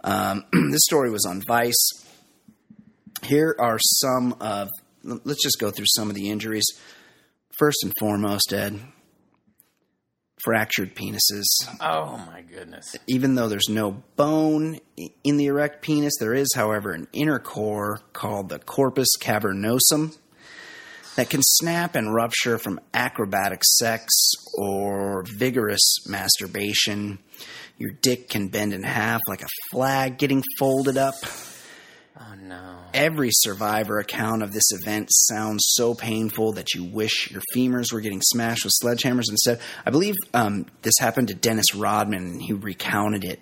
Um, 0.04 0.44
this 0.52 0.82
story 0.84 1.10
was 1.10 1.24
on 1.24 1.40
Vice. 1.48 2.04
Here 3.22 3.56
are 3.58 3.78
some 3.78 4.36
of. 4.42 4.68
Let's 5.02 5.42
just 5.42 5.58
go 5.58 5.70
through 5.70 5.86
some 5.88 6.10
of 6.10 6.16
the 6.16 6.28
injuries. 6.28 6.66
First 7.58 7.78
and 7.82 7.94
foremost, 7.98 8.52
Ed, 8.52 8.78
fractured 10.44 10.94
penises 10.94 11.46
oh 11.80 12.18
my 12.30 12.42
goodness. 12.42 12.94
even 13.06 13.36
though 13.36 13.48
there's 13.48 13.70
no 13.70 14.02
bone 14.16 14.80
in 15.24 15.38
the 15.38 15.46
erect 15.46 15.80
penis, 15.80 16.12
there 16.20 16.34
is, 16.34 16.52
however, 16.54 16.92
an 16.92 17.08
inner 17.14 17.38
core 17.38 18.00
called 18.12 18.50
the 18.50 18.58
corpus 18.58 19.08
cavernosum 19.18 20.18
that 21.16 21.30
can 21.30 21.42
snap 21.42 21.94
and 21.94 22.14
rupture 22.14 22.58
from 22.58 22.80
acrobatic 22.94 23.62
sex 23.64 24.12
or 24.54 25.24
vigorous 25.36 26.06
masturbation. 26.06 27.18
Your 27.78 27.92
dick 28.02 28.28
can 28.28 28.48
bend 28.48 28.72
in 28.72 28.82
half 28.82 29.20
like 29.26 29.42
a 29.42 29.48
flag 29.70 30.18
getting 30.18 30.42
folded 30.58 30.96
up. 30.96 31.14
Oh 32.18 32.34
no. 32.34 32.78
Every 32.92 33.30
survivor 33.32 33.98
account 33.98 34.42
of 34.42 34.52
this 34.52 34.70
event 34.72 35.08
sounds 35.10 35.64
so 35.68 35.94
painful 35.94 36.52
that 36.52 36.74
you 36.74 36.84
wish 36.84 37.30
your 37.30 37.42
femurs 37.54 37.92
were 37.92 38.00
getting 38.00 38.20
smashed 38.20 38.64
with 38.64 38.74
sledgehammers 38.82 39.30
instead. 39.30 39.60
I 39.86 39.90
believe 39.90 40.14
um, 40.34 40.66
this 40.82 40.98
happened 40.98 41.28
to 41.28 41.34
Dennis 41.34 41.74
Rodman, 41.74 42.26
and 42.26 42.42
he 42.42 42.52
recounted 42.52 43.24
it 43.24 43.40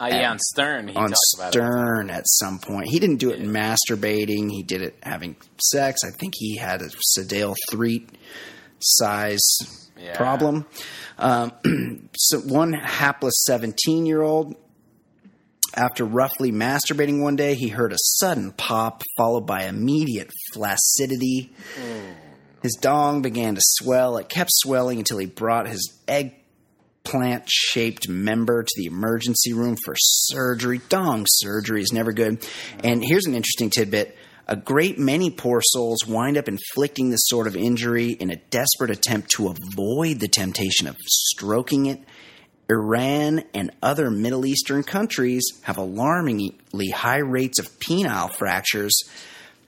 Uh, 0.00 0.06
yeah, 0.08 0.30
on 0.30 0.38
Stern, 0.38 0.88
he 0.88 0.96
on 0.96 1.10
talked 1.10 1.18
about 1.34 1.48
it. 1.48 1.52
Stern 1.52 2.08
at 2.10 2.24
some 2.26 2.58
point. 2.58 2.88
He 2.88 2.98
didn't 2.98 3.18
do 3.18 3.30
it 3.30 3.40
masturbating. 3.42 4.50
He 4.50 4.62
did 4.62 4.80
it 4.80 4.96
having 5.02 5.36
sex. 5.60 6.00
I 6.04 6.10
think 6.10 6.32
he 6.36 6.56
had 6.56 6.80
a 6.80 6.88
Sedale 7.18 7.54
Threatt 7.70 8.08
size 8.78 9.42
Yeah. 9.98 10.16
problem. 10.16 10.66
Um, 11.18 11.52
so 12.16 12.38
one 12.40 12.72
hapless 12.72 13.34
17 13.46 14.06
year 14.06 14.22
old, 14.22 14.56
after 15.74 16.04
roughly 16.04 16.50
masturbating 16.50 17.20
one 17.22 17.36
day, 17.36 17.54
he 17.54 17.68
heard 17.68 17.92
a 17.92 17.98
sudden 17.98 18.52
pop 18.52 19.02
followed 19.18 19.46
by 19.46 19.64
immediate 19.64 20.30
flaccidity. 20.54 21.52
His 22.62 22.72
dong 22.80 23.22
began 23.22 23.54
to 23.54 23.60
swell. 23.62 24.16
It 24.16 24.28
kept 24.28 24.50
swelling 24.52 24.98
until 24.98 25.18
he 25.18 25.26
brought 25.26 25.68
his 25.68 25.98
eggplant 27.10 27.44
shaped 27.48 28.08
member 28.08 28.62
to 28.62 28.72
the 28.76 28.86
emergency 28.86 29.52
room 29.52 29.76
for 29.84 29.94
surgery. 29.96 30.80
Dong 30.88 31.26
surgery 31.28 31.82
is 31.82 31.92
never 31.92 32.12
good. 32.12 32.46
And 32.84 33.04
here's 33.04 33.26
an 33.26 33.34
interesting 33.34 33.70
tidbit. 33.70 34.16
A 34.46 34.56
great 34.56 34.98
many 34.98 35.30
poor 35.30 35.60
souls 35.62 36.06
wind 36.06 36.36
up 36.36 36.48
inflicting 36.48 37.10
this 37.10 37.22
sort 37.24 37.46
of 37.46 37.56
injury 37.56 38.10
in 38.10 38.30
a 38.30 38.36
desperate 38.36 38.90
attempt 38.90 39.30
to 39.32 39.48
avoid 39.48 40.18
the 40.18 40.28
temptation 40.28 40.88
of 40.88 40.96
stroking 41.06 41.86
it. 41.86 42.00
Iran 42.68 43.44
and 43.54 43.70
other 43.82 44.10
Middle 44.10 44.46
Eastern 44.46 44.82
countries 44.82 45.44
have 45.62 45.78
alarmingly 45.78 46.90
high 46.90 47.18
rates 47.18 47.58
of 47.58 47.78
penile 47.80 48.32
fractures 48.32 48.96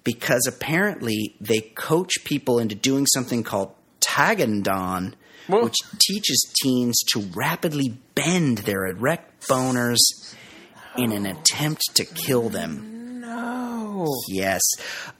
because 0.04 0.46
apparently 0.48 1.36
they 1.40 1.60
coach 1.60 2.24
people 2.24 2.58
into 2.58 2.74
doing 2.74 3.06
something 3.06 3.42
called 3.42 3.74
taqaandan, 4.00 5.14
which 5.48 5.76
teaches 5.98 6.52
teens 6.62 6.98
to 7.12 7.20
rapidly 7.34 7.98
bend 8.14 8.58
their 8.58 8.86
erect 8.86 9.48
boners 9.48 9.98
in 10.96 11.12
an 11.12 11.26
attempt 11.26 11.82
to 11.94 12.04
kill 12.04 12.48
them. 12.48 13.20
No. 13.20 14.08
Yes. 14.28 14.60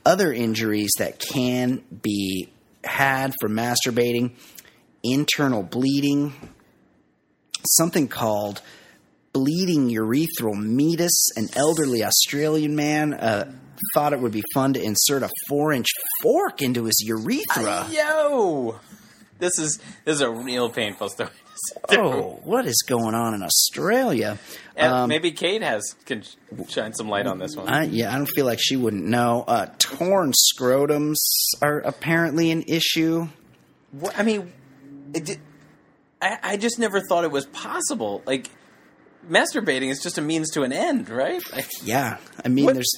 Other 0.05 0.33
injuries 0.33 0.91
that 0.99 1.19
can 1.19 1.83
be 2.03 2.49
had 2.85 3.33
from 3.41 3.53
masturbating 3.53 4.33
internal 5.03 5.63
bleeding, 5.63 6.33
something 7.65 8.09
called 8.09 8.61
bleeding 9.33 9.89
urethral 9.89 10.55
meatus. 10.55 11.29
An 11.37 11.49
elderly 11.55 12.05
Australian 12.05 12.77
man 12.77 13.15
uh, 13.15 13.53
thought 13.95 14.13
it 14.13 14.21
would 14.21 14.33
be 14.33 14.43
fun 14.55 14.75
to 14.75 14.83
insert 14.83 15.23
a 15.23 15.31
four 15.49 15.73
inch 15.73 15.89
fork 16.23 16.63
into 16.63 16.85
his 16.85 17.03
urethra. 17.05 17.87
Yo, 17.91 18.79
this 19.43 19.59
is 19.59 19.79
this 20.05 20.15
is 20.15 20.21
a 20.21 20.31
real 20.31 20.71
painful 20.71 21.09
story. 21.11 21.31
Oh, 21.91 22.41
what 22.43 22.67
is 22.67 22.83
going 22.89 23.15
on 23.15 23.35
in 23.35 23.43
Australia? 23.43 24.39
Um, 24.77 25.09
maybe 25.09 25.31
Kate 25.31 25.63
has 25.63 25.95
can 26.07 26.25
shine 26.69 26.93
some 26.93 27.09
light 27.09 27.27
on 27.27 27.39
this 27.39 27.55
one. 27.55 27.69
I, 27.69 27.85
yeah, 27.85 28.13
I 28.13 28.17
don't 28.17 28.27
feel 28.35 28.47
like 28.47 28.59
she 28.61 28.75
wouldn't 28.75 29.05
know. 29.05 29.45
Uh, 29.47 29.67
torn 29.79 30.33
scrotums 30.33 31.15
are 31.61 31.79
apparently 31.81 32.51
an 32.51 32.63
issue. 32.67 33.29
What, 33.93 34.19
I 34.19 34.25
mean, 34.25 34.51
it 35.15 35.25
did, 35.27 35.41
I, 36.21 36.39
I 36.43 36.57
just 36.57 36.81
never 36.81 37.01
thought 37.01 37.23
it 37.23 37.31
was 37.31 37.47
possible. 37.47 38.23
Like, 38.27 38.49
masturbating 39.31 39.91
is 39.91 40.03
just 40.03 40.19
a 40.19 40.23
means 40.23 40.51
to 40.53 40.63
an 40.63 40.73
end, 40.73 41.11
right? 41.11 41.43
Yeah, 41.85 42.17
I 42.45 42.49
mean, 42.49 42.65
What- 42.65 42.75
there's 42.75 42.93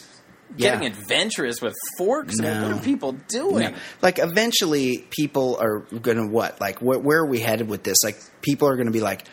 yeah. 0.56 0.72
getting 0.72 0.86
adventurous 0.86 1.60
with 1.60 1.74
forks. 1.98 2.40
I 2.40 2.44
mean, 2.44 2.62
what 2.62 2.72
are 2.72 2.84
people 2.84 3.12
doing? 3.28 3.72
No. 3.72 3.76
Like 4.02 4.18
eventually, 4.18 5.06
people 5.10 5.56
are 5.60 5.80
going 5.80 6.16
to 6.18 6.26
what? 6.26 6.60
Like 6.60 6.78
wh- 6.78 7.04
where 7.04 7.20
are 7.20 7.26
we 7.26 7.40
headed 7.40 7.68
with 7.68 7.82
this? 7.82 7.98
Like 8.04 8.16
people 8.42 8.68
are 8.68 8.76
going 8.76 8.86
to 8.86 8.92
be 8.92 9.00
like, 9.00 9.26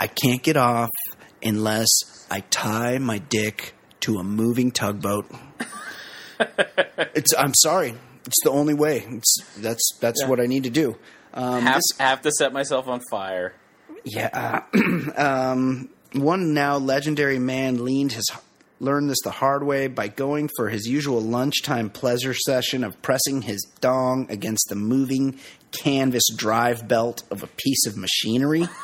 I 0.00 0.06
can't 0.06 0.42
get 0.42 0.56
off 0.56 0.90
unless 1.42 1.88
I 2.30 2.40
tie 2.40 2.98
my 2.98 3.18
dick 3.18 3.74
to 4.00 4.16
a 4.18 4.24
moving 4.24 4.70
tugboat. 4.70 5.26
it's. 6.40 7.32
I'm 7.36 7.54
sorry. 7.54 7.94
It's 8.26 8.42
the 8.42 8.50
only 8.50 8.74
way. 8.74 9.04
It's, 9.08 9.36
that's 9.58 9.88
that's 10.00 10.22
Yeah. 10.22 10.28
what 10.28 10.40
I 10.40 10.46
need 10.46 10.64
to 10.64 10.70
do. 10.70 10.96
Um, 11.32 11.62
have, 11.62 11.74
this- 11.76 11.98
have 11.98 12.22
to 12.22 12.30
set 12.32 12.52
myself 12.52 12.88
on 12.88 13.00
fire. 13.10 13.54
yeah. 14.04 14.62
um, 15.16 15.88
one 16.12 16.54
now 16.54 16.78
legendary 16.78 17.38
man 17.38 17.84
leaned 17.84 18.12
his 18.12 18.24
learned 18.78 19.08
this 19.08 19.20
the 19.24 19.30
hard 19.30 19.64
way 19.64 19.86
by 19.88 20.08
going 20.08 20.50
for 20.56 20.68
his 20.68 20.86
usual 20.86 21.20
lunchtime 21.20 21.88
pleasure 21.90 22.34
session 22.34 22.84
of 22.84 23.00
pressing 23.02 23.42
his 23.42 23.62
dong 23.80 24.26
against 24.30 24.66
the 24.68 24.74
moving 24.74 25.38
canvas 25.72 26.24
drive 26.36 26.86
belt 26.86 27.22
of 27.30 27.42
a 27.42 27.46
piece 27.46 27.86
of 27.86 27.96
machinery. 27.96 28.64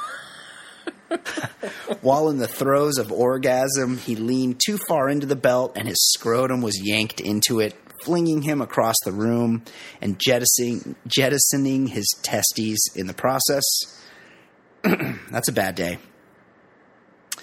While 2.01 2.31
in 2.31 2.39
the 2.39 2.49
throes 2.49 2.97
of 2.97 3.13
orgasm, 3.13 3.99
he 3.99 4.17
leaned 4.17 4.61
too 4.65 4.79
far 4.89 5.09
into 5.11 5.27
the 5.27 5.37
belt 5.37 5.73
and 5.77 5.87
his 5.87 6.03
scrotum 6.13 6.63
was 6.63 6.81
yanked 6.83 7.21
into 7.21 7.61
it, 7.61 7.75
flinging 8.03 8.43
him 8.43 8.63
across 8.63 8.97
the 9.05 9.13
room 9.13 9.63
and 10.01 10.19
jettisoning, 10.19 10.97
jettisoning 11.07 11.89
his 11.89 12.07
testes 12.23 12.81
in 12.97 13.07
the 13.07 13.15
process. 13.15 13.63
That's 14.83 15.49
a 15.49 15.53
bad 15.53 15.75
day. 15.75 15.99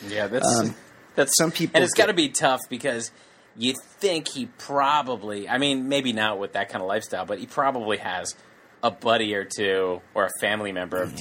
Yeah, 0.07 0.27
that's 0.27 0.47
Um, 0.47 0.75
that's 1.15 1.35
some 1.37 1.51
people 1.51 1.75
and 1.77 1.83
it's 1.83 1.93
got 1.93 2.07
to 2.07 2.13
be 2.13 2.29
tough 2.29 2.61
because 2.69 3.11
you 3.57 3.73
think 3.99 4.27
he 4.29 4.45
probably. 4.57 5.49
I 5.49 5.57
mean, 5.57 5.89
maybe 5.89 6.13
not 6.13 6.39
with 6.39 6.53
that 6.53 6.69
kind 6.69 6.81
of 6.81 6.87
lifestyle, 6.87 7.25
but 7.25 7.39
he 7.39 7.45
probably 7.45 7.97
has 7.97 8.35
a 8.81 8.91
buddy 8.91 9.33
or 9.35 9.43
two 9.43 10.01
or 10.13 10.25
a 10.25 10.29
family 10.39 10.71
member 10.71 11.01
of 11.01 11.11
Yeah. 11.13 11.17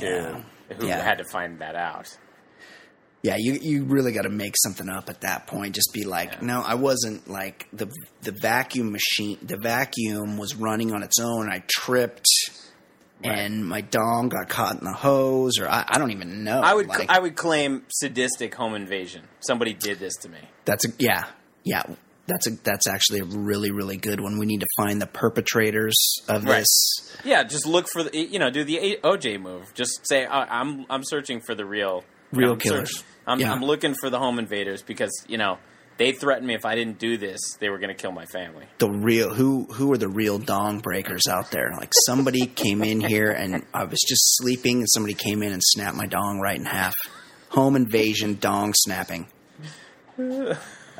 two 0.68 0.76
who 0.76 0.86
Yeah. 0.86 1.02
had 1.02 1.18
to 1.18 1.24
find 1.24 1.58
that 1.60 1.74
out. 1.74 2.16
Yeah, 3.22 3.34
you 3.36 3.58
you 3.60 3.82
really 3.84 4.12
got 4.12 4.22
to 4.22 4.28
make 4.28 4.54
something 4.62 4.88
up 4.88 5.08
at 5.08 5.22
that 5.22 5.48
point. 5.48 5.74
Just 5.74 5.92
be 5.92 6.04
like, 6.04 6.40
no, 6.40 6.62
I 6.64 6.74
wasn't 6.76 7.28
like 7.28 7.66
the 7.72 7.88
the 8.22 8.30
vacuum 8.30 8.92
machine. 8.92 9.38
The 9.42 9.56
vacuum 9.56 10.36
was 10.38 10.54
running 10.54 10.94
on 10.94 11.02
its 11.02 11.18
own. 11.18 11.50
I 11.50 11.64
tripped, 11.68 12.26
and 13.24 13.66
my 13.66 13.80
dong 13.80 14.28
got 14.28 14.48
caught 14.48 14.78
in 14.78 14.84
the 14.84 14.92
hose, 14.92 15.58
or 15.58 15.68
I, 15.68 15.84
I 15.88 15.98
don't 15.98 16.10
even 16.12 16.44
know. 16.44 16.60
I 16.60 16.74
would 16.74 16.86
like, 16.86 17.10
I 17.10 17.18
would 17.18 17.36
claim 17.36 17.82
sadistic 17.88 18.54
home 18.54 18.74
invasion. 18.74 19.24
Somebody 19.40 19.74
did 19.74 19.98
this 19.98 20.14
to 20.22 20.28
me. 20.28 20.38
that's 20.64 20.84
a, 20.86 20.88
yeah, 20.98 21.24
yeah. 21.64 21.82
That's 22.26 22.46
a 22.46 22.50
that's 22.62 22.86
actually 22.86 23.20
a 23.20 23.24
really 23.24 23.70
really 23.70 23.96
good 23.96 24.20
one. 24.20 24.38
We 24.38 24.44
need 24.44 24.60
to 24.60 24.66
find 24.76 25.00
the 25.00 25.06
perpetrators 25.06 25.96
of 26.28 26.44
Right. 26.44 26.58
this. 26.58 27.16
Yeah, 27.24 27.42
just 27.44 27.66
look 27.66 27.88
for 27.88 28.02
the 28.02 28.14
you 28.16 28.38
know 28.38 28.50
do 28.50 28.64
the 28.64 28.98
OJ 29.02 29.40
move. 29.40 29.72
Just 29.74 30.00
say 30.06 30.26
"I- 30.26 30.60
I'm 30.60 30.84
I'm 30.90 31.02
searching 31.04 31.40
for 31.40 31.54
the 31.54 31.64
real 31.64 32.04
you 32.32 32.38
Real 32.40 32.48
know, 32.48 32.52
I'm 32.52 32.58
killers. 32.60 32.96
search- 32.98 33.06
I'm, 33.26 33.40
Yeah. 33.40 33.52
I'm 33.52 33.62
looking 33.62 33.94
for 33.98 34.10
the 34.10 34.18
home 34.18 34.38
invaders 34.38 34.82
because 34.82 35.10
you 35.26 35.38
know 35.38 35.56
they 35.98 36.12
threatened 36.12 36.46
me 36.46 36.54
if 36.54 36.64
I 36.64 36.76
didn't 36.76 36.98
do 36.98 37.18
this, 37.18 37.40
they 37.58 37.68
were 37.68 37.78
going 37.78 37.94
to 37.94 38.00
kill 38.00 38.12
my 38.12 38.24
family. 38.26 38.64
The 38.78 38.90
real 38.90 39.34
who 39.34 39.64
who 39.64 39.92
are 39.92 39.98
the 39.98 40.08
real 40.08 40.38
dong 40.38 40.78
breakers 40.78 41.26
out 41.28 41.50
there? 41.50 41.72
Like 41.76 41.92
somebody 42.06 42.46
came 42.46 42.82
in 42.82 43.00
here 43.00 43.30
and 43.30 43.64
I 43.74 43.84
was 43.84 44.00
just 44.08 44.36
sleeping 44.38 44.78
and 44.78 44.88
somebody 44.88 45.14
came 45.14 45.42
in 45.42 45.52
and 45.52 45.62
snapped 45.62 45.96
my 45.96 46.06
dong 46.06 46.40
right 46.40 46.56
in 46.56 46.64
half. 46.64 46.94
Home 47.50 47.76
invasion 47.76 48.38
dong 48.40 48.72
snapping. 48.76 49.26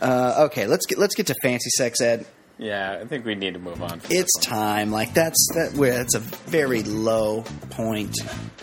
Uh, 0.01 0.47
okay, 0.47 0.67
let's 0.67 0.87
get 0.87 0.99
let's 0.99 1.15
get 1.15 1.29
to 1.29 1.35
fancy 1.43 1.71
sex 1.71 2.01
ed. 2.01 2.27
Yeah, 2.59 2.99
I 3.01 3.07
think 3.07 3.25
we 3.25 3.37
need 3.37 3.55
to 3.55 3.61
move 3.61 3.83
on. 3.83 4.01
It's 4.11 4.33
time. 4.41 4.91
Like 4.91 5.15
that's 5.15 5.49
that. 5.55 5.75
That's 5.75 6.15
a 6.17 6.21
very 6.21 6.83
low 6.83 7.45
point 7.71 8.17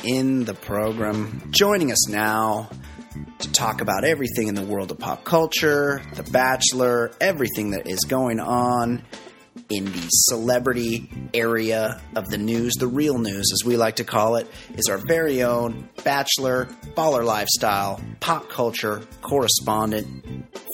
in 0.03 0.43
the 0.43 0.53
program. 0.53 1.47
Joining 1.51 1.91
us 1.93 2.09
now 2.09 2.69
to 3.39 3.51
talk 3.51 3.81
about 3.81 4.03
everything 4.03 4.47
in 4.47 4.55
the 4.55 4.65
world 4.65 4.91
of 4.91 4.99
pop 4.99 5.23
culture, 5.23 6.01
The 6.15 6.23
Bachelor, 6.23 7.11
everything 7.19 7.71
that 7.71 7.87
is 7.87 7.99
going 8.01 8.39
on 8.39 9.03
in 9.69 9.85
the 9.85 10.07
celebrity 10.09 11.09
area 11.33 11.99
of 12.15 12.29
the 12.29 12.37
news, 12.37 12.73
the 12.75 12.87
real 12.87 13.17
news, 13.17 13.49
as 13.53 13.65
we 13.65 13.77
like 13.77 13.95
to 13.95 14.03
call 14.03 14.35
it, 14.35 14.47
is 14.75 14.87
our 14.89 14.97
very 14.97 15.41
own 15.43 15.89
Bachelor 16.03 16.65
Baller 16.95 17.25
Lifestyle 17.25 17.99
pop 18.19 18.47
culture 18.49 19.01
correspondent, 19.21 20.23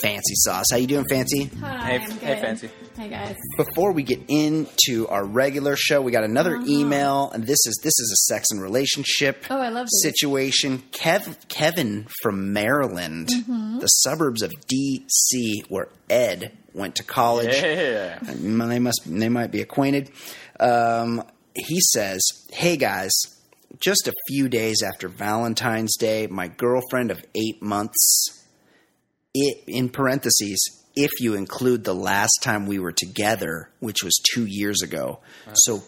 Fancy 0.02 0.34
Sauce. 0.36 0.66
How 0.72 0.78
you 0.78 0.88
doing, 0.88 1.06
Fancy? 1.10 1.46
Hi, 1.62 1.98
Hey, 2.00 2.04
I'm 2.04 2.12
hey. 2.20 2.42
Fancy. 2.42 2.70
Hey 2.98 3.10
guys. 3.10 3.36
before 3.58 3.94
we 3.94 4.04
get 4.04 4.20
into 4.28 5.08
our 5.08 5.26
regular 5.26 5.76
show, 5.78 6.02
we 6.02 6.12
got 6.12 6.24
another 6.26 6.58
Uh-huh. 6.58 6.66
email, 6.68 7.32
and 7.34 7.44
this 7.48 7.66
is 7.66 7.80
this 7.84 7.98
is 7.98 8.12
a 8.12 8.34
sex 8.34 8.48
and 8.52 8.62
relationship 8.62 9.46
Oh, 9.50 9.58
I 9.60 9.70
love 9.70 9.86
this. 9.88 10.02
situation. 10.04 10.84
Kev, 10.92 11.48
Kevin 11.48 12.08
from 12.22 12.52
Maryland, 12.54 13.30
Mm-hmm. 13.30 13.80
the 13.80 13.88
suburbs 13.88 14.42
of 14.42 14.52
D.C., 14.68 15.64
where 15.70 15.88
Ed 16.10 16.52
went 16.74 16.96
to 16.96 17.04
college. 17.04 17.54
Yeah. 17.54 18.20
They 18.22 18.80
must 18.80 19.02
they 19.06 19.30
might 19.30 19.52
be 19.52 19.62
acquainted. 19.62 20.12
Um, 20.60 21.24
he 21.56 21.80
says, 21.82 22.22
"Hey 22.52 22.78
guys, 22.78 23.12
just 23.80 24.08
a 24.08 24.14
few 24.28 24.48
days 24.50 24.82
after 24.84 25.08
Valentine's 25.10 25.96
Day, 25.98 26.28
my 26.28 26.48
girlfriend 26.48 27.12
of 27.12 27.24
eight 27.36 27.62
months, 27.62 28.44
it 29.34 29.64
in 29.68 29.90
parentheses, 29.90 30.60
if 30.96 31.12
you 31.20 31.34
include 31.36 31.84
the 31.84 31.96
last 31.96 32.40
time 32.42 32.66
we 32.68 32.80
were 32.80 32.92
together, 32.92 33.70
which 33.80 34.04
was 34.04 34.14
two 34.34 34.46
years 34.46 34.82
ago, 34.82 35.20
so 35.54 35.82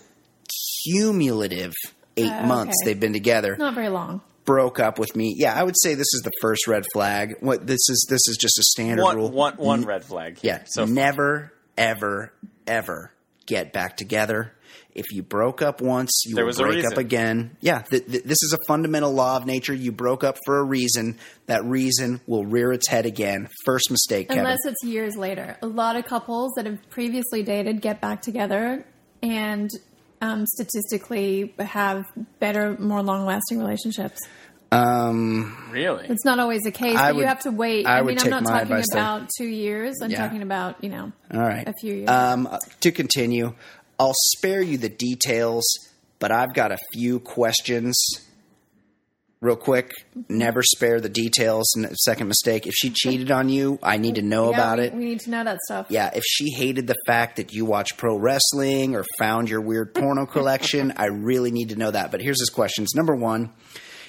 cumulative 0.84 1.74
eight 2.18 2.32
Uh, 2.32 2.46
months 2.46 2.76
okay. 2.82 2.92
they've 2.92 3.00
been 3.00 3.14
together." 3.14 3.56
Not 3.58 3.74
very 3.76 3.90
long. 3.90 4.22
Broke 4.46 4.80
up 4.80 5.00
with 5.00 5.16
me. 5.16 5.36
Yeah, 5.38 5.54
I 5.54 5.64
would 5.64 5.76
say 5.80 5.94
this 5.94 6.14
is 6.14 6.22
the 6.24 6.32
first 6.42 6.68
red 6.68 6.86
flag. 6.94 7.36
What 7.40 7.66
this 7.66 7.88
is 7.90 8.06
this 8.10 8.28
is 8.28 8.38
just 8.40 8.58
a 8.60 8.64
standard 8.64 9.04
One, 9.04 9.16
rule. 9.16 9.32
one, 9.32 9.54
one 9.56 9.84
red 9.86 10.04
flag. 10.04 10.40
Yeah. 10.42 10.64
So 10.66 10.86
never, 10.86 11.54
ever, 11.78 12.34
ever 12.68 13.12
get 13.46 13.72
back 13.74 13.96
together. 13.98 14.54
If 14.96 15.12
you 15.12 15.24
broke 15.24 15.62
up 15.64 15.82
once, 15.82 16.24
you 16.26 16.36
There 16.36 16.44
will 16.44 16.50
was 16.50 16.60
break 16.60 16.86
up 16.86 16.98
again. 16.98 17.58
Yeah. 17.62 17.82
Th- 17.82 18.06
th- 18.06 18.24
this 18.24 18.44
is 18.44 18.54
a 18.54 18.60
fundamental 18.68 19.12
law 19.12 19.38
of 19.38 19.46
nature. 19.46 19.74
You 19.74 19.92
broke 19.92 20.24
up 20.24 20.38
for 20.46 20.60
a 20.60 20.64
reason. 20.64 21.18
That 21.48 21.64
reason 21.66 22.22
will 22.28 22.46
rear 22.46 22.72
its 22.72 22.88
head 22.88 23.06
again. 23.08 23.50
First 23.66 23.90
mistake, 23.90 24.28
Kevin. 24.28 24.44
Unless 24.46 24.60
it's 24.66 24.84
years 24.84 25.16
later. 25.16 25.58
A 25.64 25.68
lot 25.68 25.96
of 25.96 26.06
couples 26.06 26.52
that 26.58 26.68
have 26.68 26.78
previously 26.92 27.42
dated 27.42 27.82
get 27.82 28.02
back 28.02 28.22
together 28.22 28.86
and 29.24 29.70
um, 30.24 30.46
statistically 30.46 31.54
have 31.60 32.06
better, 32.40 32.76
more 32.80 33.02
long 33.04 33.26
lasting 33.26 33.60
relationships. 33.60 34.20
um, 34.72 35.56
really, 35.72 36.08
It's 36.08 36.26
not 36.26 36.40
always 36.40 36.62
the 36.64 36.72
case, 36.72 36.98
I 36.98 37.10
but 37.10 37.16
would- 37.16 37.22
you 37.22 37.28
have 37.28 37.42
to 37.42 37.52
wait. 37.52 37.86
I 37.86 37.98
I, 37.98 38.02
would 38.02 38.08
mean, 38.08 38.18
take 38.18 38.34
I'm 38.34 38.44
not 38.44 38.50
talking 38.50 38.72
advice 38.72 38.86
there. 38.92 39.02
about 39.02 39.30
two 39.38 39.46
years. 39.46 39.96
I'm 40.02 40.10
Yeah. 40.10 40.24
talking 40.24 40.42
about, 40.42 40.84
you 40.84 40.90
know, 40.90 41.12
all 41.32 41.40
right. 41.42 41.68
a 41.68 41.74
few 41.82 41.94
years. 41.94 42.10
Um, 42.10 42.50
to 42.80 42.92
continue, 42.92 43.54
I'll 44.00 44.16
spare 44.36 44.62
you 44.64 44.78
the 44.80 44.90
details, 44.90 45.64
but 46.20 46.32
I've 46.32 46.54
got 46.56 46.72
a 46.72 46.78
few 46.94 47.20
questions. 47.20 47.96
Real 49.44 49.58
quick, 49.58 49.92
never 50.30 50.64
spare 50.64 51.02
the 51.02 51.10
details. 51.10 51.66
Second 51.96 52.30
mistake. 52.30 52.66
If 52.66 52.74
she 52.76 52.92
cheated 52.92 53.30
on 53.30 53.50
you, 53.50 53.78
I 53.84 53.98
need 53.98 54.16
to 54.16 54.22
know 54.22 54.50
Yeah, 54.52 54.56
about 54.56 54.78
we, 54.80 54.84
it. 54.86 54.94
We 54.94 55.04
need 55.04 55.20
to 55.22 55.32
know 55.32 55.44
that 55.44 55.60
stuff. 55.66 55.88
Yeah, 55.90 56.12
if 56.16 56.24
she 56.26 56.50
hated 56.52 56.88
the 56.88 56.96
fact 57.06 57.36
that 57.36 57.52
you 57.52 57.66
watch 57.66 57.98
pro 57.98 58.16
wrestling 58.18 58.96
or 58.96 59.04
found 59.20 59.50
your 59.50 59.60
weird 59.60 59.94
porno 59.94 60.26
collection, 60.26 60.94
I 60.96 61.08
really 61.08 61.52
need 61.52 61.70
to 61.70 61.76
know 61.76 61.92
that. 61.92 62.10
But 62.10 62.22
here's 62.22 62.40
his 62.40 62.50
questions. 62.50 62.96
Number 62.96 63.14
one, 63.16 63.52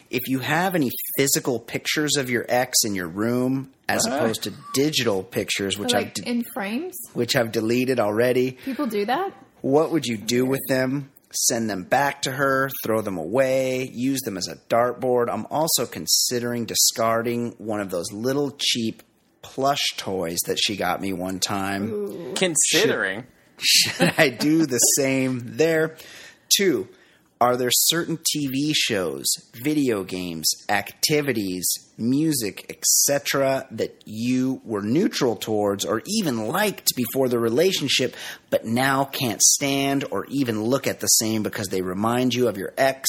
if 0.08 0.20
you 0.28 0.38
have 0.38 0.76
any 0.76 0.90
physical 1.18 1.58
pictures 1.58 2.16
of 2.16 2.30
your 2.30 2.46
ex 2.48 2.84
in 2.84 2.94
your 2.94 3.08
room 3.08 3.72
as 3.88 4.06
opposed 4.06 4.44
to 4.44 4.52
digital 4.72 5.24
pictures, 5.24 5.76
which 5.76 5.94
I've 5.94 6.14
de- 6.14 6.28
in 6.30 6.44
frames. 6.54 6.94
which 7.12 7.34
I've 7.34 7.50
deleted 7.50 7.98
already, 7.98 8.52
People 8.64 8.86
do 8.86 9.04
that. 9.06 9.32
what 9.62 9.90
would 9.90 10.06
you 10.06 10.16
do 10.16 10.46
with 10.46 10.60
them? 10.68 11.10
Send 11.34 11.68
them 11.68 11.84
back 11.84 12.22
to 12.22 12.32
her, 12.32 12.70
throw 12.84 13.00
them 13.00 13.18
away, 13.18 13.90
use 13.92 14.20
them 14.22 14.36
as 14.36 14.48
a 14.48 14.56
dartboard. 14.68 15.28
I'm 15.28 15.46
also 15.50 15.86
considering 15.86 16.64
discarding 16.64 17.52
one 17.58 17.80
of 17.80 17.90
those 17.90 18.12
little 18.12 18.54
cheap 18.58 19.02
plush 19.42 19.96
toys 19.96 20.38
that 20.46 20.58
she 20.58 20.76
got 20.76 21.00
me 21.00 21.12
one 21.12 21.40
time. 21.40 22.34
considering 22.34 23.26
Should 23.58 24.14
I 24.18 24.30
do 24.30 24.66
the 24.66 24.78
same 24.78 25.56
there? 25.56 25.96
Two, 26.56 26.88
are 27.40 27.56
there 27.56 27.70
certain 27.70 28.18
TV 28.18 28.72
shows, 28.74 29.26
video 29.54 30.04
games, 30.04 30.46
activities, 30.68 31.66
music, 31.98 32.66
etc., 32.70 33.66
that 33.70 34.00
you 34.06 34.60
were 34.64 34.82
neutral 34.82 35.36
towards 35.36 35.84
or 35.84 36.02
even 36.06 36.48
liked 36.48 36.94
before 36.96 37.28
the 37.28 37.38
relationship, 37.38 38.14
but 38.50 38.64
now 38.64 39.04
can't 39.04 39.42
stand 39.42 40.04
or 40.10 40.26
even 40.30 40.62
look 40.62 40.86
at 40.86 41.00
the 41.00 41.06
same 41.06 41.42
because 41.42 41.68
they 41.68 41.82
remind 41.82 42.34
you 42.34 42.48
of 42.48 42.56
your 42.56 42.72
ex? 42.78 43.08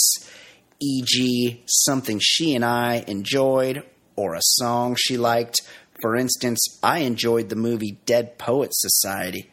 E.g., 0.80 1.64
something 1.68 2.20
she 2.22 2.56
and 2.56 2.66
I 2.66 3.04
enjoyed 3.08 3.84
or 4.16 4.36
a 4.36 4.42
song 4.42 4.96
she 4.98 5.18
liked. 5.18 5.62
For 6.02 6.16
instance, 6.16 6.80
I 6.84 7.00
enjoyed 7.00 7.50
the 7.50 7.56
movie 7.56 8.00
Dead 8.06 8.38
Poets 8.38 8.82
Society. 8.82 9.50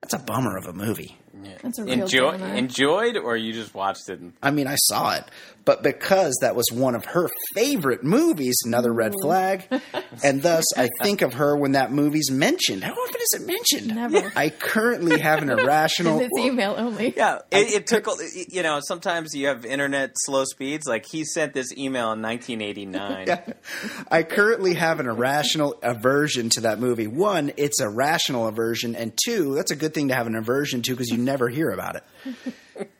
That's 0.00 0.14
a 0.14 0.18
bummer 0.18 0.56
of 0.56 0.66
a 0.66 0.72
movie. 0.72 1.16
That's 1.62 1.78
a 1.78 1.84
real 1.84 2.02
enjoy, 2.02 2.32
downer. 2.32 2.54
enjoyed, 2.54 3.16
or 3.16 3.36
you 3.36 3.52
just 3.52 3.74
watched 3.74 4.08
it. 4.08 4.20
And, 4.20 4.32
I 4.42 4.50
mean, 4.50 4.66
I 4.66 4.76
saw 4.76 5.14
it, 5.16 5.24
but 5.66 5.82
because 5.82 6.38
that 6.40 6.56
was 6.56 6.64
one 6.72 6.94
of 6.94 7.04
her 7.06 7.28
favorite 7.54 8.02
movies, 8.02 8.56
another 8.64 8.92
red 8.92 9.12
mm. 9.12 9.20
flag, 9.20 9.68
and 10.24 10.40
thus 10.40 10.64
I 10.76 10.88
think 11.02 11.20
of 11.20 11.34
her 11.34 11.56
when 11.56 11.72
that 11.72 11.92
movie's 11.92 12.30
mentioned. 12.30 12.84
How 12.84 12.92
often 12.92 13.20
is 13.20 13.40
it 13.40 13.46
mentioned? 13.46 13.94
Never. 13.94 14.32
I 14.36 14.48
currently 14.48 15.18
have 15.18 15.42
an 15.42 15.50
irrational. 15.50 16.20
in 16.20 16.30
this 16.30 16.44
email 16.44 16.74
only. 16.78 17.12
yeah, 17.14 17.40
it, 17.50 17.82
it 17.82 17.86
took. 17.86 18.06
You 18.48 18.62
know, 18.62 18.80
sometimes 18.80 19.34
you 19.34 19.48
have 19.48 19.66
internet 19.66 20.12
slow 20.14 20.44
speeds. 20.44 20.86
Like 20.86 21.04
he 21.04 21.24
sent 21.24 21.52
this 21.52 21.76
email 21.76 22.12
in 22.12 22.22
1989. 22.22 23.54
I 24.10 24.22
currently 24.22 24.74
have 24.74 25.00
an 25.00 25.08
irrational 25.08 25.76
aversion 25.82 26.48
to 26.50 26.60
that 26.62 26.78
movie. 26.78 27.08
One, 27.08 27.52
it's 27.56 27.80
a 27.80 27.88
rational 27.88 28.46
aversion, 28.46 28.94
and 28.94 29.12
two, 29.24 29.56
that's 29.56 29.72
a 29.72 29.76
good 29.76 29.92
thing 29.92 30.08
to 30.08 30.14
have 30.14 30.28
an 30.28 30.36
aversion 30.36 30.82
to 30.82 30.92
because 30.92 31.10
you 31.10 31.18
never 31.18 31.48
hear 31.48 31.70
about 31.70 31.96
it. 31.96 32.04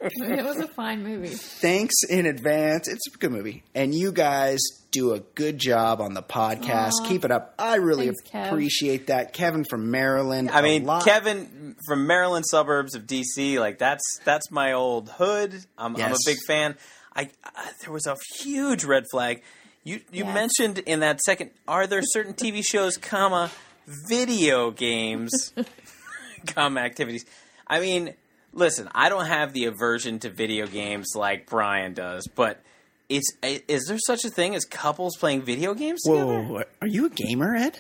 It 0.01 0.45
was 0.45 0.59
a 0.59 0.68
fine 0.68 1.03
movie. 1.03 1.29
Thanks 1.29 1.95
in 2.09 2.27
advance. 2.27 2.89
It's 2.89 3.07
a 3.14 3.18
good 3.18 3.33
movie. 3.33 3.62
And 3.74 3.95
you 3.95 4.12
guys 4.12 4.59
do 4.91 5.12
a 5.12 5.20
good 5.20 5.59
job 5.59 6.01
on 6.01 6.14
the 6.14 6.22
podcast. 6.22 6.93
Aw. 7.03 7.09
Keep 7.09 7.24
it 7.24 7.31
up. 7.31 7.55
I 7.59 7.77
really 7.77 8.07
Thanks, 8.07 8.22
Kev. 8.31 8.49
appreciate 8.49 9.07
that. 9.09 9.33
Kevin 9.33 9.64
from 9.64 9.91
Maryland. 9.91 10.51
I 10.51 10.62
mean, 10.62 10.85
lot- 10.85 11.05
Kevin 11.05 11.77
from 11.87 12.07
Maryland 12.07 12.45
suburbs 12.49 12.95
of 12.95 13.07
DC, 13.07 13.59
like 13.59 13.79
that's 13.79 14.03
that's 14.24 14.51
my 14.51 14.72
old 14.72 15.11
hood. 15.11 15.53
I'm, 15.77 15.97
I'm 15.97 16.12
a 16.12 16.16
big 16.24 16.39
fan. 16.47 16.77
I, 17.14 17.31
I 17.45 17.70
there 17.83 17.93
was 17.93 18.07
a 18.07 18.16
huge 18.39 18.85
red 18.85 19.05
flag. 19.11 19.43
You 19.85 20.01
you 20.12 20.24
Yes. 20.24 20.35
mentioned 20.35 20.79
in 20.81 21.01
that 21.01 21.20
second. 21.20 21.51
Are 21.68 21.87
there 21.87 22.01
certain 22.03 22.35
TV 22.35 22.64
shows, 22.64 22.97
comma, 22.97 23.51
video 24.09 24.70
games, 24.70 25.53
comma 26.47 26.81
activities? 26.81 27.24
I 27.66 27.81
mean, 27.81 28.14
listen, 28.57 28.88
I 28.94 29.09
don't 29.09 29.26
have 29.26 29.52
the 29.52 29.66
aversion 29.66 30.18
to 30.20 30.30
video 30.30 30.66
games 30.66 31.12
like 31.14 31.46
Brian 31.46 31.94
does, 31.94 32.26
but. 32.34 32.61
It's, 33.09 33.30
is 33.40 33.84
there 33.86 33.98
such 34.04 34.24
a 34.24 34.30
thing 34.30 34.57
as 34.57 34.64
couples 34.64 35.16
playing 35.16 35.42
video 35.42 35.74
games 35.74 36.02
together? 36.02 36.42
Whoa, 36.42 36.64
are 36.82 36.88
you 36.88 37.07
a 37.07 37.09
gamer, 37.09 37.54
Ed? 37.54 37.78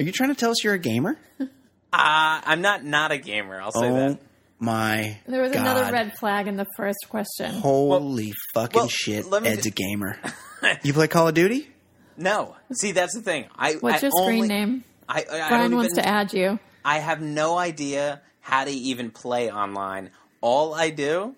Are 0.00 0.04
you 0.04 0.10
trying 0.10 0.30
to 0.30 0.34
tell 0.34 0.50
us 0.50 0.64
you're 0.64 0.74
a 0.74 0.80
gamer? 0.80 1.16
Uh, 1.40 1.46
I'm 1.92 2.60
not 2.60 2.84
not 2.84 3.12
a 3.12 3.18
gamer. 3.18 3.60
I'll 3.60 3.70
say 3.70 3.88
oh 3.88 3.94
that. 3.94 4.18
my 4.58 5.18
There 5.26 5.42
was 5.42 5.52
God. 5.52 5.60
another 5.60 5.92
red 5.92 6.18
flag 6.18 6.48
in 6.48 6.56
the 6.56 6.66
first 6.76 7.06
question. 7.08 7.52
Holy 7.52 8.32
fucking 8.52 8.80
well, 8.80 8.88
shit! 8.88 9.26
Ed's 9.32 9.62
ju- 9.62 9.68
a 9.68 9.70
gamer. 9.70 10.18
you 10.82 10.92
play 10.92 11.06
Call 11.06 11.28
of 11.28 11.34
Duty? 11.34 11.68
No. 12.16 12.56
See, 12.72 12.90
that's 12.90 13.14
the 13.14 13.22
thing. 13.22 13.46
I 13.56 13.74
What's 13.74 14.02
I 14.02 14.06
your 14.06 14.10
screen 14.24 14.48
name? 14.48 14.84
I, 15.08 15.20
I, 15.20 15.40
I 15.40 15.48
Brian 15.48 15.70
don't 15.70 15.78
wants 15.78 15.94
even, 15.94 16.02
to 16.04 16.08
add 16.08 16.32
you. 16.32 16.58
I 16.84 16.98
have 16.98 17.20
no 17.20 17.56
idea 17.56 18.22
how 18.48 18.64
to 18.64 18.70
even 18.70 19.10
play 19.10 19.50
online. 19.50 20.10
All 20.40 20.72
I 20.74 20.88
do 20.90 21.34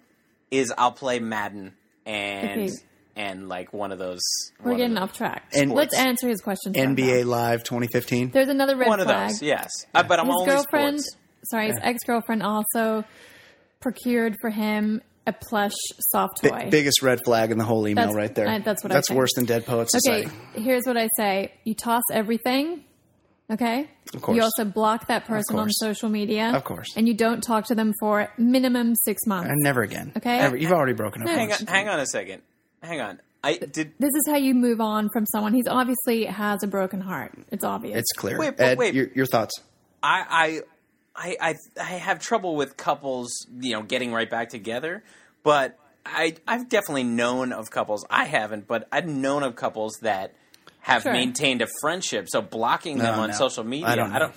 is 0.51 0.73
I'll 0.79 0.93
play 0.93 1.19
Madden 1.19 1.73
and 2.07 2.63
Okay. 2.63 2.73
and 3.17 3.49
like 3.49 3.73
one 3.73 3.91
of 3.91 3.99
those. 3.99 4.21
We're 4.63 4.77
getting 4.77 4.97
of 4.97 5.11
off 5.11 5.13
track. 5.13 5.45
And- 5.55 5.73
Let's 5.73 5.97
answer 5.99 6.29
his 6.29 6.41
question. 6.41 6.73
NBA 6.75 7.25
Live 7.25 7.65
2015. 7.65 8.31
There's 8.31 8.49
another 8.49 8.77
red 8.77 8.89
one 8.89 9.01
of 9.01 9.07
flag. 9.07 9.31
those, 9.31 9.43
yes. 9.43 9.71
Uh, 9.95 10.03
but 10.05 10.21
I'm 10.21 10.27
his 10.27 10.37
only 10.39 10.51
girlfriend, 10.53 11.01
sports. 11.01 11.17
sorry, 11.51 11.67
his 11.67 11.77
Yeah. 11.77 11.89
ex 11.89 12.05
girlfriend 12.07 12.43
also 12.45 13.05
procured 13.81 14.37
for 14.41 14.51
him 14.51 15.01
a 15.27 15.33
plush 15.33 15.73
soft 16.13 16.43
Bi- 16.43 16.49
toy. 16.49 16.71
biggest 16.71 17.03
red 17.03 17.21
flag 17.25 17.51
in 17.51 17.59
the 17.59 17.65
whole 17.65 17.87
email 17.89 18.07
That's- 18.07 18.17
right 18.17 18.35
there. 18.35 18.49
I- 18.49 18.59
that's 18.61 18.83
what 18.85 18.93
I 18.93 18.97
That's 18.97 19.09
think. 19.09 19.19
worse 19.19 19.31
than 19.35 19.45
Dead 19.47 19.67
Poets 19.67 19.91
Society. 19.93 20.27
okay, 20.55 20.63
here's 20.63 20.85
what 20.87 20.97
I 20.97 21.09
say: 21.17 21.53
you 21.65 21.75
toss 21.75 22.03
everything. 22.13 22.85
Okay. 23.51 23.89
Of 24.15 24.23
course. 24.23 24.37
You 24.37 24.43
also 24.43 24.65
block 24.65 25.09
that 25.09 25.27
person 25.27 25.59
on 25.59 25.71
social 25.71 26.09
media. 26.09 26.53
Of 26.55 26.65
course. 26.65 26.97
And 26.97 27.09
you 27.09 27.15
don't 27.15 27.43
talk 27.43 27.67
to 27.67 27.75
them 27.75 27.93
for 27.99 28.33
minimum 28.39 28.95
six 28.95 29.27
months. 29.27 29.49
And 29.51 29.59
never 29.63 29.83
again. 29.83 30.13
Okay. 30.17 30.39
Ever. 30.39 30.57
You've 30.57 30.73
already 30.73 30.93
broken 30.93 31.23
up. 31.23 31.29
No. 31.29 31.35
Hang 31.35 31.53
on, 31.53 31.67
hang 31.67 31.89
on 31.89 31.99
a 31.99 32.07
second. 32.07 32.43
Hang 32.83 33.01
on. 33.01 33.21
I 33.43 33.57
did. 33.57 33.93
This 33.99 34.15
is 34.15 34.25
how 34.29 34.37
you 34.37 34.55
move 34.55 34.81
on 34.81 35.09
from 35.13 35.27
someone. 35.27 35.55
He's 35.55 35.67
obviously 35.67 36.27
has 36.27 36.63
a 36.63 36.67
broken 36.67 37.01
heart. 37.01 37.33
It's 37.51 37.65
obvious. 37.65 37.99
It's 37.99 38.13
clear. 38.13 38.39
Wait, 38.39 38.57
but 38.57 38.65
Ed, 38.65 38.79
wait. 38.79 38.95
Your, 38.95 39.09
your 39.15 39.27
thoughts? 39.27 39.55
I, 40.03 40.61
I, 41.17 41.31
I, 41.31 41.37
I, 41.41 41.55
I 41.81 41.97
have 41.97 42.21
trouble 42.21 42.55
with 42.55 42.77
couples, 42.77 43.47
you 43.59 43.73
know, 43.73 43.83
getting 43.83 44.13
right 44.13 44.31
back 44.31 44.51
together. 44.51 45.03
But 45.43 45.79
I, 46.05 46.37
I've 46.47 46.69
definitely 46.69 47.05
known 47.05 47.53
of 47.53 47.71
couples. 47.71 48.05
I 48.11 48.27
haven't, 48.27 48.67
but 48.67 48.87
I've 48.93 49.07
known 49.07 49.43
of 49.43 49.57
couples 49.57 49.99
that 50.03 50.35
have 50.81 51.03
Sure. 51.03 51.13
maintained 51.13 51.63
a 51.63 51.67
friendship. 51.81 52.27
So 52.29 52.41
blocking 52.43 52.99
them 52.99 53.19
on 53.19 53.31
no. 53.31 53.37
social 53.37 53.65
media, 53.65 53.87
I 53.89 53.97
don't 53.97 54.13
know. 54.13 54.33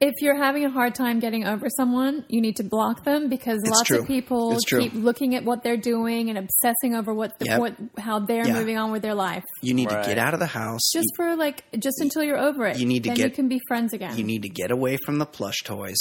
if 0.00 0.14
you're 0.20 0.36
having 0.36 0.64
a 0.64 0.70
hard 0.70 0.94
time 0.94 1.18
getting 1.18 1.44
over 1.44 1.66
someone, 1.70 2.24
you 2.28 2.40
need 2.40 2.54
to 2.56 2.62
block 2.62 3.02
them 3.04 3.28
because 3.28 3.58
It's 3.64 3.70
lots 3.70 3.88
true. 3.88 3.98
of 4.00 4.06
people 4.06 4.56
keep 4.70 4.94
looking 4.94 5.34
at 5.34 5.44
what 5.44 5.64
they're 5.64 5.76
doing 5.76 6.28
and 6.28 6.38
obsessing 6.38 6.94
over 6.94 7.12
what, 7.12 7.36
the, 7.40 7.46
Yep. 7.46 7.58
what 7.60 7.74
how 7.98 8.20
they're 8.20 8.46
Yeah. 8.46 8.52
moving 8.54 8.76
on 8.78 8.92
with 8.92 9.02
their 9.02 9.14
life. 9.16 9.42
You 9.60 9.74
need 9.74 9.90
Right. 9.90 10.02
to 10.04 10.08
get 10.08 10.16
out 10.18 10.34
of 10.34 10.40
the 10.40 10.46
house. 10.46 10.82
Just 10.92 11.08
for 11.16 11.34
like, 11.34 11.64
just 11.80 12.00
until 12.00 12.22
you're 12.22 12.38
over 12.38 12.64
it. 12.66 12.78
You 12.78 12.86
need 12.86 13.02
to 13.04 13.08
then 13.10 13.16
get- 13.16 13.24
you 13.30 13.34
can 13.34 13.48
be 13.48 13.58
friends 13.66 13.92
again. 13.92 14.16
you 14.16 14.22
need 14.24 14.42
to 14.42 14.48
get 14.48 14.70
away 14.70 14.98
from 15.04 15.18
the 15.18 15.26
plush 15.26 15.58
toys. 15.64 15.98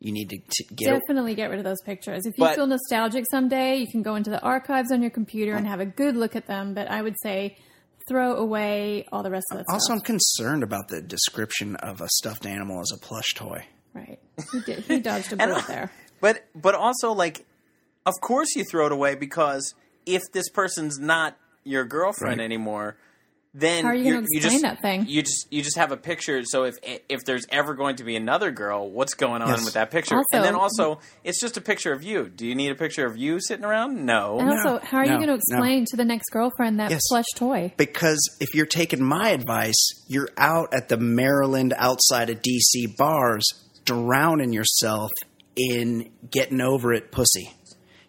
You 0.00 0.12
need 0.12 0.28
to 0.30 0.36
t- 0.36 0.74
get. 0.76 1.00
Definitely 1.00 1.34
get 1.34 1.50
rid 1.50 1.58
of 1.58 1.64
those 1.64 1.82
pictures. 1.84 2.24
If 2.24 2.38
you 2.38 2.44
But- 2.44 2.54
feel 2.54 2.68
nostalgic 2.68 3.24
someday, 3.32 3.78
you 3.78 3.88
can 3.90 4.02
go 4.02 4.14
into 4.14 4.30
the 4.30 4.40
archives 4.42 4.92
on 4.92 5.02
your 5.02 5.10
computer 5.10 5.54
and 5.54 5.66
have 5.66 5.80
a 5.80 5.86
good 5.86 6.16
look 6.16 6.36
at 6.36 6.46
them. 6.46 6.72
But 6.72 6.88
I 6.88 7.02
would 7.02 7.16
say 7.20 7.56
throw 8.08 8.34
away 8.36 9.06
all 9.12 9.22
the 9.22 9.30
rest 9.30 9.46
of 9.52 9.58
that 9.58 9.66
also, 9.72 9.92
I'm 9.92 10.00
concerned 10.00 10.62
about 10.62 10.88
the 10.88 11.00
description 11.02 11.76
of 11.76 12.00
a 12.00 12.08
stuffed 12.08 12.46
animal 12.46 12.80
as 12.80 12.90
a 12.94 12.98
plush 12.98 13.34
toy. 13.34 13.64
Right. 13.94 14.18
He, 14.52 14.60
did, 14.60 14.84
he 14.84 15.00
dodged 15.00 15.32
a 15.32 15.40
And- 15.42 15.50
bullet 15.52 15.66
there. 15.66 15.90
But 16.20 16.46
but 16.54 16.74
also 16.74 17.12
like, 17.12 17.46
of 18.06 18.14
course 18.20 18.56
you 18.56 18.64
throw 18.64 18.86
it 18.86 18.92
away 18.92 19.14
because 19.14 19.74
if 20.06 20.22
this 20.32 20.48
person's 20.48 20.98
not 20.98 21.36
your 21.64 21.84
girlfriend 21.84 22.38
Right. 22.38 22.44
anymore, 22.44 22.96
then 23.54 23.82
How 23.84 23.90
are 23.90 23.94
you 23.94 24.02
you're- 24.04 24.14
gonna 24.16 24.26
you 24.30 24.38
explain 24.38 24.60
just, 24.60 24.62
that 24.62 24.82
thing? 24.82 25.06
You 25.08 25.22
just 25.22 25.46
you 25.50 25.62
just 25.62 25.76
have 25.76 25.90
a 25.90 25.96
picture. 25.96 26.42
So 26.44 26.64
if 26.64 26.74
if 27.08 27.20
there's 27.24 27.46
ever 27.50 27.74
going 27.74 27.96
to 27.96 28.04
be 28.04 28.14
another 28.14 28.50
girl, 28.50 28.90
what's 28.90 29.14
going 29.14 29.42
on 29.42 29.48
Yes. 29.48 29.64
with 29.64 29.74
that 29.74 29.90
picture? 29.90 30.16
Also- 30.16 30.26
and 30.34 30.44
then 30.44 30.54
also, 30.54 31.00
it's 31.24 31.40
just 31.40 31.56
a 31.56 31.60
picture 31.60 31.92
of 31.92 32.02
you. 32.02 32.28
Do 32.28 32.46
you 32.46 32.54
need 32.54 32.70
a 32.70 32.74
picture 32.74 33.06
of 33.06 33.16
you 33.16 33.40
sitting 33.40 33.64
around? 33.64 34.04
No. 34.04 34.38
And 34.38 34.50
also, 34.50 34.78
how 34.84 34.98
are 34.98 35.06
no, 35.06 35.12
you 35.12 35.16
going 35.18 35.28
to 35.28 35.34
explain 35.34 35.86
to 35.86 35.96
the 35.96 36.04
next 36.04 36.28
girlfriend 36.30 36.78
that 36.78 36.90
Yes. 36.90 37.00
plush 37.08 37.24
toy? 37.36 37.72
Because 37.76 38.20
if 38.40 38.54
you're 38.54 38.66
taking 38.66 39.02
my 39.02 39.30
advice, 39.30 39.76
you're 40.08 40.28
out 40.36 40.72
at 40.74 40.88
the 40.88 40.98
Maryland 40.98 41.72
outside 41.76 42.30
of 42.30 42.42
DC 42.42 42.96
bars, 42.98 43.44
drowning 43.84 44.52
yourself 44.52 45.10
in 45.56 46.10
getting 46.30 46.60
over 46.60 46.92
it 46.92 47.10
pussy. 47.10 47.50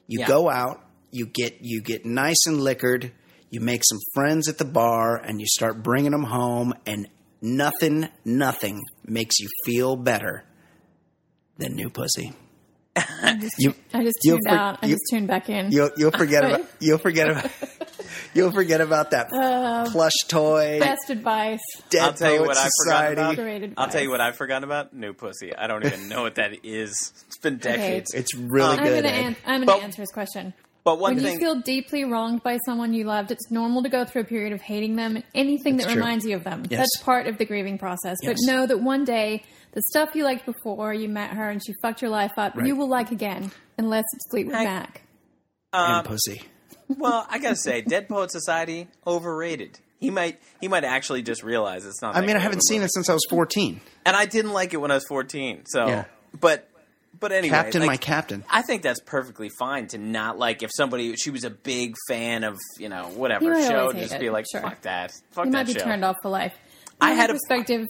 You 0.08 0.20
Yeah. 0.20 0.28
go 0.28 0.50
out, 0.50 0.84
you 1.12 1.26
get 1.26 1.58
you 1.62 1.82
get 1.82 2.06
nice 2.06 2.46
and 2.46 2.60
liquored, 2.62 3.12
you 3.50 3.60
make 3.62 3.82
some 3.84 4.00
friends 4.14 4.48
at 4.48 4.58
the 4.58 4.66
bar, 4.66 5.18
and 5.18 5.40
you 5.40 5.48
start 5.48 5.82
bringing 5.84 6.12
them 6.12 6.24
home, 6.26 6.74
and 6.86 7.08
nothing, 7.42 8.08
nothing 8.26 8.82
makes 9.06 9.40
you 9.40 9.48
feel 9.66 9.96
better 9.96 10.44
than 11.58 11.74
new 11.76 11.90
pussy. 11.90 12.34
you, 13.58 13.74
I 13.94 14.04
just 14.04 14.18
you'll 14.24 14.38
tuned 14.38 14.42
for- 14.50 14.56
out. 14.56 14.80
I 14.82 14.88
you- 14.88 14.94
just 14.96 15.04
tuned 15.12 15.28
back 15.28 15.50
in. 15.50 15.72
You'll 15.72 15.92
you'll 15.96 16.12
forget 16.12 16.44
about 16.44 16.68
you'll 16.82 16.98
forget 16.98 17.30
about 17.30 17.50
you'll 18.34 18.52
forget 18.52 18.82
about 18.82 19.12
that 19.12 19.32
Uh, 19.32 19.90
plush 19.90 20.12
toy. 20.28 20.80
Best 20.80 21.10
advice. 21.10 21.62
Dead 21.90 22.02
I'll 22.02 22.14
tell 22.14 22.32
you 22.32 22.38
Poet 22.40 22.48
what 22.48 22.58
I 22.58 22.68
forgot 22.84 23.14
about. 23.14 23.74
I'll 23.78 23.88
tell 23.90 24.02
you 24.02 24.10
what 24.10 24.20
I've 24.20 24.36
forgotten 24.36 24.64
about. 24.66 24.94
New 24.94 25.14
pussy. 25.14 25.56
I 25.56 25.68
don't 25.68 25.86
even 25.86 26.10
know 26.10 26.24
what 26.24 26.36
that 26.36 26.52
is. 26.66 27.14
It's 27.28 27.38
been 27.38 27.58
decades. 27.58 28.14
It's 28.14 28.36
really 28.36 28.78
I'm 28.78 28.84
good. 28.84 29.04
going 29.04 29.04
to 29.04 29.10
Ed. 29.10 29.26
an- 29.28 29.36
I'm 29.46 29.56
going 29.62 29.66
But- 29.68 29.78
to 29.78 29.84
answer 29.84 30.02
his 30.02 30.12
question. 30.12 30.54
But 30.94 31.00
one 31.00 31.16
when 31.16 31.24
thing, 31.24 31.34
you 31.34 31.40
feel 31.40 31.56
deeply 31.62 32.04
wronged 32.04 32.44
by 32.44 32.58
someone 32.66 32.94
you 32.94 33.04
loved, 33.06 33.32
it's 33.32 33.50
normal 33.52 33.84
to 33.84 33.90
go 33.90 34.06
through 34.06 34.22
a 34.22 34.26
period 34.26 34.54
of 34.54 34.62
hating 34.62 34.96
them 34.96 35.16
and 35.16 35.26
anything 35.36 35.78
that 35.78 35.88
true. 35.88 35.96
reminds 35.96 36.26
you 36.26 36.36
of 36.36 36.44
them. 36.44 36.64
Yes. 36.70 36.80
That's 36.80 37.04
part 37.04 37.28
of 37.28 37.38
the 37.38 37.46
grieving 37.46 37.78
process. 37.78 38.18
Yes. 38.22 38.40
But 38.46 38.52
know 38.52 38.66
that 38.66 38.80
one 38.82 39.04
day, 39.06 39.44
the 39.74 39.82
stuff 39.90 40.16
you 40.16 40.24
liked 40.24 40.46
before 40.46 40.94
you 40.94 41.10
met 41.10 41.32
her 41.32 41.50
and 41.50 41.62
she 41.66 41.74
fucked 41.82 42.02
your 42.02 42.12
life 42.12 42.32
up, 42.38 42.56
Right. 42.56 42.68
you 42.68 42.76
will 42.76 42.90
like 42.90 43.12
again, 43.12 43.52
unless 43.78 44.06
it's 44.14 44.26
Fleetwood 44.32 44.56
Hey. 44.56 44.64
Mac. 44.66 45.02
Uh, 45.74 45.86
and 46.00 46.08
pussy. 46.08 46.42
well, 46.88 47.28
I 47.30 47.38
gotta 47.40 47.56
say, 47.56 47.82
Dead 47.82 48.08
Poet 48.10 48.32
Society 48.32 48.88
overrated. 49.06 49.80
He 50.00 50.10
might 50.12 50.40
he 50.62 50.68
might 50.70 50.86
actually 50.86 51.22
just 51.24 51.44
realize 51.44 51.86
it's 51.86 52.02
not. 52.02 52.16
I 52.16 52.22
mean, 52.22 52.38
I 52.38 52.40
haven't 52.40 52.64
seen 52.64 52.82
it 52.82 52.90
since 52.94 53.10
I 53.10 53.14
was 53.14 53.26
14. 53.30 53.82
and 54.06 54.16
I 54.16 54.26
didn't 54.26 54.54
like 54.54 54.74
it 54.74 54.78
when 54.78 54.92
I 54.92 54.94
was 54.96 55.06
fourteen. 55.06 55.64
So, 55.66 55.88
Yeah. 55.88 56.06
but 56.40 56.69
but 57.20 57.32
anyway, 57.32 57.50
Captain, 57.56 57.82
like, 57.82 57.88
my 57.88 57.98
captain. 57.98 58.44
I 58.50 58.62
think 58.62 58.82
that's 58.82 59.00
perfectly 59.02 59.50
fine 59.50 59.88
to 59.88 59.98
not 59.98 60.38
like 60.40 60.64
if 60.64 60.70
somebody 60.74 61.16
she 61.16 61.30
was 61.32 61.44
a 61.44 61.50
big 61.50 61.96
fan 62.08 62.44
of 62.44 62.58
you 62.78 62.90
know 62.90 63.06
whatever 63.16 63.46
You 63.46 63.64
show, 63.68 63.80
always 63.82 63.96
hate 63.96 64.02
just 64.04 64.14
it, 64.16 64.20
be 64.22 64.30
like 64.30 64.46
sure. 64.52 64.62
fuck 64.62 64.82
that, 64.82 65.12
fuck 65.32 65.46
You 65.46 65.52
that 65.52 65.58
might 65.58 65.68
be 65.68 65.74
show. 65.74 65.84
turned 65.86 66.06
off 66.06 66.16
for 66.22 66.30
life. 66.30 66.54
I 67.02 67.10
From 67.12 67.18
had 67.18 67.30
a- 67.30 67.34
perspective. 67.34 67.88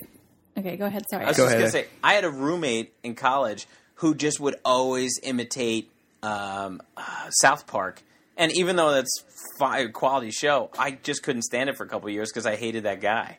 Okay, 0.57 0.75
go 0.77 0.85
ahead. 0.87 1.03
Sorry. 1.09 1.23
I 1.23 1.27
was 1.29 1.37
Go 1.37 1.43
just 1.45 1.55
ahead. 1.55 1.61
gonna 1.61 1.71
say 1.71 1.87
I 2.03 2.13
had 2.13 2.25
a 2.25 2.29
roommate 2.29 2.93
in 3.03 3.15
college 3.15 3.65
who 3.95 4.13
just 4.15 4.39
would 4.39 4.55
always 4.65 5.19
imitate 5.23 5.89
um, 6.23 6.81
uh, 6.97 7.29
South 7.29 7.65
Park, 7.67 8.01
and 8.37 8.51
even 8.53 8.75
though 8.75 8.91
that's 8.91 9.23
fi- 9.57 9.79
a 9.79 9.89
quality 9.89 10.31
show, 10.31 10.69
I 10.77 10.91
just 10.91 11.23
couldn't 11.23 11.43
stand 11.43 11.69
it 11.69 11.77
for 11.77 11.85
a 11.85 11.87
couple 11.87 12.07
of 12.09 12.13
years 12.13 12.29
because 12.29 12.45
I 12.45 12.55
hated 12.57 12.83
that 12.83 12.99
guy. 12.99 13.37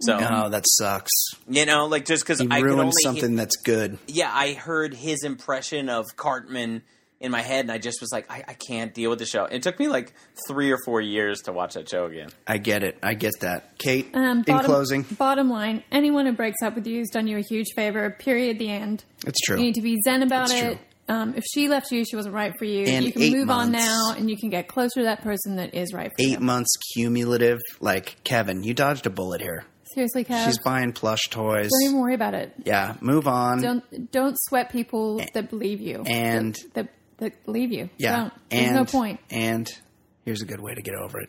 So 0.00 0.16
Oh, 0.20 0.48
that 0.48 0.64
sucks. 0.66 1.10
you 1.48 1.66
know, 1.66 1.86
like 1.86 2.06
just 2.06 2.22
because 2.24 2.40
You 2.40 2.48
I 2.50 2.56
could 2.60 2.64
ruined 2.66 2.80
only 2.80 2.92
something 3.02 3.36
that's 3.36 3.56
good. 3.56 3.98
yeah, 4.06 4.30
I 4.32 4.54
heard 4.54 4.94
his 4.94 5.24
impression 5.24 5.88
of 5.88 6.06
Cartman 6.16 6.82
in 7.20 7.30
my 7.30 7.42
head, 7.42 7.66
and 7.66 7.70
I 7.70 7.76
just 7.76 8.00
was 8.00 8.10
like, 8.10 8.30
I, 8.30 8.42
I 8.48 8.54
can't 8.54 8.94
deal 8.94 9.10
with 9.10 9.18
the 9.18 9.26
show. 9.26 9.44
It 9.44 9.62
took 9.62 9.78
me 9.78 9.88
like 9.88 10.14
three 10.48 10.70
or 10.70 10.78
four 10.86 11.02
years 11.02 11.42
to 11.42 11.52
watch 11.52 11.74
that 11.74 11.86
show 11.86 12.06
again. 12.06 12.30
I 12.46 12.56
get 12.56 12.82
it. 12.82 12.96
I 13.02 13.12
get 13.12 13.34
that. 13.42 13.76
Kate, 13.78 14.08
Um, 14.14 14.42
in 14.46 14.58
closing, 14.60 15.02
bottom 15.02 15.50
line: 15.50 15.84
anyone 15.92 16.24
who 16.24 16.32
breaks 16.32 16.62
up 16.62 16.74
with 16.74 16.86
you 16.86 17.00
has 17.00 17.10
done 17.10 17.26
you 17.26 17.36
a 17.36 17.42
huge 17.42 17.66
favor. 17.76 18.08
Period. 18.08 18.58
The 18.58 18.70
end. 18.70 19.04
it's 19.26 19.38
true. 19.40 19.58
You 19.58 19.64
need 19.64 19.74
to 19.74 19.82
be 19.82 19.98
zen 20.02 20.22
about 20.22 20.44
It's 20.50 20.54
it. 20.54 20.64
true. 20.64 20.78
Um, 21.14 21.34
if 21.36 21.44
she 21.52 21.68
left 21.68 21.90
you, 21.90 22.04
she 22.06 22.14
wasn't 22.16 22.34
right 22.36 22.54
for 22.58 22.64
you. 22.64 22.84
And 22.86 23.04
you 23.04 23.12
can 23.12 23.20
eight 23.20 23.32
move 23.34 23.50
on 23.50 23.70
now, 23.72 24.14
and 24.16 24.30
you 24.30 24.36
can 24.38 24.48
get 24.48 24.68
closer 24.68 25.00
to 25.00 25.02
that 25.04 25.22
person 25.22 25.56
that 25.56 25.74
is 25.74 25.92
right 25.92 26.08
for 26.16 26.22
you. 26.22 26.32
Eight 26.34 26.40
months 26.40 26.70
cumulative. 26.94 27.58
Like, 27.80 28.16
Kevin, 28.24 28.62
you 28.62 28.72
dodged 28.74 29.06
a 29.06 29.10
bullet 29.10 29.40
here. 29.42 29.64
Seriously, 29.94 30.24
Kev. 30.24 30.44
She's 30.44 30.58
buying 30.58 30.92
plush 30.92 31.22
toys. 31.30 31.68
don't 31.70 31.82
even 31.90 32.00
worry 32.00 32.14
about 32.14 32.34
it. 32.34 32.52
Yeah, 32.64 32.96
move 33.00 33.26
on. 33.26 33.60
Don't 33.60 34.10
don't 34.12 34.36
sweat 34.40 34.70
people 34.70 35.20
that 35.34 35.50
believe 35.50 35.80
you 35.80 36.02
and- 36.06 36.54
that, 36.54 36.74
that, 36.74 36.88
that 37.18 37.44
believe 37.44 37.72
you. 37.72 37.90
yeah. 37.98 38.16
Don't. 38.16 38.32
There's 38.50 38.66
and, 38.66 38.74
no 38.76 38.84
point. 38.84 39.20
And 39.30 39.68
here's 40.24 40.42
a 40.42 40.46
good 40.46 40.60
way 40.60 40.74
to 40.74 40.82
get 40.82 40.94
over 40.94 41.20
it. 41.20 41.28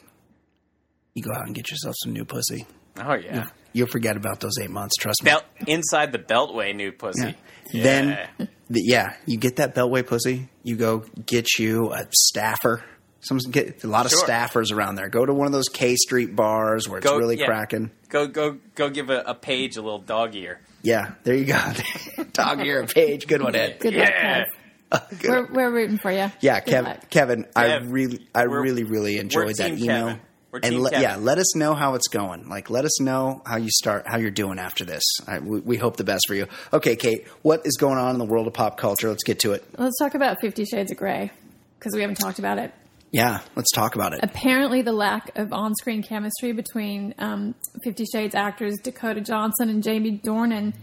You 1.14 1.24
go 1.24 1.32
out 1.36 1.46
and 1.46 1.56
get 1.56 1.70
yourself 1.72 1.96
some 2.04 2.14
new 2.14 2.24
pussy. 2.26 2.66
Oh 2.98 3.14
yeah, 3.14 3.46
You'll 3.74 3.88
forget 3.88 4.18
about 4.18 4.42
those 4.42 4.58
eight 4.62 4.70
months. 4.70 4.96
Trust 5.00 5.24
me. 5.24 5.32
belt 5.32 5.44
inside 5.66 6.12
the 6.12 6.20
Beltway 6.20 6.76
new 6.76 6.92
pussy. 6.92 7.36
Yeah. 7.72 7.84
Then, 7.84 8.28
the, 8.70 8.82
yeah, 8.84 9.16
you 9.26 9.38
get 9.38 9.56
that 9.58 9.74
Beltway 9.74 10.06
pussy. 10.06 10.50
You 10.64 10.76
go 10.76 11.06
get 11.26 11.58
you 11.58 11.94
a 11.94 12.06
staffer. 12.12 12.84
Some 13.22 13.38
get 13.38 13.84
a 13.84 13.88
lot 13.88 14.06
of 14.06 14.12
Sure. 14.12 14.26
staffers 14.28 14.74
around 14.74 14.96
there. 14.96 15.08
Go 15.08 15.26
to 15.26 15.34
one 15.34 15.46
of 15.46 15.54
those 15.54 15.70
K 15.72 15.96
Street 15.96 16.36
bars 16.36 16.90
where 16.90 16.98
it's 16.98 17.08
Go- 17.08 17.18
really 17.18 17.38
yeah. 17.40 17.46
cracking. 17.46 17.92
Go 18.12 18.28
go 18.28 18.58
go! 18.76 18.90
Give 18.90 19.10
a, 19.10 19.22
a 19.26 19.34
page 19.34 19.78
a 19.78 19.82
little 19.82 19.98
dog 20.00 20.36
ear. 20.36 20.60
Yeah, 20.84 21.14
there 21.24 21.34
you 21.36 21.46
go. 21.46 21.60
Dog 22.34 22.60
ear 22.66 22.82
a 22.82 22.88
page. 22.88 23.26
Good 23.28 23.42
one, 23.42 23.56
Ed. 23.56 23.80
Good 23.80 23.94
Yeah. 23.94 24.44
luck, 24.92 25.08
Kev. 25.20 25.24
We're, 25.30 25.46
we're 25.54 25.72
rooting 25.72 25.98
for 26.00 26.12
you. 26.12 26.30
Yeah, 26.42 26.60
Good 26.60 26.74
Kev. 26.86 27.10
Kevin, 27.10 27.46
I 27.56 27.76
really, 27.78 28.28
I 28.36 28.48
we're- 28.48 28.62
really, 28.62 28.84
really 28.84 29.18
enjoyed 29.18 29.56
that 29.58 29.72
email. 29.80 30.08
Kevin. 30.08 30.22
We're 30.52 30.60
and 30.64 30.72
Team 30.74 30.80
let- 30.82 30.94
Kevin. 30.94 31.04
yeah, 31.10 31.16
let 31.16 31.38
us 31.38 31.56
know 31.56 31.74
how 31.76 31.94
it's 31.94 32.10
going. 32.10 32.50
Like, 32.50 32.70
let 32.70 32.84
us 32.84 33.00
know 33.00 33.42
how 33.46 33.56
you 33.56 33.70
start, 33.72 34.04
how 34.06 34.18
you're 34.18 34.32
doing 34.32 34.60
after 34.60 34.84
this. 34.84 35.04
I, 35.28 35.40
we, 35.40 35.62
we 35.62 35.78
hope 35.78 35.96
the 35.96 36.04
best 36.04 36.24
for 36.28 36.36
you. 36.36 36.48
Okay, 36.74 36.98
Kate, 36.98 37.26
what 37.44 37.62
is 37.66 37.78
going 37.78 37.98
on 37.98 38.12
in 38.12 38.18
the 38.20 38.26
world 38.26 38.48
of 38.48 38.54
pop 38.54 38.76
culture? 38.78 39.08
Let's 39.08 39.24
get 39.24 39.40
to 39.42 39.54
it. 39.54 39.64
Let's 39.78 39.98
talk 39.98 40.14
about 40.16 40.42
Fifty 40.42 40.66
Shades 40.66 40.92
of 40.92 40.98
Grey 40.98 41.32
because 41.80 41.94
we 41.96 42.02
haven't 42.02 42.18
talked 42.18 42.40
about 42.40 42.58
it. 42.58 42.74
Yeah, 43.12 43.42
let's 43.58 43.72
talk 43.72 43.96
about 43.96 44.14
it. 44.14 44.22
Apparently, 44.24 44.82
the 44.82 44.94
lack 44.94 45.38
of 45.38 45.52
on-screen 45.52 46.02
chemistry 46.02 46.54
between 46.54 47.14
um, 47.18 47.56
Fifty 47.84 48.06
Shades 48.06 48.36
actors 48.36 48.78
Dakota 48.82 49.20
Johnson 49.20 49.70
and 49.70 49.84
Jamie 49.84 50.18
Dornan 50.18 50.74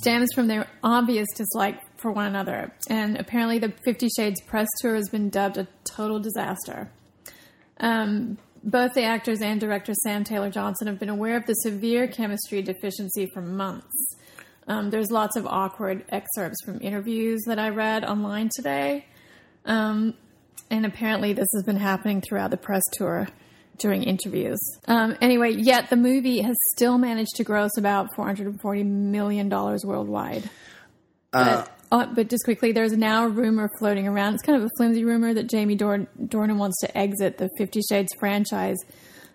stems 0.00 0.28
from 0.34 0.46
their 0.46 0.68
obvious 0.84 1.26
dislike 1.36 1.80
for 1.96 2.12
one 2.12 2.26
another. 2.26 2.72
And 2.88 3.16
apparently, 3.16 3.58
the 3.58 3.72
Fifty 3.84 4.08
Shades 4.16 4.40
press 4.42 4.68
tour 4.80 4.94
has 4.94 5.08
been 5.08 5.30
dubbed 5.30 5.58
a 5.58 5.66
total 5.82 6.20
disaster. 6.20 6.92
Um, 7.80 8.38
both 8.62 8.94
the 8.94 9.02
actors 9.02 9.42
and 9.42 9.60
director 9.60 9.94
Sam 9.94 10.22
Taylor 10.22 10.50
Johnson 10.50 10.86
have 10.86 11.00
been 11.00 11.08
aware 11.08 11.36
of 11.36 11.44
the 11.44 11.54
severe 11.54 12.06
chemistry 12.06 12.62
deficiency 12.62 13.28
for 13.34 13.42
months. 13.42 14.16
Um, 14.68 14.90
there's 14.90 15.10
lots 15.10 15.36
of 15.36 15.44
awkward 15.44 16.04
excerpts 16.08 16.64
from 16.64 16.80
interviews 16.80 17.42
that 17.46 17.58
I 17.58 17.70
read 17.70 18.04
online 18.04 18.48
today. 18.54 19.06
Um, 19.66 20.14
and 20.76 20.86
apparently, 20.86 21.32
this 21.32 21.48
has 21.54 21.62
been 21.62 21.76
happening 21.76 22.20
throughout 22.20 22.50
the 22.50 22.56
press 22.56 22.82
tour 22.92 23.28
during 23.78 24.02
interviews. 24.02 24.58
Um, 24.86 25.16
anyway, 25.20 25.52
yet 25.52 25.90
the 25.90 25.96
movie 25.96 26.40
has 26.42 26.56
still 26.74 26.98
managed 26.98 27.36
to 27.36 27.44
gross 27.44 27.76
about 27.76 28.08
$440 28.16 28.84
million 28.84 29.48
worldwide. 29.48 30.48
Uh, 31.32 31.64
but, 31.64 31.72
uh, 31.92 32.06
but 32.14 32.28
just 32.28 32.44
quickly, 32.44 32.72
there's 32.72 32.92
now 32.92 33.26
a 33.26 33.28
rumor 33.28 33.68
floating 33.78 34.06
around. 34.06 34.34
It's 34.34 34.42
kind 34.42 34.60
of 34.60 34.64
a 34.64 34.70
flimsy 34.76 35.04
rumor 35.04 35.34
that 35.34 35.48
Jamie 35.48 35.74
Dor- 35.74 36.06
Dornan 36.20 36.56
wants 36.58 36.80
to 36.80 36.96
exit 36.96 37.38
the 37.38 37.50
Fifty 37.58 37.80
Shades 37.88 38.12
franchise 38.18 38.78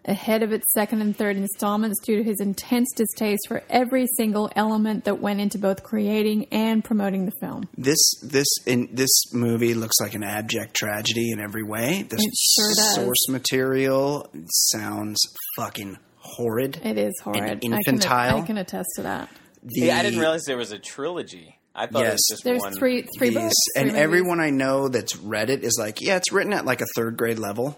ahead 0.05 0.41
of 0.43 0.51
its 0.51 0.71
second 0.73 1.01
and 1.01 1.15
third 1.15 1.35
installments 1.37 1.99
due 1.99 2.17
to 2.17 2.23
his 2.23 2.39
intense 2.39 2.91
distaste 2.95 3.41
for 3.47 3.61
every 3.69 4.07
single 4.17 4.49
element 4.55 5.03
that 5.05 5.19
went 5.19 5.39
into 5.39 5.57
both 5.57 5.83
creating 5.83 6.45
and 6.51 6.83
promoting 6.83 7.25
the 7.25 7.31
film. 7.41 7.67
This 7.77 7.99
this 8.23 8.47
in 8.65 8.89
this 8.91 9.09
movie 9.33 9.73
looks 9.73 9.95
like 10.01 10.13
an 10.15 10.23
abject 10.23 10.73
tragedy 10.75 11.31
in 11.31 11.39
every 11.39 11.63
way. 11.63 12.03
This 12.09 12.21
It 12.21 12.33
sure 12.35 12.69
does. 12.75 12.95
source 12.95 13.29
material 13.29 14.29
sounds 14.49 15.19
fucking 15.55 15.97
horrid. 16.17 16.79
It 16.83 16.97
is 16.97 17.13
horrid. 17.23 17.41
And 17.43 17.51
I 17.51 17.55
can- 17.55 17.73
infantile. 17.73 18.37
I 18.41 18.45
can, 18.45 18.57
attest 18.57 18.89
to 18.95 19.03
that. 19.03 19.29
The- 19.63 19.81
yeah, 19.81 19.97
I 19.99 20.03
didn't 20.03 20.19
realize 20.19 20.43
there 20.45 20.57
was 20.57 20.71
a 20.71 20.79
trilogy. 20.79 21.55
I 21.75 21.85
thought 21.87 22.01
it 22.01 22.05
Yes. 22.05 22.13
was 22.13 22.27
just 22.31 22.43
There's 22.43 22.61
one. 22.61 22.73
three 22.73 23.07
three 23.17 23.29
These- 23.29 23.37
books, 23.37 23.55
and 23.75 23.87
movies. 23.87 24.01
everyone 24.01 24.39
I 24.39 24.49
know 24.49 24.87
that's 24.89 25.15
read 25.17 25.49
it 25.49 25.63
is 25.63 25.77
like, 25.79 26.01
yeah, 26.01 26.17
it's 26.17 26.31
written 26.31 26.51
at 26.53 26.65
like 26.65 26.81
a 26.81 26.85
third 26.95 27.15
grade 27.15 27.39
level, 27.39 27.77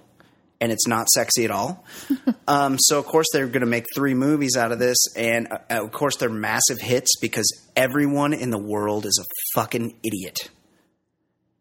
and 0.61 0.71
it's 0.71 0.87
not 0.87 1.09
sexy 1.09 1.43
at 1.43 1.51
all. 1.51 1.83
um, 2.47 2.77
so 2.79 2.97
of 2.99 3.05
course 3.05 3.27
they're 3.33 3.47
going 3.47 3.61
to 3.61 3.65
make 3.67 3.85
three 3.93 4.13
movies 4.13 4.55
out 4.55 4.71
of 4.71 4.79
this, 4.79 4.97
and 5.17 5.51
uh, 5.51 5.57
of 5.69 5.91
course 5.91 6.15
they're 6.17 6.29
massive 6.29 6.79
hits 6.79 7.17
because 7.19 7.51
everyone 7.75 8.33
in 8.33 8.49
the 8.51 8.57
world 8.57 9.05
is 9.05 9.19
a 9.21 9.25
fucking 9.59 9.95
idiot. 10.03 10.37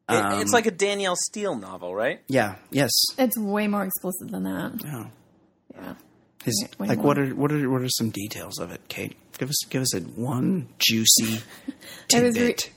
It- 0.09 0.15
Um, 0.15 0.41
it's 0.41 0.53
like 0.53 0.67
a 0.67 0.71
Danielle 0.73 1.17
Steel 1.17 1.57
novel, 1.57 1.95
right? 1.95 2.21
Yeah. 2.29 2.57
Yes. 2.71 2.91
It's 3.19 3.37
way 3.39 3.67
more 3.69 3.85
explicit 3.85 4.31
than 4.31 4.43
that. 4.45 4.73
Yeah. 4.85 5.05
Yeah. 5.75 5.95
His, 6.45 6.69
Way 6.79 6.89
like 6.89 6.99
more. 6.99 7.07
what 7.09 7.19
are 7.19 7.27
what 7.35 7.53
are 7.53 7.71
what 7.71 7.83
are 7.83 7.89
some 7.91 8.09
details 8.11 8.59
of 8.59 8.71
it, 8.73 8.81
Kate? 8.89 9.15
Give 9.39 9.49
us 9.51 9.59
give 9.69 9.83
us 9.83 9.95
a 9.95 10.01
one 10.01 10.69
juicy 10.79 11.43
I. 12.15 12.21
Re- 12.21 12.33
tidbit. 12.33 12.71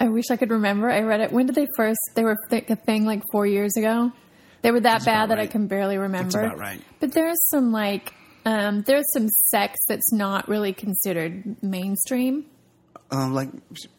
I 0.00 0.08
wish 0.08 0.26
I 0.30 0.36
could 0.36 0.50
remember. 0.50 0.90
I 0.90 1.00
read 1.00 1.20
it. 1.20 1.32
When 1.32 1.46
did 1.46 1.54
they 1.56 1.66
first? 1.76 1.98
They 2.14 2.22
were 2.22 2.36
th- 2.50 2.68
a 2.70 2.76
thing 2.76 3.04
like 3.06 3.22
four 3.32 3.46
years 3.46 3.72
ago. 3.76 4.12
They 4.62 4.70
were 4.70 4.80
that 4.80 5.04
bad 5.04 5.30
that 5.30 5.38
I 5.38 5.46
can 5.46 5.66
barely 5.66 5.98
remember. 5.98 6.40
about 6.40 6.58
right. 6.58 6.82
But 7.00 7.12
there's 7.12 7.38
some 7.48 7.72
like 7.72 8.12
um, 8.44 8.82
there's 8.82 9.04
some 9.12 9.28
sex 9.28 9.78
that's 9.88 10.12
not 10.12 10.48
really 10.48 10.72
considered 10.72 11.62
mainstream. 11.62 12.46
Um, 13.10 13.34
like, 13.34 13.48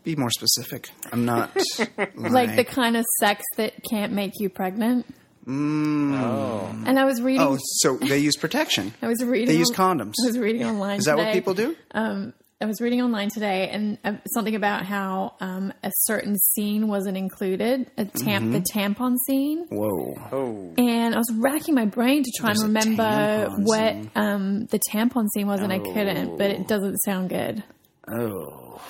be 0.04 0.16
more 0.16 0.30
specific. 0.30 0.90
I'm 1.12 1.26
not 1.26 1.56
Like 2.16 2.56
the 2.56 2.64
kind 2.64 2.96
of 2.96 3.06
sex 3.20 3.44
that 3.58 3.74
can't 3.90 4.14
make 4.14 4.34
you 4.40 4.50
pregnant. 4.50 5.08
Mm. 5.48 6.20
Oh. 6.20 6.70
And 6.86 7.00
I 7.00 7.06
was 7.06 7.22
reading. 7.22 7.42
Oh, 7.42 7.58
so 7.60 7.98
they 7.98 8.20
use 8.20 8.38
protection. 8.38 8.94
I 9.02 9.08
was 9.08 9.24
reading. 9.24 9.48
They 9.48 9.56
use 9.56 9.72
condoms. 9.72 10.14
I 10.24 10.28
was 10.28 10.38
reading 10.38 10.64
online. 10.64 11.00
Is 11.00 11.06
that 11.06 11.18
what 11.18 11.34
people 11.34 11.56
do? 11.56 11.76
Um, 11.92 12.34
I 12.62 12.66
was 12.66 12.82
reading 12.82 13.02
online 13.02 13.30
today, 13.30 13.70
and 13.70 13.98
uh, 14.04 14.16
something 14.34 14.54
about 14.54 14.86
how 14.86 15.36
um, 15.40 15.72
a 15.82 15.92
certain 16.00 16.38
scene 16.38 16.90
wasn't 16.90 17.16
included, 17.16 17.90
a 17.98 18.04
tam- 18.04 18.52
Mhm. 18.52 18.52
the 18.52 18.60
tampon 18.74 19.16
scene. 19.26 19.66
Whoa. 19.70 20.14
Oh. 20.34 20.74
And 20.78 21.16
I 21.16 21.18
was 21.18 21.32
racking 21.38 21.74
my 21.74 21.86
brain 21.86 22.22
to 22.24 22.32
try 22.38 22.48
There's 22.50 22.60
and 22.64 22.76
remember 22.76 23.50
what 23.64 23.96
um, 24.18 24.66
the 24.66 24.80
tampon 24.92 25.28
scene 25.34 25.48
was, 25.48 25.62
and 25.62 25.72
I 25.72 25.80
couldn't. 25.80 26.38
But 26.38 26.52
it 26.52 26.68
doesn't 26.68 26.98
sound 26.98 27.30
good. 27.30 27.64
Oh, 28.12 28.82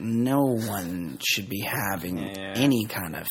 no 0.00 0.40
one 0.58 1.18
should 1.24 1.48
be 1.48 1.60
having 1.60 2.18
any 2.18 2.84
kind 2.86 3.14
of 3.14 3.28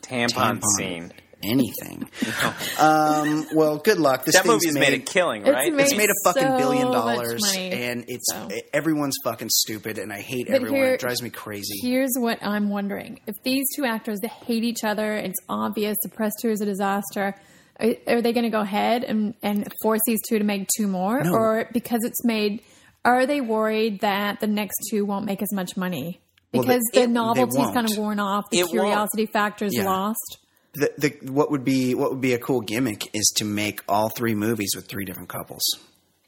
Tampon, 0.00 0.62
scene. 0.78 1.12
Anything. 1.42 2.08
um, 2.78 3.46
well, 3.54 3.78
good 3.78 3.98
luck. 3.98 4.24
This 4.24 4.34
That 4.34 4.44
thing's 4.44 4.64
movie's 4.64 4.74
made 4.78 4.94
a 4.94 4.98
killing, 4.98 5.42
It's 5.42 5.50
right? 5.50 5.72
made 5.72 5.82
It's 5.84 5.96
made 5.96 6.10
a 6.10 6.14
fucking 6.24 6.42
so 6.42 6.56
billion 6.58 6.90
dollars, 6.90 7.40
money. 7.40 7.70
and 7.72 8.04
it's 8.08 8.26
So. 8.32 8.48
everyone's 8.72 9.16
fucking 9.24 9.50
stupid, 9.50 9.98
and 9.98 10.12
I 10.12 10.20
hate 10.20 10.46
But 10.46 10.56
everyone. 10.56 10.78
here- 10.80 10.94
it 10.94 11.00
drives 11.00 11.22
me 11.22 11.30
crazy. 11.30 11.74
Here's 11.82 12.12
what 12.16 12.38
I'm 12.42 12.68
wondering: 12.68 13.20
if 13.26 13.34
these 13.42 13.64
two 13.76 13.84
actors 13.84 14.18
they 14.20 14.28
hate 14.28 14.64
each 14.64 14.84
other, 14.84 15.14
it's 15.14 15.38
obvious 15.48 15.96
the 16.02 16.08
press 16.08 16.32
tour 16.40 16.50
is 16.50 16.60
a 16.60 16.66
disaster. 16.66 17.34
Are, 17.80 17.94
are 18.06 18.20
they 18.22 18.32
going 18.32 18.44
to 18.44 18.50
go 18.50 18.60
ahead 18.60 19.02
and, 19.02 19.34
and 19.42 19.66
force 19.82 20.00
these 20.06 20.20
two 20.28 20.38
to 20.38 20.44
make 20.44 20.68
two 20.76 20.86
more, 20.86 21.22
No. 21.22 21.32
or 21.32 21.68
because 21.72 22.00
it's 22.04 22.24
made? 22.24 22.62
Are 23.04 23.26
they 23.26 23.40
worried 23.40 24.00
that 24.02 24.38
the 24.40 24.46
next 24.46 24.76
two 24.90 25.04
won't 25.04 25.24
make 25.26 25.42
as 25.42 25.52
much 25.52 25.76
money 25.76 26.20
because 26.52 26.82
they- 26.92 27.00
the 27.00 27.04
it- 27.04 27.10
novelty's 27.10 27.56
kind 27.56 27.74
won't. 27.76 27.90
of 27.92 27.98
worn 27.98 28.20
off, 28.20 28.44
the 28.50 28.58
It 28.58 28.62
won't. 28.64 28.72
curiosity 28.72 29.26
factor's 29.26 29.74
Yeah. 29.74 29.84
lost? 29.86 30.38
The, 30.74 30.90
the 30.98 31.30
what 31.32 31.50
would 31.50 31.64
be 31.64 31.94
what 31.94 32.10
would 32.12 32.20
be 32.20 32.32
a 32.34 32.38
cool 32.38 32.60
gimmick 32.60 33.14
is 33.14 33.32
to 33.36 33.44
make 33.44 33.80
all 33.88 34.08
three 34.08 34.34
movies 34.34 34.72
with 34.74 34.88
three 34.88 35.04
different 35.04 35.28
couples. 35.28 35.62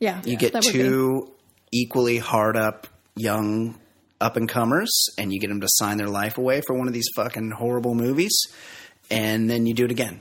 Yeah, 0.01 0.21
You 0.25 0.37
get 0.37 0.53
that 0.53 0.65
would 0.65 0.73
be- 0.73 0.79
two 0.81 1.33
equally 1.73 2.19
hard 2.19 2.57
up 2.57 2.87
young 3.17 3.79
up 4.21 4.37
and 4.37 4.49
comers, 4.49 4.91
and 5.19 5.33
you 5.33 5.41
get 5.41 5.49
them 5.49 5.61
to 5.61 5.69
sign 5.69 5.99
their 5.99 6.09
life 6.09 6.39
away 6.39 6.61
for 6.67 6.77
one 6.77 6.87
of 6.89 6.95
these 6.95 7.09
fucking 7.17 7.51
horrible 7.53 7.95
movies, 7.95 8.35
and 9.11 9.49
then 9.51 9.67
you 9.67 9.75
do 9.75 9.85
it 9.85 9.91
again. 9.91 10.21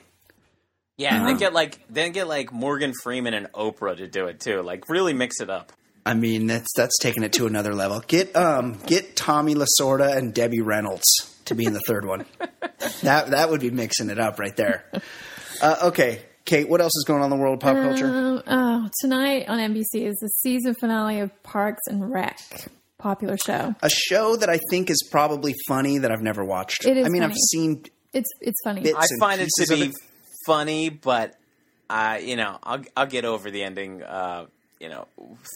Yeah, 0.97 1.09
and 1.15 1.17
Uh-huh. 1.23 1.27
then 1.29 1.37
get 1.37 1.53
like 1.53 1.79
then 1.89 2.11
get 2.11 2.27
like 2.27 2.51
Morgan 2.53 2.93
Freeman 3.03 3.33
and 3.33 3.51
Oprah 3.53 3.97
to 3.97 4.07
do 4.07 4.27
it 4.27 4.39
too. 4.39 4.61
Like 4.61 4.87
really 4.89 5.13
mix 5.13 5.41
it 5.41 5.49
up. 5.49 5.71
I 6.05 6.13
mean, 6.13 6.47
that's 6.47 6.67
that's 6.75 6.97
taking 6.99 7.23
it 7.23 7.33
to 7.33 7.45
another 7.47 7.73
level. 7.73 8.01
Get 8.07 8.35
um 8.35 8.77
get 8.85 9.15
Tommy 9.15 9.55
Lasorda 9.55 10.15
and 10.15 10.33
Debbie 10.33 10.61
Reynolds 10.61 11.05
to 11.45 11.55
be 11.55 11.65
in 11.65 11.73
the 11.73 11.81
third 11.87 12.05
one. 12.05 12.25
that 13.01 13.31
that 13.31 13.49
would 13.49 13.61
be 13.61 13.71
mixing 13.71 14.09
it 14.09 14.19
up 14.19 14.39
right 14.39 14.55
there. 14.55 14.85
Uh, 15.61 15.77
okay, 15.83 16.21
Kate, 16.43 16.67
what 16.67 16.81
else 16.81 16.91
is 16.97 17.05
going 17.07 17.21
on 17.21 17.31
in 17.31 17.37
the 17.37 17.41
world 17.41 17.53
of 17.53 17.59
pop 17.61 17.75
culture? 17.77 18.07
Um, 18.07 18.43
oh, 18.47 18.89
tonight 18.99 19.47
on 19.47 19.59
NBC 19.59 20.05
is 20.07 20.15
the 20.17 20.27
season 20.27 20.73
finale 20.73 21.21
of 21.21 21.43
Parks 21.43 21.83
and 21.87 22.11
Rec, 22.11 22.37
popular 22.97 23.37
show. 23.37 23.73
A 23.81 23.89
show 23.89 24.35
that 24.35 24.49
I 24.49 24.59
think 24.69 24.89
is 24.89 25.07
probably 25.09 25.53
funny 25.67 25.99
that 25.99 26.11
I've 26.11 26.23
never 26.23 26.43
watched. 26.43 26.85
It 26.85 26.97
is 26.97 27.05
I 27.05 27.09
mean, 27.09 27.23
I've 27.23 27.35
seen 27.51 27.85
It's 28.11 28.27
it's 28.41 28.59
funny. 28.63 28.91
I 28.93 29.05
find 29.19 29.39
it 29.39 29.49
to 29.57 29.67
be 29.73 29.81
it. 29.83 29.91
funny, 30.45 30.89
but 30.89 31.35
I 31.89 32.17
you 32.17 32.35
know 32.35 32.57
I'll 32.61 32.83
I'll 32.97 33.05
get 33.07 33.23
over 33.23 33.49
the 33.49 33.63
ending. 33.63 34.03
Uh, 34.03 34.47
you 34.79 34.89
know, 34.89 35.07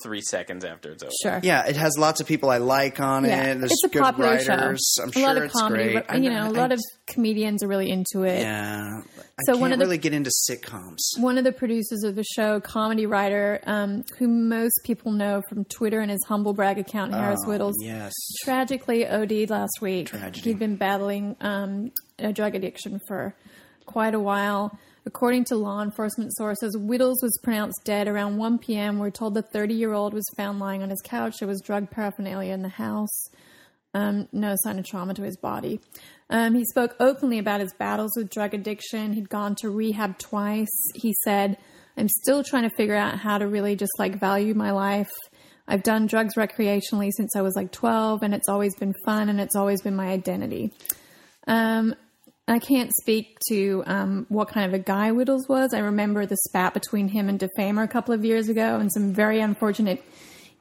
three 0.04 0.22
seconds 0.22 0.64
after 0.64 0.92
it's 0.92 1.04
over. 1.04 1.12
Sure. 1.22 1.40
Yeah, 1.44 1.66
it 1.68 1.76
has 1.76 1.98
lots 1.98 2.22
of 2.22 2.28
people 2.28 2.50
I 2.50 2.58
like 2.60 3.00
on 3.02 3.26
Yeah, 3.26 3.44
it. 3.44 3.60
There's 3.60 3.72
it's 3.72 3.84
a 3.84 3.90
good 3.90 4.02
popular 4.02 4.30
writers. 4.32 4.46
show. 4.46 5.04
I'm 5.04 5.10
a 5.10 5.12
sure 5.12 5.22
lot 5.24 5.38
of 5.38 5.44
it's 5.44 5.54
comedy, 5.54 5.84
great. 5.94 6.08
but, 6.08 6.22
you 6.24 6.30
know, 6.30 6.44
a 6.44 6.46
I- 6.46 6.50
lot 6.50 6.72
of 6.72 6.80
comedians 7.08 7.62
are 7.64 7.68
really 7.68 7.90
into 7.92 8.24
it. 8.24 8.40
yeah. 8.42 9.02
I 9.18 9.44
So 9.46 9.52
can't 9.54 9.60
one 9.60 9.74
of 9.74 9.80
the- 9.80 9.86
really 9.86 9.98
get 9.98 10.14
into 10.14 10.32
sitcoms. 10.50 10.98
One 11.20 11.38
of 11.38 11.44
the 11.44 11.52
producers 11.52 12.04
of 12.04 12.16
the 12.16 12.24
show, 12.24 12.60
comedy 12.62 13.06
writer, 13.06 13.60
um, 13.66 14.04
who 14.18 14.28
most 14.28 14.80
people 14.84 15.12
know 15.12 15.42
from 15.50 15.66
Twitter 15.66 16.00
and 16.00 16.10
his 16.10 16.24
humble 16.28 16.54
brag 16.54 16.78
account, 16.80 17.14
Harris 17.14 17.40
Oh, 17.46 17.50
Wittels, 17.50 17.74
Yes. 17.82 18.14
tragically 18.44 19.06
OD'd 19.08 19.50
last 19.50 19.80
week. 19.82 20.08
Tragedy. 20.08 20.50
He'd 20.52 20.60
been 20.60 20.76
battling 20.78 21.36
um, 21.42 21.92
a 22.18 22.32
drug 22.32 22.56
addiction 22.56 23.00
for 23.08 23.36
quite 23.86 24.14
a 24.16 24.20
while. 24.20 24.78
According 25.08 25.46
to 25.46 25.56
law 25.56 25.82
enforcement 25.82 26.36
sources, 26.36 26.76
Wittels 26.76 27.24
was 27.24 27.40
pronounced 27.42 27.80
dead 27.86 28.10
around 28.10 28.36
1 28.36 28.58
p.m. 28.60 29.00
We're 29.00 29.10
told 29.10 29.36
the 29.36 29.42
30 29.42 29.74
year 29.74 29.94
old 29.94 30.14
was 30.14 30.26
found 30.36 30.60
lying 30.60 30.84
on 30.84 30.90
his 30.90 31.02
couch. 31.02 31.38
There 31.40 31.48
was 31.48 31.62
drug 31.62 31.90
paraphernalia 31.90 32.54
in 32.54 32.62
the 32.62 32.68
house. 32.68 33.30
Um, 33.94 34.28
no 34.34 34.56
sign 34.64 34.78
of 34.78 34.86
trauma 34.86 35.14
to 35.14 35.24
his 35.24 35.38
body. 35.38 35.80
Um, 36.30 36.56
he 36.56 36.66
spoke 36.66 36.98
openly 37.00 37.40
about 37.40 37.62
his 37.62 37.74
battles 37.80 38.12
with 38.18 38.30
drug 38.30 38.54
addiction. 38.54 39.14
He'd 39.14 39.30
gone 39.30 39.56
to 39.62 39.70
rehab 39.70 40.20
twice. 40.20 40.68
He 40.94 41.16
said, 41.24 41.58
I'm 41.96 42.10
still 42.10 42.44
trying 42.44 42.70
to 42.70 42.76
figure 42.76 42.98
out 42.98 43.18
how 43.18 43.38
to 43.38 43.48
really 43.48 43.78
just 43.78 43.94
like 43.98 44.20
value 44.20 44.54
my 44.56 44.72
life. 44.72 45.10
I've 45.70 45.84
done 45.84 46.08
drugs 46.08 46.36
recreationally 46.36 47.12
since 47.16 47.34
I 47.34 47.42
was 47.42 47.56
like 47.56 47.72
12, 47.72 48.24
and 48.24 48.34
it's 48.34 48.50
always 48.50 48.76
been 48.76 48.94
fun 49.06 49.30
and 49.30 49.40
it's 49.40 49.56
always 49.56 49.82
been 49.82 49.96
my 49.96 50.08
identity. 50.08 50.74
Um, 51.48 51.96
I 52.48 52.60
can't 52.60 52.92
speak 52.96 53.38
to 53.50 53.84
um, 53.86 54.26
what 54.30 54.48
kind 54.48 54.66
of 54.66 54.74
a 54.74 54.82
guy 54.82 55.12
Wittels 55.12 55.50
was. 55.50 55.74
I 55.74 55.80
remember 55.80 56.26
the 56.26 56.38
spat 56.48 56.74
between 56.74 57.10
him 57.10 57.28
and 57.28 57.38
Defamer 57.38 57.84
a 57.84 57.88
couple 57.88 58.14
of 58.14 58.24
years 58.24 58.48
ago, 58.48 58.78
and 58.78 58.92
some 58.92 59.14
very 59.14 59.42
unfortunate 59.42 60.04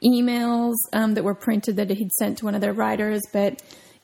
emails 0.04 0.74
um, 0.92 1.14
that 1.14 1.24
were 1.24 1.34
printed 1.34 1.76
that 1.76 1.90
he'd 1.90 2.12
sent 2.12 2.38
to 2.38 2.44
one 2.44 2.54
of 2.54 2.60
their 2.60 2.72
writers. 2.72 3.22
But 3.32 3.62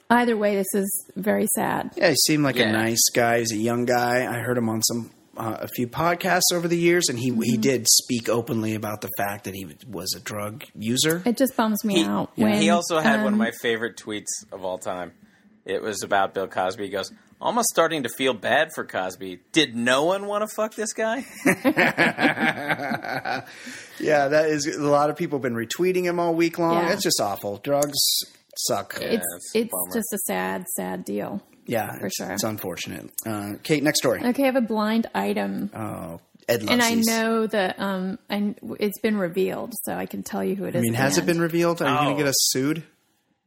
either 0.09 0.37
way, 0.37 0.55
this 0.55 0.73
is 0.73 1.05
very 1.15 1.47
sad. 1.55 1.91
Yeah, 1.97 2.09
he 2.09 2.15
seemed 2.27 2.43
like 2.43 2.55
Yeah. 2.55 2.69
a 2.69 2.71
nice 2.71 3.03
guy. 3.13 3.39
He's 3.39 3.51
a 3.51 3.57
young 3.57 3.85
guy. 3.85 4.25
I 4.25 4.39
heard 4.39 4.57
him 4.57 4.69
on 4.69 4.81
some 4.81 5.11
uh, 5.35 5.57
a 5.61 5.67
few 5.67 5.87
podcasts 5.87 6.53
over 6.53 6.67
the 6.67 6.77
years, 6.77 7.09
and 7.09 7.17
he 7.17 7.31
he 7.43 7.57
did 7.57 7.87
speak 7.89 8.29
openly 8.29 8.75
about 8.75 9.01
the 9.01 9.09
fact 9.17 9.45
that 9.45 9.55
he 9.55 9.67
was 9.89 10.13
a 10.15 10.19
drug 10.19 10.63
user. 10.75 11.23
It 11.25 11.37
just 11.37 11.57
bums 11.57 11.83
me 11.83 11.95
He, 11.95 12.03
out. 12.05 12.31
yeah, 12.35 12.45
when, 12.45 12.61
he 12.61 12.69
also 12.69 12.99
had 12.99 13.17
one 13.23 13.27
of 13.27 13.33
um, 13.33 13.39
my 13.39 13.51
favorite 13.61 13.97
tweets 13.97 14.27
of 14.51 14.63
all 14.63 14.77
time. 14.77 15.11
It 15.65 15.81
was 15.81 16.03
about 16.03 16.33
Bill 16.35 16.47
Cosby. 16.47 16.83
He 16.83 16.89
goes, 16.91 17.11
"Almost 17.43 17.67
starting 17.69 18.03
to 18.03 18.09
feel 18.09 18.33
bad 18.33 18.69
for 18.73 18.85
Cosby. 18.85 19.39
Did 19.51 19.75
no 19.75 20.05
one 20.05 20.25
want 20.27 20.41
to 20.41 20.55
fuck 20.55 20.73
this 20.75 20.93
guy?" 20.93 21.25
Yeah, 23.99 24.27
that 24.29 24.47
is 24.49 24.65
a 24.65 24.81
lot 24.81 25.09
of 25.09 25.15
people 25.15 25.37
have 25.37 25.43
been 25.43 25.53
retweeting 25.55 26.03
him 26.05 26.19
all 26.19 26.33
week 26.33 26.57
long. 26.57 26.83
Yeah. 26.85 26.93
It's 26.93 27.03
just 27.03 27.21
awful. 27.21 27.57
Drugs 27.57 27.97
suck. 28.57 28.95
It's 28.99 29.23
it's 29.35 29.51
it's 29.55 29.71
bummer. 29.71 29.93
just 29.93 30.11
a 30.13 30.17
sad, 30.25 30.65
sad 30.75 31.05
deal. 31.05 31.41
yeah, 31.67 31.97
for 31.99 32.07
it's, 32.07 32.15
sure. 32.17 32.31
It's 32.31 32.43
unfortunate. 32.43 33.11
Uh, 33.25 33.53
Kate, 33.61 33.83
next 33.83 33.99
story. 33.99 34.21
Okay, 34.23 34.43
I 34.43 34.45
have 34.47 34.55
a 34.55 34.61
blind 34.61 35.07
item, 35.13 35.69
Oh, 35.75 36.19
Ed 36.49 36.61
loves 36.63 36.71
and 36.71 36.81
I 36.81 36.95
these. 36.95 37.05
know 37.07 37.45
that 37.47 37.79
um, 37.79 38.17
and 38.29 38.57
it's 38.79 38.99
been 38.99 39.17
revealed, 39.17 39.73
so 39.83 39.93
I 39.93 40.05
can 40.07 40.23
tell 40.23 40.43
you 40.43 40.55
who 40.55 40.65
it 40.65 40.75
is. 40.75 40.79
I 40.79 40.81
mean, 40.81 40.95
at 40.95 40.97
the 40.97 41.03
has 41.03 41.17
it 41.19 41.25
been 41.25 41.39
revealed? 41.39 41.81
Are 41.81 41.87
you 41.89 41.95
going 41.95 42.07
Oh. 42.07 42.17
to 42.17 42.23
get 42.23 42.27
us 42.27 42.35
sued? 42.51 42.83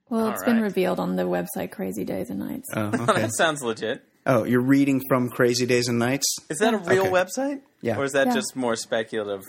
Well, 0.08 0.26
All 0.26 0.32
it's 0.32 0.44
been 0.44 0.56
right. 0.56 0.62
revealed 0.62 1.00
on 1.00 1.16
the 1.16 1.24
website 1.24 1.72
Crazy 1.72 2.04
Days 2.04 2.30
and 2.30 2.38
Nights. 2.38 2.68
Oh, 2.74 2.86
okay. 3.08 3.22
that 3.22 3.34
sounds 3.34 3.62
legit. 3.62 4.02
oh, 4.26 4.44
you're 4.44 4.60
reading 4.60 5.00
from 5.08 5.28
Crazy 5.28 5.66
Days 5.66 5.88
and 5.88 5.98
Nights? 5.98 6.26
Is 6.48 6.58
that 6.58 6.74
a 6.74 6.78
real 6.78 7.02
Okay. 7.06 7.10
website? 7.10 7.60
Yeah. 7.80 7.98
Or 7.98 8.04
is 8.04 8.12
that 8.12 8.28
Yeah. 8.28 8.34
just 8.34 8.54
more 8.56 8.76
speculative? 8.76 9.42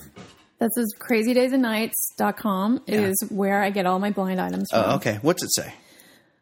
This 0.59 0.75
is 0.77 0.95
crazydaysandnights.com 0.99 2.81
Yeah. 2.87 3.01
is 3.01 3.15
where 3.29 3.61
I 3.61 3.69
get 3.69 3.85
all 3.85 3.99
my 3.99 4.09
blind 4.11 4.41
items 4.41 4.67
oh, 4.73 4.81
from. 4.81 4.91
Oh, 4.91 4.95
okay. 4.95 5.19
What's 5.21 5.43
it 5.43 5.53
say? 5.53 5.73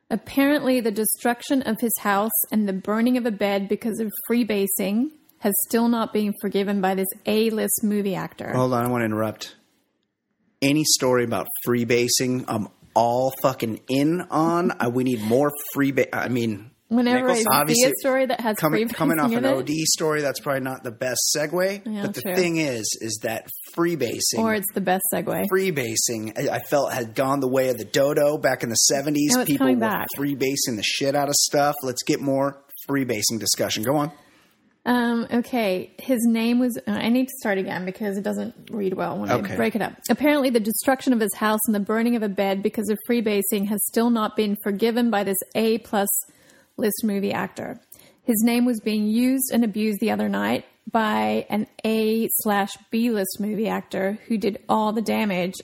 Apparently, 0.10 0.80
the 0.80 0.92
destruction 0.92 1.62
of 1.64 1.80
his 1.82 1.92
house 2.00 2.32
and 2.52 2.70
the 2.70 2.74
burning 2.74 3.18
of 3.18 3.26
a 3.26 3.32
bed 3.32 3.68
because 3.68 4.00
of 4.00 4.12
freebasing 4.30 5.10
has 5.40 5.54
still 5.68 5.88
not 5.90 6.14
been 6.14 6.34
forgiven 6.42 6.80
by 6.80 6.96
this 6.96 7.08
A-list 7.26 7.84
movie 7.84 8.16
actor. 8.16 8.52
Hold 8.54 8.74
on, 8.74 8.86
I 8.86 8.90
want 8.90 9.02
to 9.02 9.06
interrupt. 9.06 9.56
Any 10.62 10.84
story 10.84 11.24
about 11.24 11.48
freebasing, 11.68 12.46
I'm 12.48 12.68
all 12.96 13.32
fucking 13.42 13.82
in 13.88 14.22
on. 14.32 14.72
I, 14.80 14.88
we 14.88 15.04
need 15.04 15.22
more 15.22 15.52
freebase. 15.76 16.10
I 16.14 16.30
mean, 16.30 16.72
Whenever 16.88 17.30
Nicholson- 17.30 17.48
I 17.52 17.74
see 17.74 17.84
a 17.84 17.92
story 18.00 18.28
that 18.28 18.40
has 18.42 18.58
coming 18.58 18.88
coming 18.88 19.20
off 19.20 19.32
an 19.32 19.44
OD 19.44 19.70
story, 19.70 20.22
that's 20.22 20.40
probably 20.40 20.62
not 20.62 20.84
the 20.84 20.92
best 20.92 21.20
segue. 21.36 21.82
Yeah, 21.84 22.02
but 22.04 22.14
the 22.14 22.22
true. 22.22 22.36
thing 22.36 22.58
is, 22.58 22.98
is 23.02 23.22
that 23.24 23.48
freebasing, 23.76 24.38
or 24.38 24.54
it's 24.54 24.72
the 24.74 24.82
best 24.82 25.04
segue. 25.12 25.46
freebasing, 25.52 26.38
I, 26.38 26.58
I 26.58 26.60
felt 26.60 26.94
had 26.94 27.16
gone 27.16 27.40
the 27.40 27.48
way 27.48 27.70
of 27.70 27.80
the 27.80 27.86
dodo 27.86 28.38
back 28.38 28.62
in 28.62 28.70
the 28.70 28.78
'70s. 28.94 29.46
People 29.48 29.68
were 29.68 29.76
back. 29.78 30.08
freebasing 30.16 30.76
the 30.76 30.84
shit 30.84 31.16
out 31.16 31.28
of 31.28 31.34
stuff. 31.36 31.74
Let's 31.82 32.04
get 32.04 32.22
more 32.22 32.64
freebasing 32.88 33.40
discussion. 33.40 33.82
Go 33.84 33.96
on. 33.96 34.12
Um, 34.86 35.26
okay, 35.34 35.92
his 35.98 36.20
name 36.28 36.60
was. 36.60 36.78
uh, 36.88 36.92
I 36.92 37.10
need 37.10 37.28
to 37.28 37.34
start 37.40 37.58
again 37.58 37.86
because 37.86 38.18
it 38.18 38.24
doesn't 38.24 38.54
read 38.72 38.94
well 38.94 39.18
when 39.18 39.32
Okay. 39.32 39.54
I 39.54 39.56
break 39.56 39.76
it 39.76 39.82
up. 39.82 39.94
Apparently, 40.10 40.52
the 40.52 40.60
destruction 40.60 41.12
of 41.12 41.20
his 41.20 41.34
house 41.34 41.60
and 41.66 41.74
the 41.74 41.80
burning 41.80 42.16
of 42.16 42.22
a 42.22 42.30
bed 42.30 42.62
because 42.62 42.90
of 42.90 43.00
freebasing 43.10 43.68
has 43.68 43.84
still 43.88 44.12
not 44.12 44.36
been 44.36 44.56
forgiven 44.64 45.10
by 45.10 45.24
this 45.24 45.38
A 45.56 45.80
plus 45.80 46.08
list 46.78 47.04
movie 47.04 47.34
actor. 47.34 47.80
His 48.24 48.42
name 48.44 48.66
was 48.66 48.80
being 48.80 49.08
used 49.08 49.52
and 49.52 49.64
abused 49.64 50.00
the 50.02 50.12
other 50.12 50.30
night 50.30 50.66
by 50.92 51.48
an 51.50 51.66
A 51.84 52.28
slash 52.42 52.72
B 52.92 53.10
list 53.10 53.38
movie 53.40 53.68
actor 53.68 54.20
who 54.28 54.38
did 54.38 54.62
all 54.70 54.94
the 54.94 55.02
damage 55.02 55.56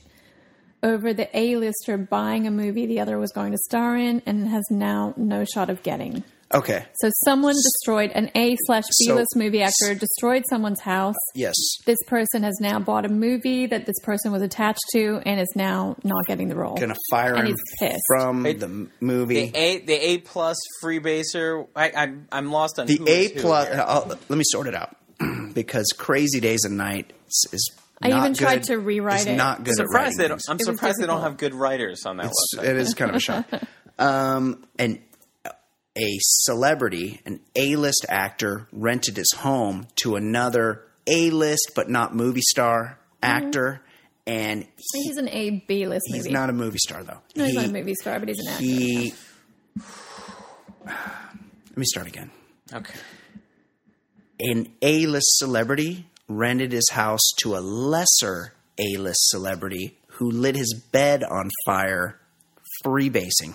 over 0.82 1.14
the 1.14 1.30
A 1.38 1.58
lister 1.58 1.96
buying 1.96 2.48
a 2.48 2.52
movie 2.52 2.88
the 2.88 3.00
other 3.00 3.20
was 3.20 3.32
going 3.32 3.52
to 3.52 3.58
star 3.60 3.96
in 3.96 4.24
and 4.26 4.48
has 4.48 4.64
now 4.72 5.14
no 5.16 5.46
shot 5.46 5.70
of 5.70 5.84
getting. 5.84 6.24
Okay. 6.54 6.86
So 6.96 7.10
someone 7.26 7.54
destroyed 7.54 8.12
an 8.14 8.30
A 8.36 8.58
slash 8.66 8.84
B 9.00 9.06
So- 9.08 9.16
list 9.16 9.36
movie 9.36 9.62
actor 9.62 9.96
destroyed 9.96 10.44
someone's 10.50 10.82
house. 10.82 11.16
Yes. 11.34 11.56
This 11.86 11.98
person 12.08 12.44
has 12.44 12.58
now 12.60 12.80
bought 12.80 13.06
a 13.06 13.10
movie 13.10 13.66
that 13.68 13.86
this 13.86 13.96
person 14.04 14.32
was 14.32 14.42
attached 14.42 14.82
to 14.94 15.22
and 15.26 15.40
is 15.40 15.52
now 15.56 15.96
not 16.04 16.26
getting 16.28 16.50
the 16.50 16.56
role. 16.56 16.76
Gonna 16.76 16.96
fire 17.10 17.36
and 17.36 17.48
him 17.48 17.56
he's 17.80 17.98
from 18.08 18.44
Wait, 18.44 18.60
the 18.60 18.88
movie. 19.00 19.50
The 19.52 19.58
A, 19.58 19.78
the 19.80 19.94
A 19.94 20.18
plus 20.20 20.58
freebaser. 20.84 21.68
I, 21.76 21.92
I'm, 21.96 22.28
I'm 22.32 22.52
lost 22.52 22.80
on 22.80 22.88
The 22.88 22.98
who 22.98 23.08
A 23.08 23.26
is 23.26 23.42
plus. 23.42 23.68
here. 23.68 23.86
Let 24.30 24.38
me 24.38 24.44
sort 24.46 24.68
it 24.68 24.76
out 24.76 24.96
because 25.54 25.88
Crazy 25.98 26.40
Days 26.40 26.64
and 26.66 26.78
Night 26.78 27.14
is. 27.28 27.46
is 27.54 27.72
I 28.04 28.10
not 28.10 28.20
even 28.20 28.34
tried 28.34 28.56
good- 28.56 28.64
to 28.64 28.80
rewrite 28.80 29.20
is 29.22 29.28
it. 29.28 29.36
Not 29.36 29.64
good 29.64 29.76
I'm 29.80 29.86
at 29.86 29.88
surprised 29.88 30.18
they 30.18 30.28
don't. 30.28 30.42
I'm 30.50 30.56
It 30.58 30.64
surprised 30.66 30.98
they 31.00 31.06
don't 31.06 31.22
have 31.22 31.38
good 31.38 31.54
writers 31.54 32.06
on 32.06 32.18
that 32.18 32.26
It's, 32.26 32.56
website. 32.58 32.64
it 32.70 32.78
is 32.78 32.94
kind 32.96 33.12
of 33.12 33.16
a 33.16 33.20
shock. 33.20 33.46
Um, 34.00 34.66
and 34.80 34.98
a 35.98 36.18
celebrity, 36.20 37.22
an 37.26 37.42
A-list 37.56 38.06
actor, 38.08 38.68
rented 38.72 39.18
his 39.18 39.32
home 39.40 39.88
to 39.98 40.16
another 40.16 40.84
A-list 41.08 41.72
but 41.76 41.90
not 41.90 42.16
movie 42.16 42.42
star 42.42 43.00
mm-hmm. 43.22 43.46
actor, 43.46 43.82
and 44.26 44.62
I 44.62 44.82
think 44.94 45.06
he's 45.08 45.18
an 45.18 45.30
A 45.30 45.64
B 45.68 45.86
list 45.88 46.06
movie. 46.10 46.18
he's 46.18 46.26
movie. 46.26 46.34
not 46.34 46.50
a 46.50 46.54
movie 46.54 46.78
star 46.78 47.04
though. 47.04 47.20
no, 47.36 47.46
he's 47.46 47.56
not 47.56 47.66
a 47.66 47.72
movie 47.74 47.96
star, 47.96 48.20
but 48.20 48.30
he's 48.30 48.40
an 48.40 48.48
actor. 48.48 48.64
He. 48.64 49.14
Let 50.86 51.78
me 51.78 51.86
start 51.86 52.08
again. 52.08 52.32
okay. 52.74 52.94
An 54.40 54.68
A-list 54.82 55.38
celebrity 55.38 56.08
rented 56.28 56.72
his 56.72 56.90
house 56.92 57.22
to 57.38 57.56
a 57.56 57.60
lesser 57.60 58.54
A-list 58.78 59.30
celebrity 59.30 59.98
who 60.08 60.32
lit 60.32 60.56
his 60.56 60.74
bed 60.92 61.24
on 61.24 61.50
fire, 61.66 62.20
freebasing, 62.84 63.54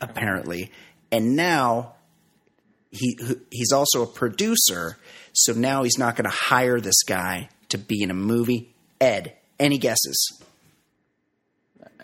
apparently. 0.00 0.70
And 1.12 1.36
now 1.36 1.94
he 2.90 3.18
he's 3.50 3.72
also 3.72 4.02
a 4.02 4.06
producer, 4.06 4.96
so 5.32 5.52
now 5.52 5.82
he's 5.82 5.98
not 5.98 6.16
going 6.16 6.24
to 6.30 6.36
hire 6.36 6.80
this 6.80 7.02
guy 7.04 7.48
to 7.70 7.78
be 7.78 8.02
in 8.02 8.10
a 8.10 8.14
movie. 8.14 8.74
Ed, 9.00 9.34
any 9.58 9.78
guesses? 9.78 10.40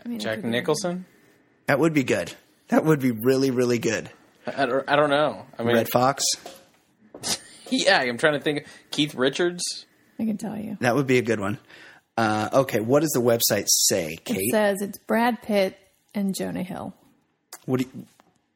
I 0.04 0.08
mean, 0.08 0.18
Jack 0.18 0.36
could 0.36 0.44
be- 0.44 0.48
Nicholson. 0.50 1.04
That 1.66 1.78
would 1.78 1.92
be 1.94 2.02
good. 2.04 2.32
That 2.68 2.84
would 2.84 3.00
be 3.00 3.10
really, 3.12 3.50
really 3.50 3.78
good. 3.78 4.10
I 4.46 4.66
don't, 4.66 4.88
I 4.88 4.96
don't 4.96 5.10
know. 5.10 5.44
I 5.58 5.62
mean, 5.62 5.76
Redd 5.76 5.88
Foxx. 5.92 6.24
yeah, 7.70 7.98
I'm 8.00 8.18
trying 8.18 8.34
to 8.34 8.40
think. 8.40 8.66
Keith 8.90 9.14
Richards. 9.14 9.62
I 10.18 10.24
can 10.24 10.36
tell 10.36 10.56
you. 10.56 10.76
That 10.80 10.94
would 10.96 11.06
be 11.06 11.18
a 11.18 11.22
good 11.22 11.40
one. 11.40 11.58
Uh, 12.16 12.48
okay, 12.52 12.80
what 12.80 13.00
does 13.00 13.10
the 13.10 13.20
website 13.20 13.66
say, 13.68 14.14
It 14.14 14.24
Kate? 14.24 14.50
says 14.50 14.82
it's 14.82 14.98
Brad 14.98 15.42
Pitt 15.42 15.78
and 16.14 16.34
Jonah 16.34 16.62
Hill. 16.62 16.94
What 17.66 17.80
do, 17.80 17.86
you- 17.94 18.06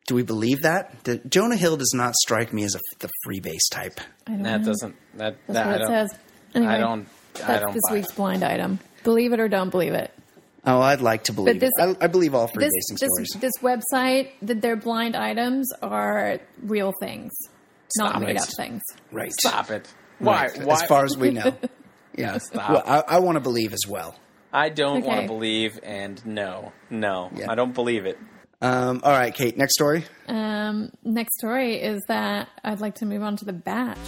do 0.07 0.15
we 0.15 0.23
believe 0.23 0.63
that? 0.63 1.05
The, 1.05 1.19
Jonah 1.19 1.57
Hill 1.57 1.77
does 1.77 1.93
not 1.95 2.15
strike 2.15 2.53
me 2.53 2.65
as 2.65 2.75
a, 2.75 2.81
the 3.01 3.09
freebase 3.27 3.71
type. 3.71 4.01
I 4.27 4.33
don't 4.33 4.43
That 4.43 4.61
know. 4.61 4.67
doesn't. 4.67 4.97
That. 5.15 5.37
That's 5.47 5.55
that 5.59 5.67
what 5.67 5.73
I 5.73 5.75
it 5.75 5.79
don't. 5.79 5.89
says. 6.11 6.19
Anyway, 6.55 6.73
I 6.73 6.79
don't. 6.79 7.09
I 7.37 7.39
That's 7.47 7.61
don't 7.65 7.73
this 7.75 7.83
buy 7.89 7.95
week's 7.95 8.11
it. 8.11 8.17
blind 8.17 8.45
item. 8.45 8.79
Believe 9.03 9.33
it 9.33 9.41
or 9.41 9.49
don't 9.49 9.71
believe 9.71 9.93
it. 9.95 10.13
Oh, 10.67 10.81
I'd 10.81 11.01
like 11.03 11.25
to 11.25 11.33
believe 11.33 11.61
this- 11.61 11.73
it. 11.79 11.97
I, 12.01 12.05
I 12.05 12.07
believe 12.07 12.35
all 12.35 12.47
This, 12.47 12.55
freebasing 12.55 12.99
this, 12.99 13.09
stories. 13.11 13.29
this 13.41 13.53
website, 13.61 14.31
that 14.43 14.61
their 14.63 14.77
blind 14.77 15.15
items 15.17 15.69
are 15.83 16.39
real 16.63 16.93
things, 17.01 17.33
not 17.99 18.21
made 18.21 18.37
it. 18.37 18.43
up 18.43 18.49
things. 18.57 18.83
right. 19.13 19.33
Stop 19.33 19.71
it. 19.71 19.93
Why? 20.21 20.47
Right. 20.47 20.65
Why? 20.65 20.75
As 20.75 20.83
far 20.85 21.05
as 21.05 21.17
we 21.17 21.31
know. 21.33 21.55
Yeah. 22.17 22.39
Stop. 22.39 22.71
Well, 22.71 22.83
I, 22.87 23.17
I 23.17 23.19
want 23.19 23.35
to 23.37 23.41
believe 23.41 23.73
as 23.73 23.89
well. 23.89 24.15
I 24.53 24.69
don't 24.69 25.05
want 25.05 25.23
to 25.23 25.27
believe, 25.27 25.81
and 25.83 26.25
no, 26.25 26.71
no, 26.89 27.29
Yeah. 27.35 27.51
I 27.51 27.57
don't 27.57 27.75
believe 27.75 28.07
it. 28.07 28.17
Um, 28.65 29.03
all 29.05 29.13
right, 29.13 29.35
Kate, 29.35 29.59
next 29.59 29.75
story. 29.75 30.07
Um, 30.27 30.91
next 31.03 31.37
story 31.37 31.75
is 31.75 32.03
that 32.09 32.49
I'd 32.65 32.81
like 32.81 32.95
to 32.97 33.05
move 33.05 33.23
on 33.23 33.37
to 33.37 33.45
the 33.45 33.53
batch. 33.53 33.99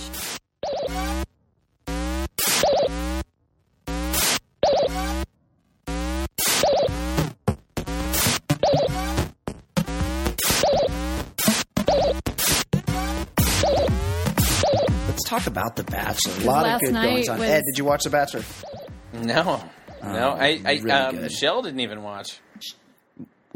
Let's 15.06 15.24
talk 15.24 15.46
about 15.46 15.76
The 15.76 15.84
Bachelor. 15.84 16.42
A 16.42 16.46
lot 16.46 16.66
of 16.66 16.80
good 16.80 16.92
night 16.92 17.10
goings 17.10 17.28
on. 17.28 17.38
was- 17.38 17.48
Ed, 17.48 17.62
did 17.66 17.78
you 17.78 17.84
watch 17.84 18.04
The 18.04 18.10
Bachelor? 18.10 18.42
No, 19.12 19.62
no. 20.02 20.30
I, 20.30 20.60
I 20.64 20.72
really 20.74 20.90
um, 20.90 21.14
good. 21.14 21.22
Michelle 21.22 21.62
didn't 21.62 21.80
even 21.80 22.02
watch. 22.02 22.38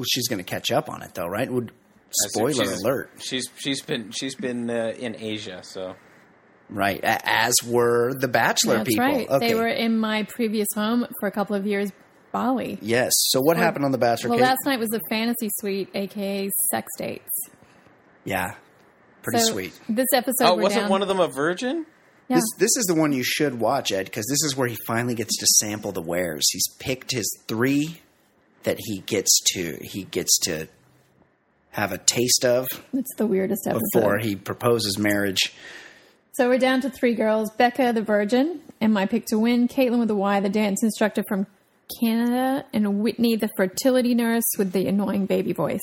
Well, 0.01 0.07
she's 0.11 0.29
going 0.29 0.39
to 0.39 0.45
catch 0.45 0.71
up 0.73 0.89
on 0.89 1.03
it, 1.03 1.13
though, 1.15 1.27
right? 1.27 1.51
Would 1.51 1.73
spoiler 2.11 2.53
she's- 2.65 2.81
alert, 2.83 3.11
She's 3.19 3.45
she's 3.57 3.83
been 3.83 4.11
she's 4.13 4.35
been 4.35 4.71
uh, 4.71 4.95
in 4.99 5.15
Asia, 5.19 5.61
so 5.63 5.95
right? 6.71 7.01
As 7.03 7.55
were 7.67 8.15
the 8.15 8.29
Bachelor 8.29 8.77
That's 8.79 8.89
people. 8.89 9.05
right. 9.05 9.29
Okay. 9.29 9.49
They 9.49 9.55
were 9.55 9.69
in 9.69 9.99
my 9.99 10.23
previous 10.25 10.69
home 10.75 11.07
for 11.21 11.27
a 11.27 11.31
couple 11.33 11.55
of 11.57 11.67
years, 11.67 11.91
Bali. 12.33 12.79
yes. 12.81 13.13
So 13.15 13.41
what 13.41 13.57
happened 13.57 13.85
on 13.85 13.93
The 13.93 13.99
Bachelor? 13.99 14.31
Well, 14.31 14.39
Kate? 14.39 14.45
last 14.45 14.59
night 14.65 14.79
was 14.79 14.89
the 14.89 15.01
fantasy 15.11 15.51
suite, 15.59 15.89
aka 15.95 16.49
sex 16.71 16.89
dates. 16.97 17.29
yeah, 18.25 18.55
pretty 19.23 19.41
So 19.41 19.53
sweet. 19.53 19.79
This 19.89 20.07
episode, 20.15 20.45
oh, 20.49 20.55
wasn't 20.55 20.83
down- 20.83 20.91
one 20.91 21.03
of 21.03 21.09
them 21.09 21.21
a 21.21 21.29
virgin? 21.29 21.85
Yeah. 22.29 22.37
This 22.37 22.45
this 22.59 22.77
is 22.77 22.85
the 22.87 22.95
one 22.95 23.13
you 23.13 23.25
should 23.25 23.59
watch, 23.59 23.91
Ed, 23.93 24.05
because 24.07 24.25
this 24.27 24.43
is 24.45 24.57
where 24.57 24.69
he 24.69 24.77
finally 24.87 25.15
gets 25.17 25.37
to 25.39 25.47
sample 25.59 25.91
the 25.93 26.01
wares. 26.03 26.49
He's 26.53 26.67
picked 26.79 27.11
his 27.13 27.29
three 27.49 28.01
that 28.65 28.77
he 28.79 29.01
gets 29.01 29.41
to 29.55 29.79
he 29.83 30.05
gets 30.05 30.39
to 30.41 30.69
have 31.71 31.93
a 31.93 31.99
taste 31.99 32.45
of 32.45 32.67
It's 32.93 33.15
the 33.17 33.27
weirdest 33.27 33.67
episode. 33.67 33.83
before 33.93 34.19
he 34.19 34.37
proposes 34.37 34.99
marriage. 34.99 35.53
So 36.33 36.49
we're 36.49 36.59
down 36.59 36.81
to 36.83 36.91
three 36.91 37.15
girls 37.15 37.51
Becca, 37.57 37.93
the 37.93 38.03
virgin, 38.03 38.61
and 38.81 38.93
my 38.93 39.07
pick 39.07 39.27
to 39.27 39.39
win, 39.39 39.69
Kaitlyn 39.69 39.99
with 40.01 40.11
a 40.11 40.15
Y, 40.15 40.41
the 40.41 40.49
dance 40.49 40.83
instructor 40.83 41.23
from 41.29 41.47
Canada, 42.01 42.65
and 42.73 43.01
Whitney, 43.01 43.37
the 43.37 43.51
fertility 43.57 44.15
nurse 44.15 44.45
with 44.57 44.73
the 44.73 44.87
annoying 44.87 45.27
baby 45.27 45.53
voice. 45.53 45.81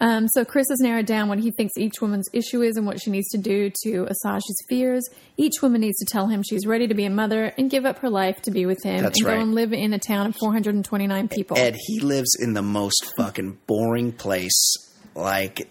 Um, 0.00 0.26
so 0.28 0.44
Chris 0.44 0.66
has 0.70 0.80
narrowed 0.80 1.06
down 1.06 1.28
what 1.28 1.38
he 1.38 1.50
thinks 1.50 1.74
each 1.76 2.00
woman's 2.00 2.26
issue 2.32 2.62
is 2.62 2.76
and 2.76 2.86
what 2.86 3.00
she 3.00 3.10
needs 3.10 3.28
to 3.28 3.38
do 3.38 3.70
to 3.84 4.06
assuage 4.08 4.42
his 4.46 4.64
fears. 4.68 5.02
Each 5.36 5.60
woman 5.62 5.80
needs 5.82 5.98
to 5.98 6.06
tell 6.06 6.26
him 6.28 6.42
she's 6.42 6.66
ready 6.66 6.88
to 6.88 6.94
be 6.94 7.04
a 7.04 7.10
mother 7.10 7.52
and 7.58 7.70
give 7.70 7.84
up 7.84 7.98
her 7.98 8.10
life 8.10 8.40
to 8.42 8.50
be 8.50 8.66
with 8.66 8.82
him 8.82 9.02
That's 9.02 9.20
and 9.20 9.28
right. 9.28 9.36
go 9.36 9.42
and 9.42 9.54
live 9.54 9.72
in 9.72 9.92
a 9.92 9.98
town 9.98 10.26
of 10.26 10.36
429 10.40 11.28
people. 11.28 11.58
Ed, 11.58 11.76
he 11.86 12.00
lives 12.00 12.34
in 12.40 12.54
the 12.54 12.62
most 12.62 13.12
fucking 13.16 13.58
boring 13.66 14.12
place. 14.12 14.74
Like, 15.14 15.68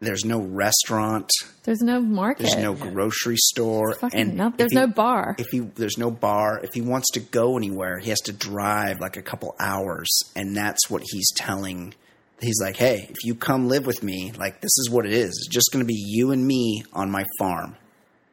there's 0.00 0.24
no 0.26 0.40
restaurant. 0.40 1.30
There's 1.64 1.80
no 1.80 2.00
market. 2.00 2.42
There's 2.42 2.56
no 2.62 2.74
grocery 2.74 3.38
store, 3.38 3.94
Fucking 3.94 4.20
and 4.20 4.36
no- 4.36 4.52
there's 4.54 4.72
he- 4.72 4.76
no 4.78 4.86
bar. 4.86 5.34
If 5.38 5.46
he 5.50 5.60
there's 5.60 5.96
no 5.96 6.10
bar, 6.10 6.60
if 6.62 6.74
he 6.74 6.82
wants 6.82 7.10
to 7.12 7.20
go 7.20 7.56
anywhere, 7.56 7.98
he 7.98 8.10
has 8.10 8.20
to 8.22 8.32
drive 8.32 9.00
like 9.00 9.16
a 9.16 9.22
couple 9.22 9.56
hours, 9.58 10.10
and 10.36 10.54
that's 10.54 10.90
what 10.90 11.02
he's 11.10 11.32
telling. 11.34 11.94
He's 12.40 12.60
like, 12.60 12.76
"Hey, 12.76 13.06
if 13.10 13.16
you 13.24 13.34
come 13.34 13.68
live 13.68 13.86
with 13.86 14.02
me, 14.02 14.32
like 14.36 14.60
this 14.60 14.76
is 14.78 14.90
what 14.90 15.06
it 15.06 15.12
is. 15.12 15.28
It's 15.28 15.48
just 15.48 15.70
going 15.72 15.82
to 15.84 15.86
be 15.86 15.94
you 16.06 16.30
and 16.32 16.46
me 16.46 16.84
on 16.92 17.10
my 17.10 17.24
farm." 17.38 17.76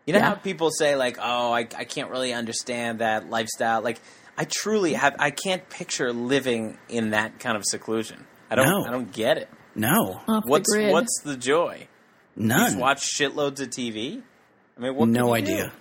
You 0.05 0.13
know 0.13 0.19
Yeah. 0.19 0.29
how 0.29 0.35
people 0.35 0.71
say 0.71 0.95
like, 0.95 1.17
"Oh, 1.21 1.51
I, 1.51 1.59
I 1.59 1.83
can't 1.85 2.09
really 2.09 2.33
understand 2.33 2.99
that 2.99 3.29
lifestyle." 3.29 3.81
Like, 3.81 3.99
I 4.37 4.45
truly 4.49 4.93
have. 4.93 5.15
I 5.19 5.29
can't 5.31 5.67
picture 5.69 6.11
living 6.11 6.77
in 6.89 7.11
that 7.11 7.39
kind 7.39 7.55
of 7.55 7.63
seclusion. 7.65 8.25
I 8.49 8.55
don't. 8.55 8.65
No. 8.67 8.85
I 8.85 8.91
don't 8.91 9.11
get 9.13 9.37
it. 9.37 9.49
No, 9.75 10.19
Off 10.27 10.43
What's 10.45 10.69
the 10.71 10.77
grid. 10.79 10.91
what's 10.91 11.21
the 11.23 11.37
joy? 11.37 11.87
none. 12.35 12.71
Just 12.71 12.77
watch 12.77 13.17
shitloads 13.17 13.61
of 13.61 13.69
TV. 13.69 14.21
I 14.77 14.81
mean, 14.81 14.95
what? 14.95 15.07
no 15.07 15.27
could 15.33 15.47
you 15.47 15.53
idea. 15.53 15.73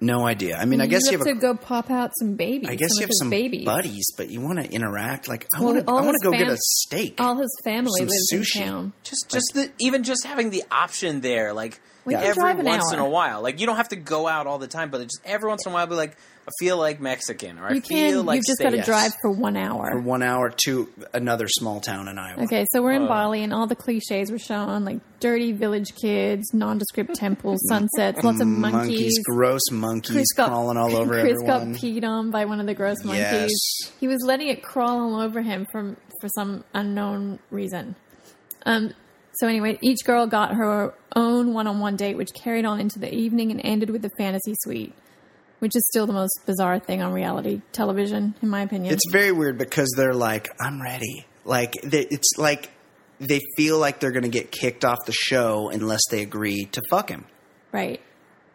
Do? 0.00 0.06
No 0.06 0.26
idea. 0.26 0.56
I 0.56 0.64
mean, 0.64 0.80
I 0.80 0.84
you 0.84 0.90
guess 0.90 1.02
have 1.06 1.12
you 1.12 1.18
have 1.18 1.26
to 1.26 1.32
a 1.32 1.40
go 1.40 1.54
pop 1.54 1.90
out 1.90 2.10
some 2.18 2.34
babies. 2.34 2.68
I 2.68 2.74
guess 2.74 2.90
some 2.94 3.00
you 3.00 3.06
have 3.06 3.10
some 3.12 3.30
babies. 3.30 3.64
buddies, 3.66 4.06
but 4.16 4.30
you 4.30 4.40
want 4.40 4.58
to 4.58 4.70
interact. 4.70 5.28
Like 5.28 5.46
I 5.54 5.60
Well, 5.60 5.74
want 5.74 5.86
to, 5.86 5.90
all 5.92 5.98
I 5.98 6.02
want 6.02 6.16
to 6.20 6.24
go 6.24 6.32
get 6.32 6.48
a 6.48 6.56
steak. 6.58 7.20
All 7.20 7.36
his 7.36 7.54
family 7.64 7.98
Some 7.98 8.08
lives 8.08 8.32
sushi. 8.32 8.60
in 8.62 8.66
town. 8.66 8.92
Just, 9.04 9.30
just 9.30 9.52
the 9.54 9.70
even 9.78 10.02
just 10.02 10.24
having 10.24 10.50
the 10.50 10.64
option 10.70 11.20
there, 11.20 11.52
like 11.52 11.80
We 12.06 12.14
can 12.14 12.22
every 12.22 12.34
drive 12.34 12.58
an 12.60 12.64
once 12.66 12.92
in 12.92 12.98
a 12.98 13.08
while. 13.08 13.42
Like 13.42 13.60
you 13.60 13.66
don't 13.66 13.76
have 13.76 13.88
to 13.90 13.96
go 13.96 14.26
out 14.26 14.46
all 14.46 14.58
the 14.58 14.68
time, 14.68 14.90
but 14.90 15.02
just 15.02 15.20
every 15.24 15.48
once 15.48 15.66
in 15.66 15.72
a 15.72 15.74
while, 15.74 15.86
be 15.86 15.94
like, 15.94 16.16
I 16.39 16.39
feel 16.58 16.76
like 16.78 17.00
Mexican, 17.00 17.58
or 17.58 17.66
I 17.68 17.72
You 17.74 17.80
feel 17.80 18.22
like 18.22 18.36
you've 18.36 18.46
just 18.46 18.60
got 18.60 18.70
to 18.70 18.82
drive 18.82 19.12
for 19.22 19.30
one 19.30 19.56
hour. 19.56 19.90
for 19.92 20.00
one 20.00 20.22
hour 20.22 20.50
to 20.66 20.88
another 21.12 21.46
small 21.48 21.80
town 21.80 22.08
in 22.08 22.18
Iowa. 22.18 22.42
Okay, 22.44 22.66
so 22.72 22.82
we're 22.82 22.92
in 22.92 23.02
Uh. 23.04 23.08
Bali, 23.08 23.42
and 23.42 23.52
all 23.52 23.66
the 23.66 23.76
cliches 23.76 24.30
were 24.30 24.38
shown, 24.38 24.84
like 24.84 24.98
dirty 25.20 25.52
village 25.52 25.94
kids, 25.94 26.52
nondescript 26.52 27.14
temples, 27.14 27.60
sunsets, 27.68 28.22
lots 28.24 28.40
of 28.40 28.48
monkeys. 28.48 29.18
gross 29.24 29.70
monkeys 29.70 30.12
Chris 30.16 30.32
got, 30.32 30.48
crawling 30.48 30.76
all 30.76 30.94
over 30.96 31.20
Chris 31.20 31.34
everyone. 31.42 31.72
got 31.72 31.80
peed 31.80 32.04
on 32.04 32.30
by 32.30 32.44
one 32.44 32.60
of 32.60 32.66
the 32.66 32.74
gross 32.74 33.04
monkeys. 33.04 33.22
Yes. 33.82 33.92
He 34.00 34.08
was 34.08 34.22
letting 34.24 34.48
it 34.48 34.62
crawl 34.62 35.14
all 35.14 35.20
over 35.20 35.42
him 35.42 35.66
from 35.70 35.96
for 36.20 36.28
some 36.34 36.64
unknown 36.74 37.38
reason. 37.50 37.96
Um. 38.66 38.92
So 39.34 39.46
anyway, 39.46 39.78
each 39.80 40.04
girl 40.04 40.26
got 40.26 40.54
her 40.54 40.92
own 41.16 41.54
one-on-one 41.54 41.96
date, 41.96 42.16
which 42.16 42.30
carried 42.34 42.66
on 42.66 42.78
into 42.80 42.98
the 42.98 43.14
evening 43.14 43.50
and 43.52 43.60
ended 43.64 43.88
with 43.88 44.02
the 44.02 44.10
fantasy 44.18 44.54
suite, 44.64 44.92
which 45.60 45.74
is 45.76 45.86
still 45.86 46.06
the 46.06 46.12
most 46.12 46.40
bizarre 46.44 46.78
thing 46.78 47.00
on 47.00 47.12
reality 47.12 47.62
television, 47.72 48.34
in 48.42 48.48
my 48.48 48.62
opinion. 48.62 48.92
It's 48.92 49.10
very 49.10 49.32
weird 49.32 49.56
because 49.56 49.90
they're 49.96 50.12
like, 50.14 50.48
"I'm 50.60 50.82
ready." 50.82 51.24
Like 51.44 51.72
they, 51.82 52.02
it's 52.02 52.32
like 52.36 52.70
they 53.18 53.40
feel 53.56 53.78
like 53.78 54.00
they're 54.00 54.10
going 54.12 54.24
to 54.24 54.28
get 54.28 54.50
kicked 54.50 54.84
off 54.84 54.98
the 55.06 55.12
show 55.12 55.70
unless 55.70 56.02
they 56.10 56.22
agree 56.22 56.66
to 56.72 56.82
fuck 56.90 57.08
him, 57.08 57.24
right. 57.72 58.00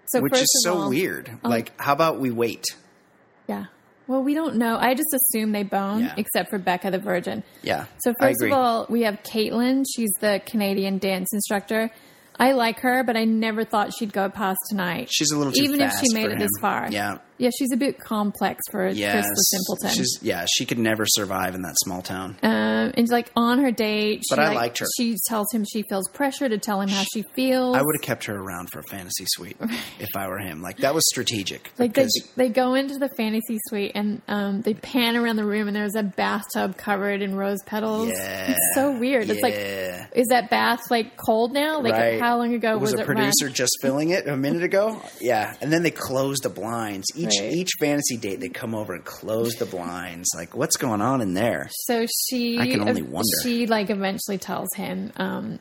So 0.08 0.22
which 0.22 0.34
is 0.36 0.48
so 0.64 0.78
all- 0.82 0.90
weird. 0.90 1.30
um, 1.44 1.50
like, 1.50 1.72
how 1.82 1.94
about 1.94 2.20
we 2.20 2.30
wait? 2.30 2.64
Yeah. 3.48 3.66
Well, 4.08 4.22
we 4.22 4.36
don't 4.36 4.58
know. 4.58 4.78
I 4.78 4.94
just 4.94 5.12
assume 5.16 5.52
they 5.52 5.64
bone, 5.64 6.02
Yeah. 6.02 6.14
except 6.18 6.52
for 6.52 6.60
Becca 6.60 6.92
the 6.92 7.00
Virgin. 7.00 7.44
Yeah, 7.64 7.86
So 7.98 8.14
first 8.20 8.40
of 8.44 8.52
all, 8.52 8.86
we 8.88 9.02
have 9.02 9.16
Kaitlyn. 9.24 9.84
She's 9.96 10.12
the 10.20 10.42
Canadian 10.46 11.00
dance 11.00 11.34
instructor. 11.34 11.90
I 12.38 12.52
like 12.52 12.80
her, 12.82 13.04
but 13.04 13.16
I 13.16 13.26
never 13.26 13.64
thought 13.64 13.94
she'd 13.94 14.14
go 14.14 14.30
past 14.30 14.60
tonight. 14.70 15.10
She's 15.12 15.32
a 15.32 15.38
little 15.38 15.54
too 15.54 15.64
even 15.64 15.82
if 15.82 15.94
she 15.94 16.14
made 16.14 16.32
it 16.32 16.40
this 16.40 16.52
far. 16.60 16.90
Yeah. 16.92 17.20
Yeah, 17.38 17.50
she's 17.58 17.72
a 17.72 17.78
bit 17.78 18.00
complex 18.00 18.62
for 18.72 18.88
Yes, 18.88 19.14
Chris 19.14 19.26
the 19.28 19.58
Simpleton. 19.58 19.90
She's 19.98 20.20
yeah, 20.22 20.46
she 20.54 20.66
could 20.66 20.80
never 20.80 21.06
survive 21.06 21.56
in 21.56 21.62
that 21.64 21.76
small 21.84 22.02
town. 22.02 22.38
um, 22.44 22.92
and 22.96 23.10
like 23.10 23.32
on 23.36 23.60
her 23.60 23.72
date, 23.72 24.24
she, 24.28 24.36
But 24.36 24.40
I 24.40 24.48
like, 24.50 24.56
liked 24.56 24.80
her. 24.80 24.86
She 24.98 25.16
tells 25.28 25.52
him 25.54 25.64
she 25.66 25.84
feels 25.90 26.08
pressure 26.10 26.48
to 26.50 26.58
tell 26.58 26.82
him 26.82 26.90
how 26.90 27.04
she 27.14 27.24
feels. 27.36 27.76
I 27.76 27.82
would 27.82 27.96
have 27.96 28.02
kept 28.02 28.26
her 28.26 28.36
around 28.36 28.70
for 28.72 28.80
a 28.80 28.84
fantasy 28.84 29.26
suite 29.28 29.58
if 30.00 30.10
I 30.16 30.28
were 30.28 30.40
him. 30.40 30.62
Like 30.62 30.78
that 30.78 30.94
was 30.94 31.04
strategic. 31.10 31.72
Like 31.78 31.94
they, 31.94 32.08
they 32.36 32.50
go 32.50 32.74
into 32.74 32.98
the 32.98 33.10
fantasy 33.18 33.58
suite 33.68 33.92
and 33.96 34.22
um, 34.28 34.62
they 34.62 34.74
pan 34.74 35.16
around 35.16 35.36
the 35.36 35.46
room 35.46 35.68
and 35.68 35.76
there's 35.76 35.96
a 35.96 36.04
bathtub 36.04 36.78
covered 36.78 37.22
in 37.22 37.36
rose 37.36 37.62
petals. 37.66 38.10
Yeah. 38.10 38.52
It's 38.52 38.76
so 38.76 38.98
weird. 38.98 39.30
It's 39.30 39.42
like, 39.42 39.56
is 40.16 40.28
that 40.30 40.50
bath 40.50 40.90
like 40.90 41.18
cold 41.18 41.54
now? 41.54 41.82
Like 41.82 41.94
Right. 41.94 42.20
how 42.20 42.38
long 42.38 42.54
ago 42.54 42.78
was, 42.78 42.92
was, 42.92 43.00
a 43.00 43.04
it 43.04 43.06
producer 43.06 43.46
run? 43.46 43.54
just 43.54 43.78
filling 43.82 44.10
it 44.10 44.28
a 44.28 44.36
minute 44.36 44.64
ago? 44.64 45.02
Yeah, 45.22 45.56
and 45.62 45.72
then 45.72 45.84
they 45.84 45.92
close 45.92 46.38
the 46.40 46.50
blinds. 46.50 47.06
Each 47.26 47.40
Right. 47.42 47.54
each 47.54 47.72
fantasy 47.80 48.18
date, 48.18 48.40
they 48.40 48.50
come 48.50 48.76
over 48.76 48.94
and 48.94 49.04
close 49.04 49.56
the 49.56 49.66
blinds. 49.66 50.30
Like, 50.36 50.56
what's 50.56 50.78
going 50.78 51.02
on 51.02 51.22
in 51.22 51.34
there? 51.34 51.70
So 51.72 52.06
she, 52.30 52.58
I 52.60 52.68
can 52.68 52.82
only 52.88 53.02
wonder. 53.02 53.28
She 53.44 53.66
like 53.68 53.90
eventually 53.90 54.38
tells 54.38 54.74
him. 54.76 55.12
Um, 55.18 55.60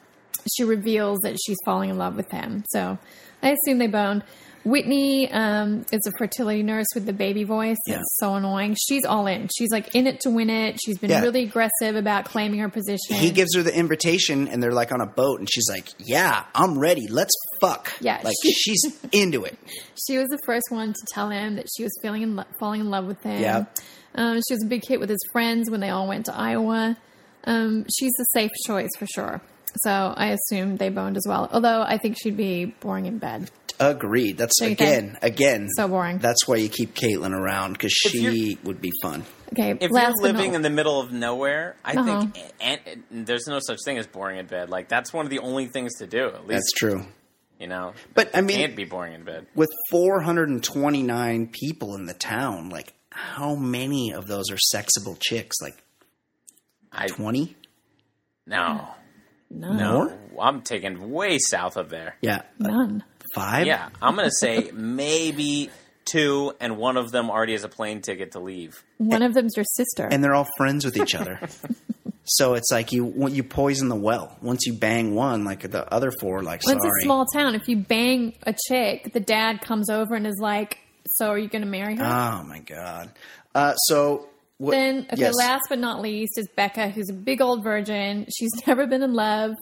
she 0.57 0.65
reveals 0.65 1.21
that 1.21 1.37
she's 1.45 1.57
falling 1.65 1.91
in 1.91 1.99
love 1.99 2.17
with 2.17 2.31
him. 2.31 2.65
So 2.71 2.99
I 3.43 3.51
assume 3.51 3.79
they 3.79 3.87
boned. 3.87 4.23
Whitney 4.65 5.31
um, 5.31 5.85
is 5.93 6.07
a 6.07 6.11
fertility 6.19 6.63
nurse 6.63 6.87
with 6.95 7.05
the 7.07 7.13
baby 7.13 7.45
voice. 7.45 7.77
Yeah. 7.87 7.97
It's 7.97 8.17
so 8.19 8.35
annoying. 8.35 8.77
She's 8.81 9.05
all 9.05 9.27
in. 9.27 9.49
She's 9.57 9.71
like 9.71 9.95
in 9.95 10.07
it 10.07 10.21
to 10.21 10.31
win 10.31 10.49
it. 10.51 10.79
She's 10.85 10.99
been 10.99 11.11
Yeah. 11.11 11.21
really 11.21 11.43
aggressive 11.45 11.97
about 11.97 12.25
claiming 12.25 12.61
her 12.61 12.69
position. 12.69 13.17
He 13.17 13.31
gives 13.31 13.55
her 13.55 13.63
the 13.63 13.77
invitation, 13.77 14.49
and 14.49 14.63
they're 14.63 14.73
like 14.73 14.91
on 14.93 15.01
a 15.01 15.07
boat, 15.07 15.39
and 15.39 15.49
she's 15.51 15.69
like, 15.69 15.89
"Yeah, 15.99 16.45
I'm 16.55 16.79
ready. 16.79 17.07
Let's 17.09 17.35
fuck." 17.61 17.93
Yeah, 18.01 18.21
like 18.25 18.35
she- 18.43 18.53
she's 18.53 18.97
into 19.13 19.45
it. 19.45 19.59
She 20.09 20.17
was 20.19 20.29
the 20.29 20.39
first 20.47 20.67
one 20.71 20.93
to 20.93 21.07
tell 21.13 21.29
him 21.31 21.57
that 21.57 21.67
she 21.77 21.83
was 21.83 21.93
feeling 22.03 22.23
in 22.23 22.37
lo- 22.37 22.45
falling 22.59 22.81
in 22.81 22.91
love 22.91 23.07
with 23.07 23.23
him. 23.23 23.41
Yeah. 23.43 23.65
Um, 24.15 24.41
she 24.49 24.55
was 24.55 24.63
a 24.65 24.67
big 24.67 24.83
hit 24.87 25.01
with 25.01 25.11
his 25.11 25.21
friends 25.33 25.71
when 25.71 25.81
they 25.81 25.91
all 25.91 26.07
went 26.09 26.27
to 26.27 26.35
Iowa. 26.35 26.97
Um, 27.45 27.85
she's 27.95 28.13
a 28.21 28.25
safe 28.33 28.51
choice 28.67 28.91
for 28.99 29.07
sure. 29.07 29.43
So 29.83 29.91
I 30.17 30.29
assume 30.29 30.77
they 30.77 30.89
boned 30.89 31.17
as 31.17 31.25
well. 31.29 31.49
Although 31.53 31.83
I 31.83 31.99
think 31.99 32.17
she'd 32.23 32.37
be 32.37 32.67
boring 32.81 33.07
in 33.07 33.19
bed. 33.19 33.51
Agreed. 33.81 34.39
That's 34.39 34.59
Don't 34.61 34.73
again, 34.73 35.19
think? 35.21 35.23
again, 35.35 35.69
So 35.77 35.89
boring. 35.89 36.19
That's 36.19 36.47
why 36.47 36.57
you 36.57 36.69
keep 36.69 36.95
Kaitlyn 36.95 37.33
around 37.33 37.73
because 37.75 37.93
she 37.93 38.59
would 38.65 38.81
be 38.81 38.93
fun. 39.03 39.25
Okay, 39.53 39.77
If 39.81 39.91
last 39.91 40.15
you're 40.21 40.33
living 40.33 40.51
not- 40.53 40.57
in 40.57 40.63
the 40.63 40.71
middle 40.71 41.01
of 41.01 41.13
nowhere, 41.13 41.77
I 41.85 41.95
Uh-huh. 41.95 42.21
think 42.23 42.39
and, 42.61 42.81
and 43.11 43.27
there's 43.27 43.47
no 43.47 43.59
such 43.65 43.79
thing 43.85 43.99
as 43.99 44.07
boring 44.07 44.39
in 44.39 44.47
bed. 44.47 44.69
Like 44.71 44.89
that's 44.89 45.13
one 45.13 45.27
of 45.27 45.31
the 45.31 45.39
only 45.41 45.67
things 45.67 45.95
to 45.99 46.07
do. 46.07 46.27
At 46.27 46.41
least 46.47 46.49
That's 46.49 46.73
true. 46.73 47.05
You 47.61 47.69
know, 47.69 47.93
But, 48.15 48.31
I 48.37 48.41
mean- 48.41 48.59
can't 48.59 48.75
be 48.77 48.85
boring 48.85 49.13
in 49.15 49.23
bed. 49.25 49.47
With 49.55 49.71
429 49.91 51.49
people 51.53 51.95
in 51.95 52.07
the 52.07 52.15
town, 52.15 52.69
like 52.69 52.93
how 53.11 53.55
many 53.55 54.13
of 54.13 54.27
those 54.27 54.51
are 54.51 54.59
sexable 54.75 55.17
chicks? 55.21 55.57
Like 55.63 55.83
I 56.93 57.07
20? 57.07 57.57
no, 58.47 58.89
no, 59.51 59.73
no. 59.73 60.19
I'm 60.41 60.63
taking 60.63 61.11
way 61.13 61.39
south 61.39 61.77
of 61.77 61.91
there. 61.91 62.17
Yeah, 62.21 62.43
none. 62.59 63.05
Five. 63.35 63.67
Yeah, 63.67 63.89
I'm 64.01 64.17
gonna 64.17 64.31
say 64.31 64.71
maybe 64.73 65.71
two, 66.05 66.53
and 66.61 66.77
one 66.77 66.97
of 66.97 67.11
them 67.13 67.31
already 67.31 67.53
has 67.53 67.65
a 67.65 67.69
plane 67.69 68.01
ticket 68.03 68.33
to 68.33 68.41
leave. 68.41 68.83
One 68.99 69.23
of 69.23 69.35
them's 69.35 69.57
your 69.57 69.65
sister. 69.77 70.07
and 70.11 70.23
they're 70.23 70.35
all 70.35 70.49
friends 70.57 70.85
with 70.85 70.97
each 70.97 71.15
other. 71.15 71.41
so 72.25 72.55
it's 72.55 72.71
like 72.71 72.93
you 72.93 73.29
you 73.29 73.43
poison 73.43 73.89
the 73.89 73.97
well. 73.97 74.37
Once 74.43 74.67
you 74.67 74.73
bang 74.75 75.15
one, 75.15 75.45
like 75.45 75.61
the 75.71 75.93
other 75.93 76.11
four, 76.21 76.43
like 76.43 76.63
Well, 76.67 76.77
sorry. 76.79 76.89
it's 76.89 77.03
a 77.03 77.05
small 77.05 77.27
town. 77.35 77.55
If 77.55 77.69
you 77.69 77.77
bang 77.77 78.35
a 78.45 78.55
chick, 78.69 79.13
the 79.13 79.21
dad 79.21 79.61
comes 79.61 79.91
over 79.91 80.15
and 80.15 80.27
is 80.27 80.39
like, 80.41 80.79
"So 81.07 81.29
are 81.31 81.39
you 81.39 81.49
going 81.49 81.63
to 81.65 81.69
marry 81.71 81.97
her?" 81.97 82.05
oh 82.05 82.45
my 82.47 82.61
god. 82.61 83.11
Uh, 83.55 83.75
so 83.77 84.29
what, 84.59 84.73
Then, 84.73 85.07
okay, 85.13 85.21
yes. 85.23 85.35
last 85.37 85.63
but 85.69 85.79
not 85.79 86.01
least 86.01 86.39
is 86.39 86.49
Becca, 86.55 86.89
who's 86.89 87.09
a 87.11 87.13
big 87.13 87.41
old 87.41 87.63
virgin. 87.65 88.27
She's 88.37 88.51
never 88.67 88.87
been 88.87 89.03
in 89.03 89.13
love. 89.15 89.53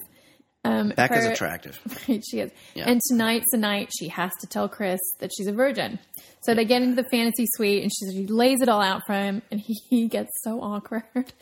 Um, 0.65 0.91
Becca's 0.91 1.25
her- 1.25 1.33
attractive. 1.33 1.81
She 2.07 2.39
is. 2.41 2.51
Yeah. 2.75 2.89
And 2.89 3.01
tonight's 3.11 3.51
the 3.51 3.59
night 3.59 3.91
she 3.99 4.09
has 4.09 4.31
to 4.41 4.47
tell 4.47 4.69
Chris 4.69 5.01
that 5.19 5.31
she's 5.37 5.47
a 5.49 5.53
virgin. 5.53 5.99
So 6.43 6.55
they 6.55 6.65
get 6.65 6.83
into 6.83 7.01
the 7.03 7.09
fantasy 7.09 7.47
suite 7.55 7.83
and 7.83 7.91
she, 7.93 8.13
she 8.21 8.27
lays 8.27 8.61
it 8.61 8.69
all 8.69 8.81
out 8.81 9.03
for 9.07 9.13
him, 9.15 9.43
and 9.51 9.61
he, 9.61 9.75
he 9.91 10.09
gets 10.09 10.31
so 10.43 10.61
awkward. 10.61 11.05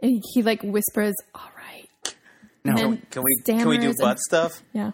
And 0.00 0.12
he, 0.12 0.22
he 0.34 0.42
like 0.44 0.62
whispers, 0.62 1.14
"All 1.34 1.50
right." 1.56 2.14
No, 2.64 2.70
And 2.70 2.78
then 2.78 3.02
Can 3.10 3.22
we 3.24 3.36
can 3.44 3.68
we 3.68 3.78
do 3.78 3.92
butt 3.98 4.10
and- 4.10 4.20
stuff? 4.20 4.62
Yeah. 4.72 4.92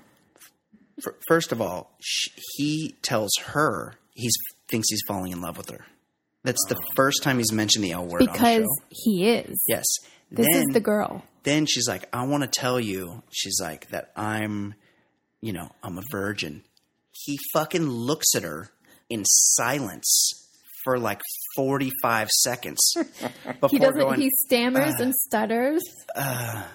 F- 1.07 1.12
First 1.29 1.53
of 1.53 1.61
all, 1.61 1.91
sh- 2.01 2.31
he 2.57 2.95
tells 3.03 3.31
her 3.49 3.97
he 4.14 4.31
thinks 4.70 4.89
he's 4.89 5.03
falling 5.07 5.33
in 5.33 5.43
love 5.43 5.59
with 5.59 5.68
her. 5.68 5.85
That's 6.43 6.64
the 6.70 6.77
first 6.97 7.22
time 7.22 7.37
he's 7.37 7.53
mentioned 7.53 7.85
the 7.85 7.93
L 7.93 8.07
word 8.07 8.22
on 8.22 8.27
the 8.29 8.33
Because 8.33 8.62
show. 8.62 8.85
he 8.89 9.29
is. 9.29 9.55
Yes. 9.68 9.85
This 10.35 10.47
then, 10.51 10.62
is 10.62 10.66
the 10.72 10.80
girl. 10.80 11.24
Then 11.43 11.66
she's 11.66 11.89
like, 11.89 12.09
"I 12.12 12.26
want 12.26 12.43
to 12.43 12.49
tell 12.49 12.80
you." 12.80 13.22
She's 13.30 13.59
like 13.61 13.89
that 13.91 14.12
I'm, 14.16 14.74
you 15.41 15.53
know, 15.53 15.70
I'm 15.82 15.99
a 15.99 16.03
virgin. 16.11 16.62
he 17.12 17.39
fucking 17.53 17.89
looks 17.89 18.35
at 18.35 18.43
her 18.43 18.70
in 19.09 19.24
silence 19.24 20.45
for 20.85 20.99
like 20.99 21.22
45 21.57 22.28
seconds 22.28 22.80
before 22.97 23.68
he 23.70 23.78
doesn't. 23.78 23.99
going, 23.99 24.20
he 24.20 24.30
stammers 24.47 24.95
and 24.95 25.11
uh, 25.11 25.26
stutters. 25.26 25.82
oh, 26.16 26.66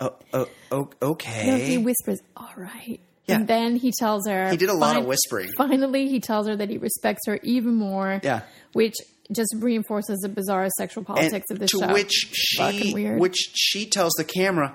oh, 0.00 0.48
oh, 0.70 0.90
okay. 1.02 1.46
No, 1.46 1.56
he 1.56 1.78
whispers, 1.78 2.20
"All 2.36 2.52
right." 2.56 3.00
Yeah. 3.26 3.36
And 3.36 3.46
then 3.46 3.76
he 3.76 3.92
tells 3.96 4.26
her. 4.26 4.50
He 4.50 4.56
did 4.56 4.68
a 4.68 4.74
lot 4.74 4.96
of 4.96 5.04
whispering. 5.04 5.50
Finally, 5.56 6.08
he 6.08 6.18
tells 6.18 6.48
her 6.48 6.56
that 6.56 6.68
he 6.68 6.78
respects 6.78 7.26
her 7.26 7.38
even 7.42 7.74
more. 7.74 8.20
Yeah. 8.22 8.42
Which 8.72 8.96
just 9.30 9.54
reinforces 9.58 10.18
the 10.20 10.28
bizarre 10.28 10.68
sexual 10.76 11.04
politics 11.04 11.46
and 11.48 11.56
of 11.56 11.58
this 11.60 11.70
to 11.70 11.78
show. 11.78 11.92
which 11.92 12.12
she 12.32 12.92
weird. 12.94 13.20
which 13.20 13.36
she 13.54 13.86
tells 13.86 14.12
the 14.14 14.24
camera 14.24 14.74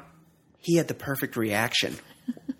he 0.59 0.75
had 0.77 0.87
the 0.87 0.93
perfect 0.93 1.35
reaction 1.35 1.95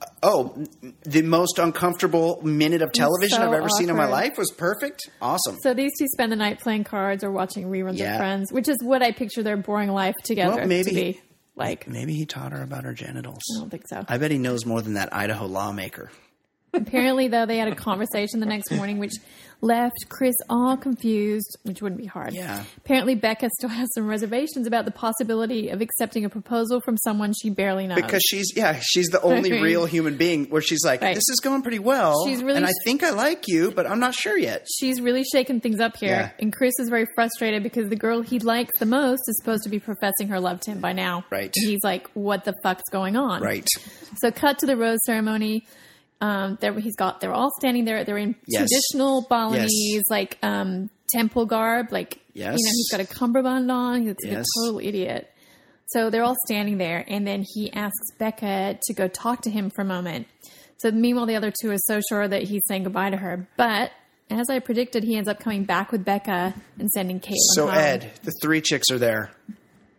uh, 0.01 0.05
oh 0.23 0.65
the 1.03 1.21
most 1.21 1.59
uncomfortable 1.59 2.39
minute 2.43 2.81
of 2.81 2.91
television 2.91 3.37
so 3.37 3.47
i've 3.47 3.53
ever 3.53 3.69
seen 3.69 3.89
in 3.89 3.95
my 3.95 4.05
life 4.07 4.37
was 4.37 4.51
perfect 4.51 5.09
awesome 5.21 5.55
So 5.63 5.73
these 5.73 5.91
two 5.97 6.07
spend 6.13 6.31
the 6.31 6.35
night 6.35 6.59
playing 6.59 6.83
cards 6.83 7.23
or 7.23 7.31
watching 7.31 7.69
reruns 7.69 7.97
Yeah. 7.97 8.13
of 8.13 8.19
Friends, 8.19 8.51
which 8.51 8.67
is 8.69 8.77
what 8.83 9.01
I 9.01 9.11
picture 9.11 9.43
their 9.43 9.57
boring 9.57 9.89
life 9.89 10.15
together 10.23 10.57
well 10.57 10.67
maybe 10.67 10.89
to 10.89 10.95
be. 10.95 11.21
Like, 11.55 11.87
maybe 11.87 12.13
he 12.13 12.25
taught 12.27 12.51
her 12.51 12.61
about 12.61 12.83
her 12.83 12.93
genitals 12.93 13.41
I 13.55 13.59
don't 13.61 13.69
think 13.71 13.87
so. 13.87 14.05
i 14.07 14.17
bet 14.17 14.29
he 14.31 14.37
knows 14.37 14.65
more 14.65 14.81
than 14.81 14.93
that 14.93 15.13
idaho 15.13 15.45
lawmaker 15.47 16.11
Apparently, 16.73 17.27
though, 17.29 17.45
they 17.45 17.57
had 17.57 17.69
a 17.69 17.75
conversation 17.75 18.39
the 18.39 18.45
next 18.45 18.69
morning, 18.71 18.99
which 18.99 19.13
left 19.61 19.95
Chris 20.09 20.35
all 20.49 20.77
confused, 20.77 21.57
which 21.63 21.81
wouldn't 21.81 21.99
be 21.99 22.05
hard. 22.07 22.33
Yeah. 22.33 22.63
Apparently, 22.77 23.15
Becca 23.15 23.49
still 23.57 23.69
has 23.69 23.89
some 23.95 24.07
reservations 24.07 24.67
about 24.67 24.85
the 24.85 24.91
possibility 24.91 25.69
of 25.69 25.81
accepting 25.81 26.25
a 26.25 26.29
proposal 26.29 26.79
from 26.81 26.95
someone 26.97 27.33
she 27.33 27.49
barely 27.49 27.87
knows. 27.87 27.95
because 28.01 28.21
she's 28.23 28.55
yeah 28.55 28.79
she's 28.81 29.07
the 29.07 29.21
only 29.21 29.51
Right. 29.57 29.61
real 29.63 29.85
human 29.85 30.15
being 30.17 30.45
where 30.45 30.61
she's 30.61 30.83
like 30.85 31.01
Right. 31.01 31.15
this 31.15 31.27
is 31.29 31.39
going 31.41 31.61
pretty 31.63 31.79
well 31.79 32.25
She's 32.27 32.43
really 32.43 32.57
and 32.57 32.65
i 32.65 32.71
think 32.83 33.01
i 33.03 33.09
like 33.11 33.45
you 33.47 33.71
but 33.71 33.87
i'm 33.87 33.99
not 33.99 34.13
sure 34.13 34.37
yet 34.37 34.67
She's 34.79 35.01
really 35.01 35.23
shaking 35.23 35.59
things 35.61 35.79
up 35.79 35.97
here, 35.97 36.09
Yeah. 36.09 36.29
and 36.39 36.53
Chris 36.53 36.73
is 36.79 36.89
very 36.89 37.07
frustrated 37.15 37.63
because 37.63 37.89
the 37.89 37.95
girl 37.95 38.21
he 38.21 38.39
likes 38.39 38.71
the 38.79 38.85
most 38.85 39.21
is 39.27 39.37
supposed 39.39 39.63
to 39.63 39.69
be 39.69 39.79
professing 39.79 40.27
her 40.27 40.39
love 40.39 40.59
to 40.61 40.71
him 40.71 40.79
by 40.81 40.93
now. 40.93 41.25
Right. 41.31 41.51
And 41.55 41.67
he's 41.69 41.83
like, 41.83 42.07
"What 42.13 42.43
the 42.45 42.53
fuck's 42.63 42.83
going 42.91 43.15
on?" 43.15 43.41
right 43.41 43.67
So, 44.17 44.31
cut 44.31 44.59
to 44.59 44.65
the 44.65 44.77
rose 44.77 44.99
ceremony. 45.05 45.65
Um, 46.19 46.57
there 46.61 46.73
he's 46.79 46.95
got. 46.95 47.21
They're 47.21 47.33
all 47.33 47.51
standing 47.59 47.85
there. 47.85 48.03
They're 48.03 48.17
in 48.17 48.35
Yes. 48.47 48.67
traditional 48.69 49.25
Balinese, 49.29 50.03
like 50.09 50.37
um, 50.41 50.89
temple 51.09 51.45
garb. 51.45 51.91
Like 51.91 52.19
Yes. 52.33 52.55
you 52.57 52.65
know, 52.65 52.71
he's 52.75 52.89
got 52.91 52.99
a 53.01 53.05
cummerbund 53.05 53.69
on. 53.71 54.01
He's 54.01 54.15
like 54.23 54.31
Yes. 54.33 54.45
a 54.45 54.65
total 54.65 54.79
idiot. 54.79 55.31
So 55.89 56.09
they're 56.09 56.23
all 56.23 56.35
standing 56.45 56.77
there, 56.79 57.05
and 57.07 57.25
then 57.25 57.45
he 57.53 57.71
asks 57.71 58.11
Becca 58.17 58.77
to 58.81 58.93
go 58.93 59.07
talk 59.07 59.41
to 59.43 59.49
him 59.49 59.69
for 59.69 59.81
a 59.83 59.85
moment. 59.85 60.27
So 60.79 60.91
meanwhile, 60.91 61.25
the 61.25 61.35
other 61.35 61.51
two 61.61 61.71
are 61.71 61.77
so 61.77 62.01
sure 62.09 62.27
that 62.27 62.43
he's 62.43 62.61
saying 62.67 62.83
goodbye 62.83 63.09
to 63.11 63.17
her, 63.17 63.47
but. 63.57 63.91
As 64.29 64.49
I 64.49 64.59
predicted, 64.59 65.05
he 65.05 65.15
ends 65.15 65.29
up 65.29 65.39
coming 65.39 65.63
back 65.63 65.89
with 65.93 66.03
Becca 66.03 66.53
and 66.77 66.89
sending 66.91 67.21
Kaitlyn 67.21 67.53
So 67.55 67.67
home. 67.67 67.77
Ed, 67.77 68.11
the 68.23 68.33
three 68.41 68.59
chicks 68.59 68.91
are 68.91 68.97
there. 68.97 69.31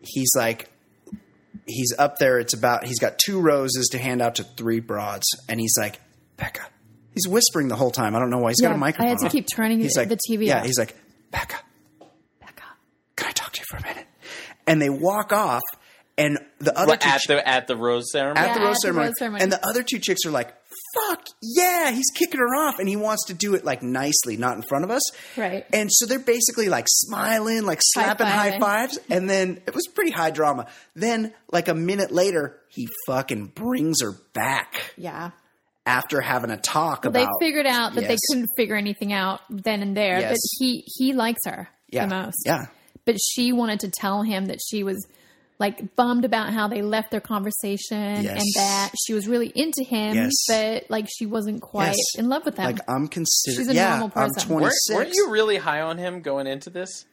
He's 0.03 0.29
like, 0.37 0.69
he's 1.67 1.95
up 1.99 2.19
there. 2.19 2.39
It's 2.39 2.53
about 2.53 2.85
he's 2.85 2.99
got 2.99 3.19
two 3.19 3.41
roses 3.41 3.89
to 3.93 3.99
hand 3.99 4.21
out 4.21 4.35
to 4.35 4.45
three 4.45 4.81
broads, 4.81 5.27
and 5.49 5.59
he's 5.59 5.73
like, 5.79 5.99
Becca. 6.39 6.67
He's 7.15 7.29
whispering 7.29 7.69
the 7.69 7.77
whole 7.77 7.91
time. 7.91 8.17
I 8.17 8.19
don't 8.21 8.31
know 8.31 8.39
why. 8.39 8.51
He's 8.51 8.61
got 8.63 8.73
a 8.75 8.79
microphone. 8.79 9.07
I 9.07 9.11
had 9.11 9.19
to 9.19 9.25
on. 9.27 9.31
keep 9.31 9.47
turning 9.55 9.81
he's 9.81 9.93
the- 9.95 10.01
like, 10.01 10.09
the 10.09 10.19
TV 10.31 10.47
Yeah, 10.47 10.59
up. 10.61 10.65
he's 10.67 10.79
like, 10.79 10.97
Becca, 11.31 11.57
Becca. 12.41 12.63
can 13.17 13.29
I 13.29 13.33
talk 13.33 13.53
to 13.53 13.61
you 13.61 13.65
for 13.69 13.77
a 13.77 13.83
minute? 13.83 14.07
And 14.67 14.81
they 14.81 14.89
walk 14.91 15.33
off, 15.33 15.63
and 16.17 16.39
the 16.59 16.77
other 16.79 16.89
What, 16.89 17.01
two 17.01 17.09
at 17.09 17.21
ch- 17.21 17.27
the 17.27 17.47
at 17.49 17.67
the 17.67 17.77
rose 17.77 18.11
ceremony. 18.13 18.47
at 18.47 18.55
the 18.55 18.61
rose 18.61 18.69
at 18.69 18.73
the 18.75 18.81
ceremony, 18.81 19.07
rose 19.09 19.19
ceremony. 19.19 19.43
and 19.43 19.53
the 19.53 19.67
other 19.67 19.83
two 19.83 19.99
chicks 19.99 20.25
are 20.27 20.31
like, 20.31 20.55
"Fuck 20.95 21.25
yeah!" 21.43 21.91
He's 21.91 22.11
kicking 22.15 22.39
her 22.39 22.55
off, 22.55 22.79
and 22.79 22.89
he 22.89 22.97
wants 22.97 23.25
to 23.27 23.35
do 23.35 23.55
it 23.55 23.65
like 23.65 23.83
nicely, 23.83 24.37
not 24.37 24.57
in 24.57 24.63
front 24.63 24.85
of 24.85 24.91
us. 24.91 25.03
Right. 25.37 25.65
And 25.73 25.91
so 25.93 26.07
they're 26.07 26.19
basically 26.19 26.69
like 26.69 26.85
smiling, 26.89 27.63
like 27.65 27.81
slapping 27.83 28.27
high 28.27 28.51
High-fiving. 28.51 28.61
fives, 28.61 28.99
and 29.11 29.29
then 29.29 29.61
it 29.67 29.75
was 29.75 29.87
pretty 29.95 30.11
high 30.11 30.31
drama. 30.31 30.67
Then, 30.95 31.33
like 31.51 31.69
a 31.69 31.75
minute 31.75 32.13
later, 32.13 32.59
he 32.69 32.89
fucking 33.07 33.47
brings 33.55 34.03
her 34.03 34.13
back 34.35 34.93
Yeah. 34.97 35.31
After 35.89 36.21
having 36.21 36.51
a 36.51 36.57
talk 36.59 37.03
Well, 37.05 37.13
they 37.13 37.27
figured 37.41 37.67
out 37.67 37.95
that 37.95 38.07
they 38.07 38.17
couldn't 38.29 38.49
figure 38.57 38.77
anything 38.77 39.13
out 39.13 39.41
then 39.49 39.83
and 39.83 39.97
there. 39.97 40.21
Yes. 40.21 40.33
But 40.33 40.39
he 40.65 40.85
he 40.87 41.13
likes 41.15 41.41
her 41.47 41.69
Yeah. 41.91 42.07
the 42.07 42.15
most. 42.15 42.43
Yeah. 42.45 42.67
But 43.07 43.17
she 43.21 43.53
wanted 43.53 43.81
to 43.81 43.91
tell 43.91 44.23
him 44.23 44.47
that 44.47 44.59
she 44.65 44.85
was 44.85 45.07
like 45.59 45.97
bummed 45.97 46.25
about 46.25 46.53
how 46.53 46.69
they 46.69 46.83
left 46.83 47.11
their 47.11 47.21
conversation 47.21 48.23
Yes. 48.23 48.41
and 48.41 48.47
that 48.57 48.91
she 49.05 49.13
was 49.15 49.27
really 49.27 49.51
into 49.57 49.83
him, 49.83 50.15
Yes. 50.15 50.33
but 50.47 50.85
like 50.89 51.07
she 51.13 51.27
wasn't 51.27 51.63
quite 51.63 51.97
Yes. 51.97 52.19
in 52.19 52.29
love 52.29 52.45
with 52.45 52.57
him. 52.59 52.65
Like 52.67 52.79
I'm 52.89 53.09
considered. 53.09 53.57
She's 53.57 53.69
a 53.69 53.75
yeah, 53.75 53.99
normal 53.99 54.13
I'm 54.15 54.31
person. 54.31 54.49
26. 54.49 54.75
Weren't, 54.91 54.99
weren't 55.07 55.15
you 55.17 55.31
really 55.31 55.57
high 55.57 55.81
on 55.81 55.99
him 55.99 56.21
going 56.21 56.47
into 56.47 56.71
this? 56.71 57.07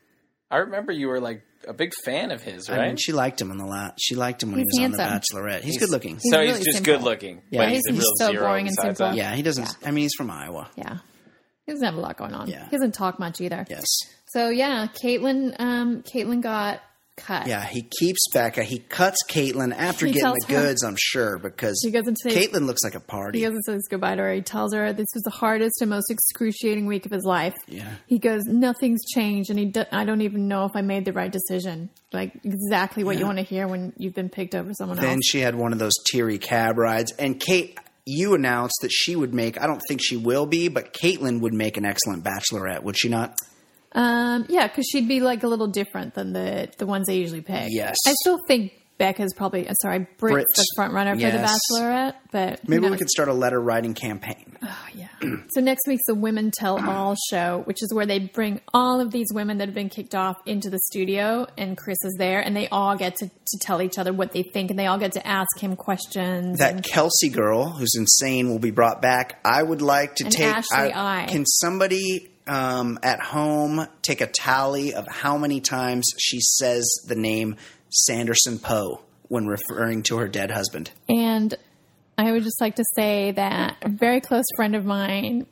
I 0.52 0.58
remember 0.58 0.92
you 0.92 1.08
were 1.08 1.20
like 1.20 1.42
a 1.68 1.74
big 1.74 1.92
fan 2.04 2.32
of 2.32 2.42
his, 2.44 2.70
right? 2.70 2.80
I 2.80 2.88
mean, 2.88 2.98
she 2.98 3.12
liked 3.12 3.42
him 3.42 3.50
on 3.52 3.58
the 3.58 3.66
last. 3.66 3.94
She 4.00 4.16
liked 4.16 4.44
him 4.44 4.52
when 4.52 4.60
He's 4.60 4.68
he 4.78 4.88
was 4.88 5.00
on. 5.00 5.10
The 5.10 5.20
Bachelorette. 5.20 5.62
He's, 5.62 5.80
good 5.80 5.90
looking. 5.90 6.16
He's 6.22 6.32
so 6.32 6.38
really 6.40 6.50
he's 6.58 6.66
just 6.66 6.78
simple. 6.78 6.94
good 6.94 7.04
looking. 7.04 7.42
Yeah, 7.50 7.62
but 7.62 7.70
he's- 7.70 7.82
he's, 7.88 7.90
a 7.90 7.94
he's 7.94 8.02
real 8.22 8.34
so 8.34 8.40
boring 8.42 8.68
and 8.68 8.76
besides 8.76 8.98
simple. 9.00 9.16
that. 9.16 9.18
yeah, 9.18 9.34
he 9.36 9.42
doesn't. 9.42 9.64
Yeah. 9.82 9.88
I 9.88 9.92
mean, 9.92 10.04
he's 10.04 10.14
from 10.16 10.30
Iowa. 10.32 10.70
yeah. 10.76 10.98
He 11.66 11.72
doesn't 11.72 11.86
have 11.86 11.96
a 11.96 12.00
lot 12.00 12.16
going 12.16 12.36
on. 12.36 12.48
Yeah. 12.48 12.66
He 12.66 12.70
doesn't 12.78 12.94
talk 12.94 13.18
much 13.20 13.42
either. 13.42 13.66
Yes. 13.68 13.86
So 14.28 14.50
yeah, 14.50 14.86
Kaitlyn 15.04 15.56
um 15.58 16.04
Kaitlyn 16.04 16.42
got 16.42 16.80
cut. 17.18 17.48
Yeah, 17.48 17.64
he 17.66 17.88
keeps 18.00 18.28
Becca. 18.34 18.64
He 18.64 18.80
cuts 18.80 19.18
Kaitlyn 19.30 19.74
after 19.76 20.06
He 20.06 20.14
getting 20.14 20.34
the 20.48 20.54
her- 20.54 20.62
goods, 20.62 20.84
I'm 20.84 20.96
sure, 20.98 21.38
because 21.38 21.80
He 21.84 21.92
goes 21.92 22.08
into 22.08 22.30
Kaitlyn 22.30 22.66
looks 22.66 22.84
like 22.84 22.96
a 22.96 23.00
party. 23.00 23.40
He 23.40 23.46
goes 23.46 23.54
and 23.56 23.64
says 23.64 23.82
goodbye 23.90 24.16
to 24.16 24.22
her. 24.22 24.34
He 24.34 24.42
tells 24.42 24.74
her 24.74 24.94
this 24.94 25.08
was 25.14 25.24
the 25.24 25.30
hardest 25.32 25.82
and 25.82 25.90
most 25.90 26.10
excruciating 26.10 26.86
week 26.86 27.06
of 27.06 27.12
his 27.12 27.24
life. 27.24 27.56
Yeah. 27.68 27.88
He 28.08 28.20
goes, 28.20 28.44
nothing's 28.46 29.02
changed, 29.14 29.50
and 29.50 29.58
he 29.60 29.66
do- 29.66 29.86
I 29.92 30.06
don't 30.06 30.22
even 30.22 30.48
know 30.48 30.66
if 30.66 30.72
I 30.76 30.82
made 30.82 31.06
the 31.06 31.14
right 31.14 31.32
decision. 31.32 31.90
Like 32.14 32.34
exactly 32.44 33.04
what 33.04 33.18
you 33.20 33.26
want 33.26 33.40
to 33.40 33.44
hear 33.44 33.68
when 33.68 33.94
you've 33.98 34.14
been 34.14 34.30
picked 34.30 34.56
over 34.56 34.74
someone 34.74 34.98
then 34.98 35.06
else. 35.06 35.14
Then 35.14 35.22
she 35.24 35.40
had 35.40 35.56
one 35.56 35.74
of 35.74 35.80
those 35.80 35.94
teary 36.10 36.38
cab 36.38 36.78
rides, 36.78 37.12
and 37.20 37.40
Kate, 37.40 37.78
you 38.06 38.36
announced 38.36 38.76
that 38.84 38.92
she 38.92 39.16
would 39.16 39.34
make. 39.34 39.60
I 39.60 39.66
don't 39.68 39.82
think 39.88 40.00
she 40.04 40.16
will 40.16 40.46
be, 40.46 40.68
but 40.68 40.94
Kaitlyn 40.94 41.42
would 41.42 41.54
make 41.54 41.76
an 41.78 41.86
excellent 41.86 42.24
Bachelorette, 42.24 42.84
would 42.84 42.98
she 42.98 43.10
not? 43.10 43.36
Um, 43.96 44.46
yeah, 44.50 44.68
because 44.68 44.86
she'd 44.92 45.08
be 45.08 45.22
like 45.22 45.44
a 45.44 45.48
little 45.48 45.68
different 45.68 46.14
than 46.14 46.34
the 46.34 46.70
the 46.78 46.86
ones 46.86 47.08
they 47.08 47.18
usually 47.18 47.42
pick. 47.42 47.70
Yes. 47.70 47.96
I 48.06 48.14
still 48.22 48.38
think 48.46 48.74
Becca's 48.98 49.34
probably 49.34 49.68
uh, 49.68 49.74
sorry, 49.82 50.00
Brit's, 50.18 50.34
Britt's, 50.34 50.56
the 50.56 50.66
front 50.76 50.94
runner 50.94 51.16
yes. 51.16 51.32
for 51.32 51.38
the 51.38 51.84
Bachelorette. 51.84 52.14
But 52.32 52.68
Maybe 52.68 52.90
we 52.90 52.98
could 52.98 53.10
start 53.10 53.30
a 53.30 53.34
letter 53.34 53.60
writing 53.60 53.94
campaign. 53.94 54.58
Oh, 54.62 54.88
yeah. 54.94 55.08
so 55.50 55.62
next 55.62 55.88
week's 55.88 56.04
the 56.08 56.16
Women 56.16 56.52
Tell 56.52 56.78
All 56.90 57.16
show, 57.30 57.62
which 57.66 57.82
is 57.82 57.94
where 57.94 58.06
they 58.06 58.20
bring 58.20 58.62
all 58.74 59.00
of 59.00 59.12
these 59.12 59.28
women 59.34 59.58
that 59.58 59.68
have 59.68 59.76
been 59.76 59.90
kicked 59.90 60.16
off 60.16 60.36
into 60.46 60.70
the 60.70 60.80
studio, 60.80 61.48
and 61.58 61.78
Chris 61.78 61.98
is 62.04 62.16
there, 62.18 62.40
and 62.40 62.56
they 62.56 62.68
all 62.70 62.98
get 62.98 63.16
to, 63.18 63.28
to 63.28 63.60
tell 63.62 63.82
each 63.82 63.98
other 63.98 64.14
what 64.14 64.32
they 64.32 64.44
think, 64.44 64.70
and 64.70 64.80
they 64.80 64.88
all 64.88 65.00
get 65.00 65.14
to 65.14 65.26
ask 65.26 65.60
him 65.60 65.76
questions. 65.76 66.60
That 66.60 66.74
and- 66.76 66.84
Kelsey 66.84 67.30
girl 67.30 67.72
who's 67.72 67.96
insane 67.98 68.50
will 68.50 68.60
be 68.60 68.72
brought 68.72 69.02
back. 69.02 69.40
I 69.46 69.62
would 69.64 69.82
like 69.82 70.16
to 70.16 70.26
take. 70.26 70.46
Ashley 70.46 70.94
I. 70.94 71.28
Can 71.30 71.46
somebody 71.46 72.30
um, 72.48 73.00
at 73.04 73.20
home 73.20 73.88
take 74.02 74.22
a 74.22 74.28
tally 74.28 74.94
of 74.94 75.08
how 75.08 75.38
many 75.38 75.62
times 75.62 76.06
she 76.18 76.40
says 76.42 76.86
the 77.08 77.16
name 77.16 77.56
Sanderson 77.90 78.60
Poe 78.60 79.02
when 79.28 79.48
referring 79.48 80.04
to 80.04 80.18
her 80.18 80.28
dead 80.28 80.52
husband? 80.52 80.92
And 81.10 81.56
I 82.18 82.32
would 82.32 82.44
just 82.44 82.62
like 82.62 82.76
to 82.76 82.84
say 82.96 83.32
that 83.32 83.78
a 83.82 83.90
very 83.90 84.22
close 84.22 84.46
friend 84.56 84.76
of 84.76 84.86
mine 84.86 85.48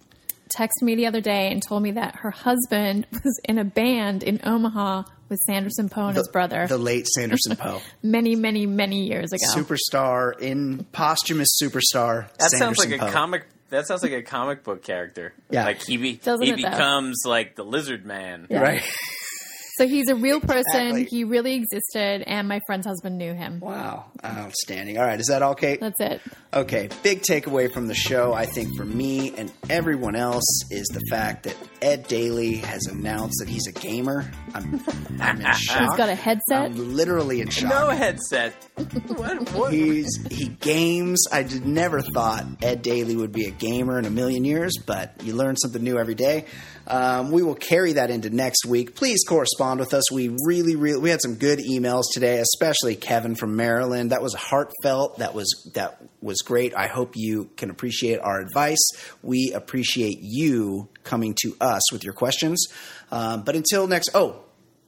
texted 0.55 0.83
me 0.83 0.95
the 0.95 1.07
other 1.07 1.21
day 1.21 1.51
and 1.51 1.61
told 1.63 1.81
me 1.81 1.91
that 1.91 2.17
her 2.17 2.31
husband 2.31 3.07
was 3.11 3.39
in 3.45 3.57
a 3.57 3.63
band 3.63 4.23
in 4.23 4.39
Omaha 4.43 5.03
with 5.29 5.39
Sanderson 5.39 5.89
Poe 5.89 6.07
and 6.07 6.17
his 6.17 6.27
brother 6.27 6.67
The 6.67 6.77
late 6.77 7.07
Sanderson 7.07 7.55
Poe. 7.55 7.81
many, 8.03 8.35
many, 8.35 8.65
many 8.65 9.07
years 9.07 9.31
ago. 9.33 9.45
Superstar 9.55 10.39
in 10.39 10.85
posthumous 10.91 11.57
superstar. 11.61 12.31
That 12.37 12.51
sounds 12.51 12.77
Sanderson 12.77 12.91
like 12.91 13.01
a 13.01 13.05
Poe. 13.05 13.11
comic. 13.11 13.45
That 13.73 13.87
sounds 13.87 14.03
like 14.03 14.11
a 14.11 14.21
comic 14.21 14.63
book 14.63 14.83
character. 14.83 15.33
Yeah. 15.49 15.65
like 15.65 15.81
he 15.83 15.97
be, 15.97 16.13
Doesn't 16.17 16.45
he 16.45 16.51
it, 16.51 16.61
though? 16.61 16.69
becomes 16.69 17.23
like 17.25 17.55
the 17.55 17.63
Lizard 17.63 18.05
Man. 18.05 18.45
Yeah. 18.49 18.61
Right. 18.61 18.83
So 19.77 19.87
he's 19.87 20.09
a 20.09 20.15
real 20.15 20.39
person. 20.39 20.63
Exactly. 20.65 21.05
He 21.05 21.23
really 21.23 21.55
existed, 21.55 22.23
and 22.27 22.47
my 22.47 22.59
friend's 22.67 22.85
husband 22.85 23.17
knew 23.17 23.33
him. 23.33 23.59
Wow. 23.59 24.05
Outstanding. 24.23 24.97
All 24.97 25.05
right. 25.05 25.19
Is 25.19 25.27
that 25.27 25.41
all, 25.41 25.55
Kate? 25.55 25.79
That's 25.79 25.99
it. 25.99 26.21
Okay, 26.53 26.89
big 27.01 27.21
takeaway 27.21 27.71
from 27.71 27.87
the 27.87 27.95
show, 27.95 28.33
I 28.33 28.45
think, 28.45 28.77
for 28.77 28.85
me 28.85 29.33
and 29.35 29.51
everyone 29.69 30.15
else, 30.15 30.45
is 30.69 30.85
the 30.87 31.01
fact 31.09 31.43
that 31.43 31.57
Ed 31.81 32.07
Daly 32.07 32.57
has 32.57 32.85
announced 32.85 33.37
that 33.39 33.49
he's 33.49 33.65
a 33.67 33.71
gamer. 33.71 34.29
I'm, 34.53 34.79
I'm 35.19 35.41
in 35.41 35.53
shock. 35.53 35.81
He's 35.89 35.97
got 35.97 36.09
a 36.09 36.15
headset. 36.15 36.65
I'm 36.65 36.95
literally 36.95 37.41
in 37.41 37.49
shock. 37.49 37.69
No 37.69 37.89
headset. 37.89 38.53
what? 39.07 39.49
What? 39.53 39.73
He's 39.73 40.07
he 40.29 40.49
games. 40.49 41.25
I 41.31 41.43
did 41.43 41.65
never 41.65 42.01
thought 42.01 42.45
Ed 42.61 42.83
Daly 42.83 43.15
would 43.15 43.31
be 43.31 43.45
a 43.45 43.51
gamer 43.51 43.97
in 43.97 44.05
a 44.05 44.11
million 44.11 44.45
years, 44.45 44.73
but 44.85 45.13
you 45.23 45.33
learn 45.33 45.57
something 45.57 45.83
new 45.83 45.97
every 45.97 46.15
day. 46.15 46.45
Um, 46.88 47.31
we 47.31 47.43
will 47.43 47.55
carry 47.55 47.93
that 47.93 48.10
into 48.10 48.30
next 48.30 48.65
week. 48.65 48.95
Please 48.95 49.23
correspond 49.27 49.80
with 49.80 49.93
us. 49.93 50.11
We 50.11 50.35
really, 50.45 50.76
really, 50.76 50.99
we 50.99 51.10
had 51.10 51.22
some 51.22 51.35
good 51.35 51.60
emails 51.60 52.03
today, 52.14 52.39
especially 52.39 52.95
Kevin 52.95 53.35
from 53.35 53.55
Maryland. 53.55 54.11
That 54.11 54.22
was 54.22 54.34
heartfelt. 54.34 55.19
That 55.19 55.34
was 55.34 55.72
that 55.76 56.01
was 56.22 56.39
great. 56.39 56.76
I 56.76 56.88
hope 56.88 57.14
you 57.15 57.49
can 57.57 57.69
appreciate 57.69 58.19
our 58.19 58.41
advice. 58.41 58.84
We 59.22 59.53
appreciate 59.53 60.18
you 60.22 60.89
coming 61.03 61.35
to 61.43 61.55
us 61.61 61.91
with 61.91 62.03
your 62.03 62.14
questions. 62.14 62.68
Um, 63.11 63.43
but 63.43 63.55
until 63.55 63.88
next, 63.88 64.10
oh, 64.14 64.43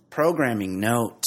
programming 0.10 0.80
note 0.80 1.24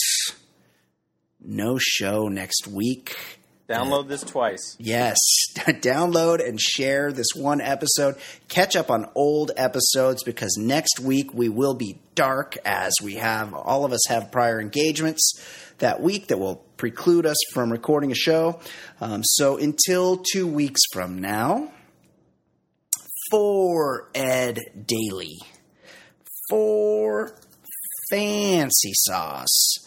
no 1.41 1.79
show 1.79 2.29
next 2.29 2.67
week. 2.67 3.38
Download 3.69 4.09
this 4.09 4.23
twice. 4.23 4.77
Yes, 4.79 5.19
download 5.55 6.47
and 6.47 6.59
share 6.59 7.13
this 7.13 7.29
one 7.37 7.61
episode. 7.61 8.17
Catch 8.49 8.77
up 8.77 8.91
on 8.91 9.11
old 9.15 9.51
episodes 9.57 10.23
because 10.23 10.57
next 10.59 11.01
week 11.01 11.35
we 11.35 11.51
will 11.51 11.75
be 11.75 12.01
dark 12.15 12.57
as 12.65 12.95
we 13.03 13.17
have 13.17 13.53
all 13.53 13.85
of 13.85 13.93
us 13.93 14.01
have 14.09 14.33
prior 14.33 14.59
engagements 14.59 15.45
that 15.79 16.01
week 16.01 16.29
that 16.29 16.39
will 16.39 16.65
preclude 16.79 17.27
us 17.27 17.37
from 17.53 17.71
recording 17.71 18.11
a 18.11 18.15
show. 18.15 18.59
Um, 19.03 19.23
so 19.23 19.59
until 19.59 20.25
two 20.33 20.47
weeks 20.47 20.81
from 20.93 21.19
now, 21.19 21.71
for 23.31 24.09
Ed 24.15 24.59
Daly, 24.87 25.39
for 26.49 27.35
Fancy 28.11 28.93
Sauce. 28.95 29.87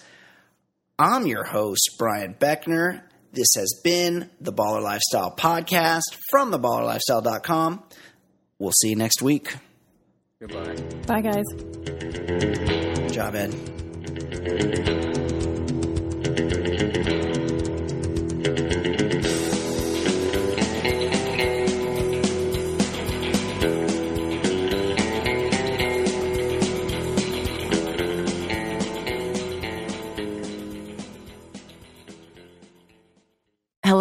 I'm 0.99 1.26
your 1.26 1.45
host, 1.45 1.95
Brian 1.98 2.36
Beckner. 2.36 3.02
This 3.34 3.48
has 3.56 3.80
been 3.84 4.30
the 4.41 4.52
Baller 4.52 4.82
Lifestyle 4.82 5.34
Podcast 5.34 6.02
from 6.30 6.52
theballerlifestyle.com. 6.52 7.82
We'll 8.60 8.74
see 8.74 8.90
you 8.90 8.95
next 8.98 9.22
week. 9.22 9.56
Goodbye. 10.41 10.76
Bye, 11.08 11.22
guys. 11.22 11.45
Good 11.56 13.14
job, 13.14 13.36
Ed. 13.36 13.52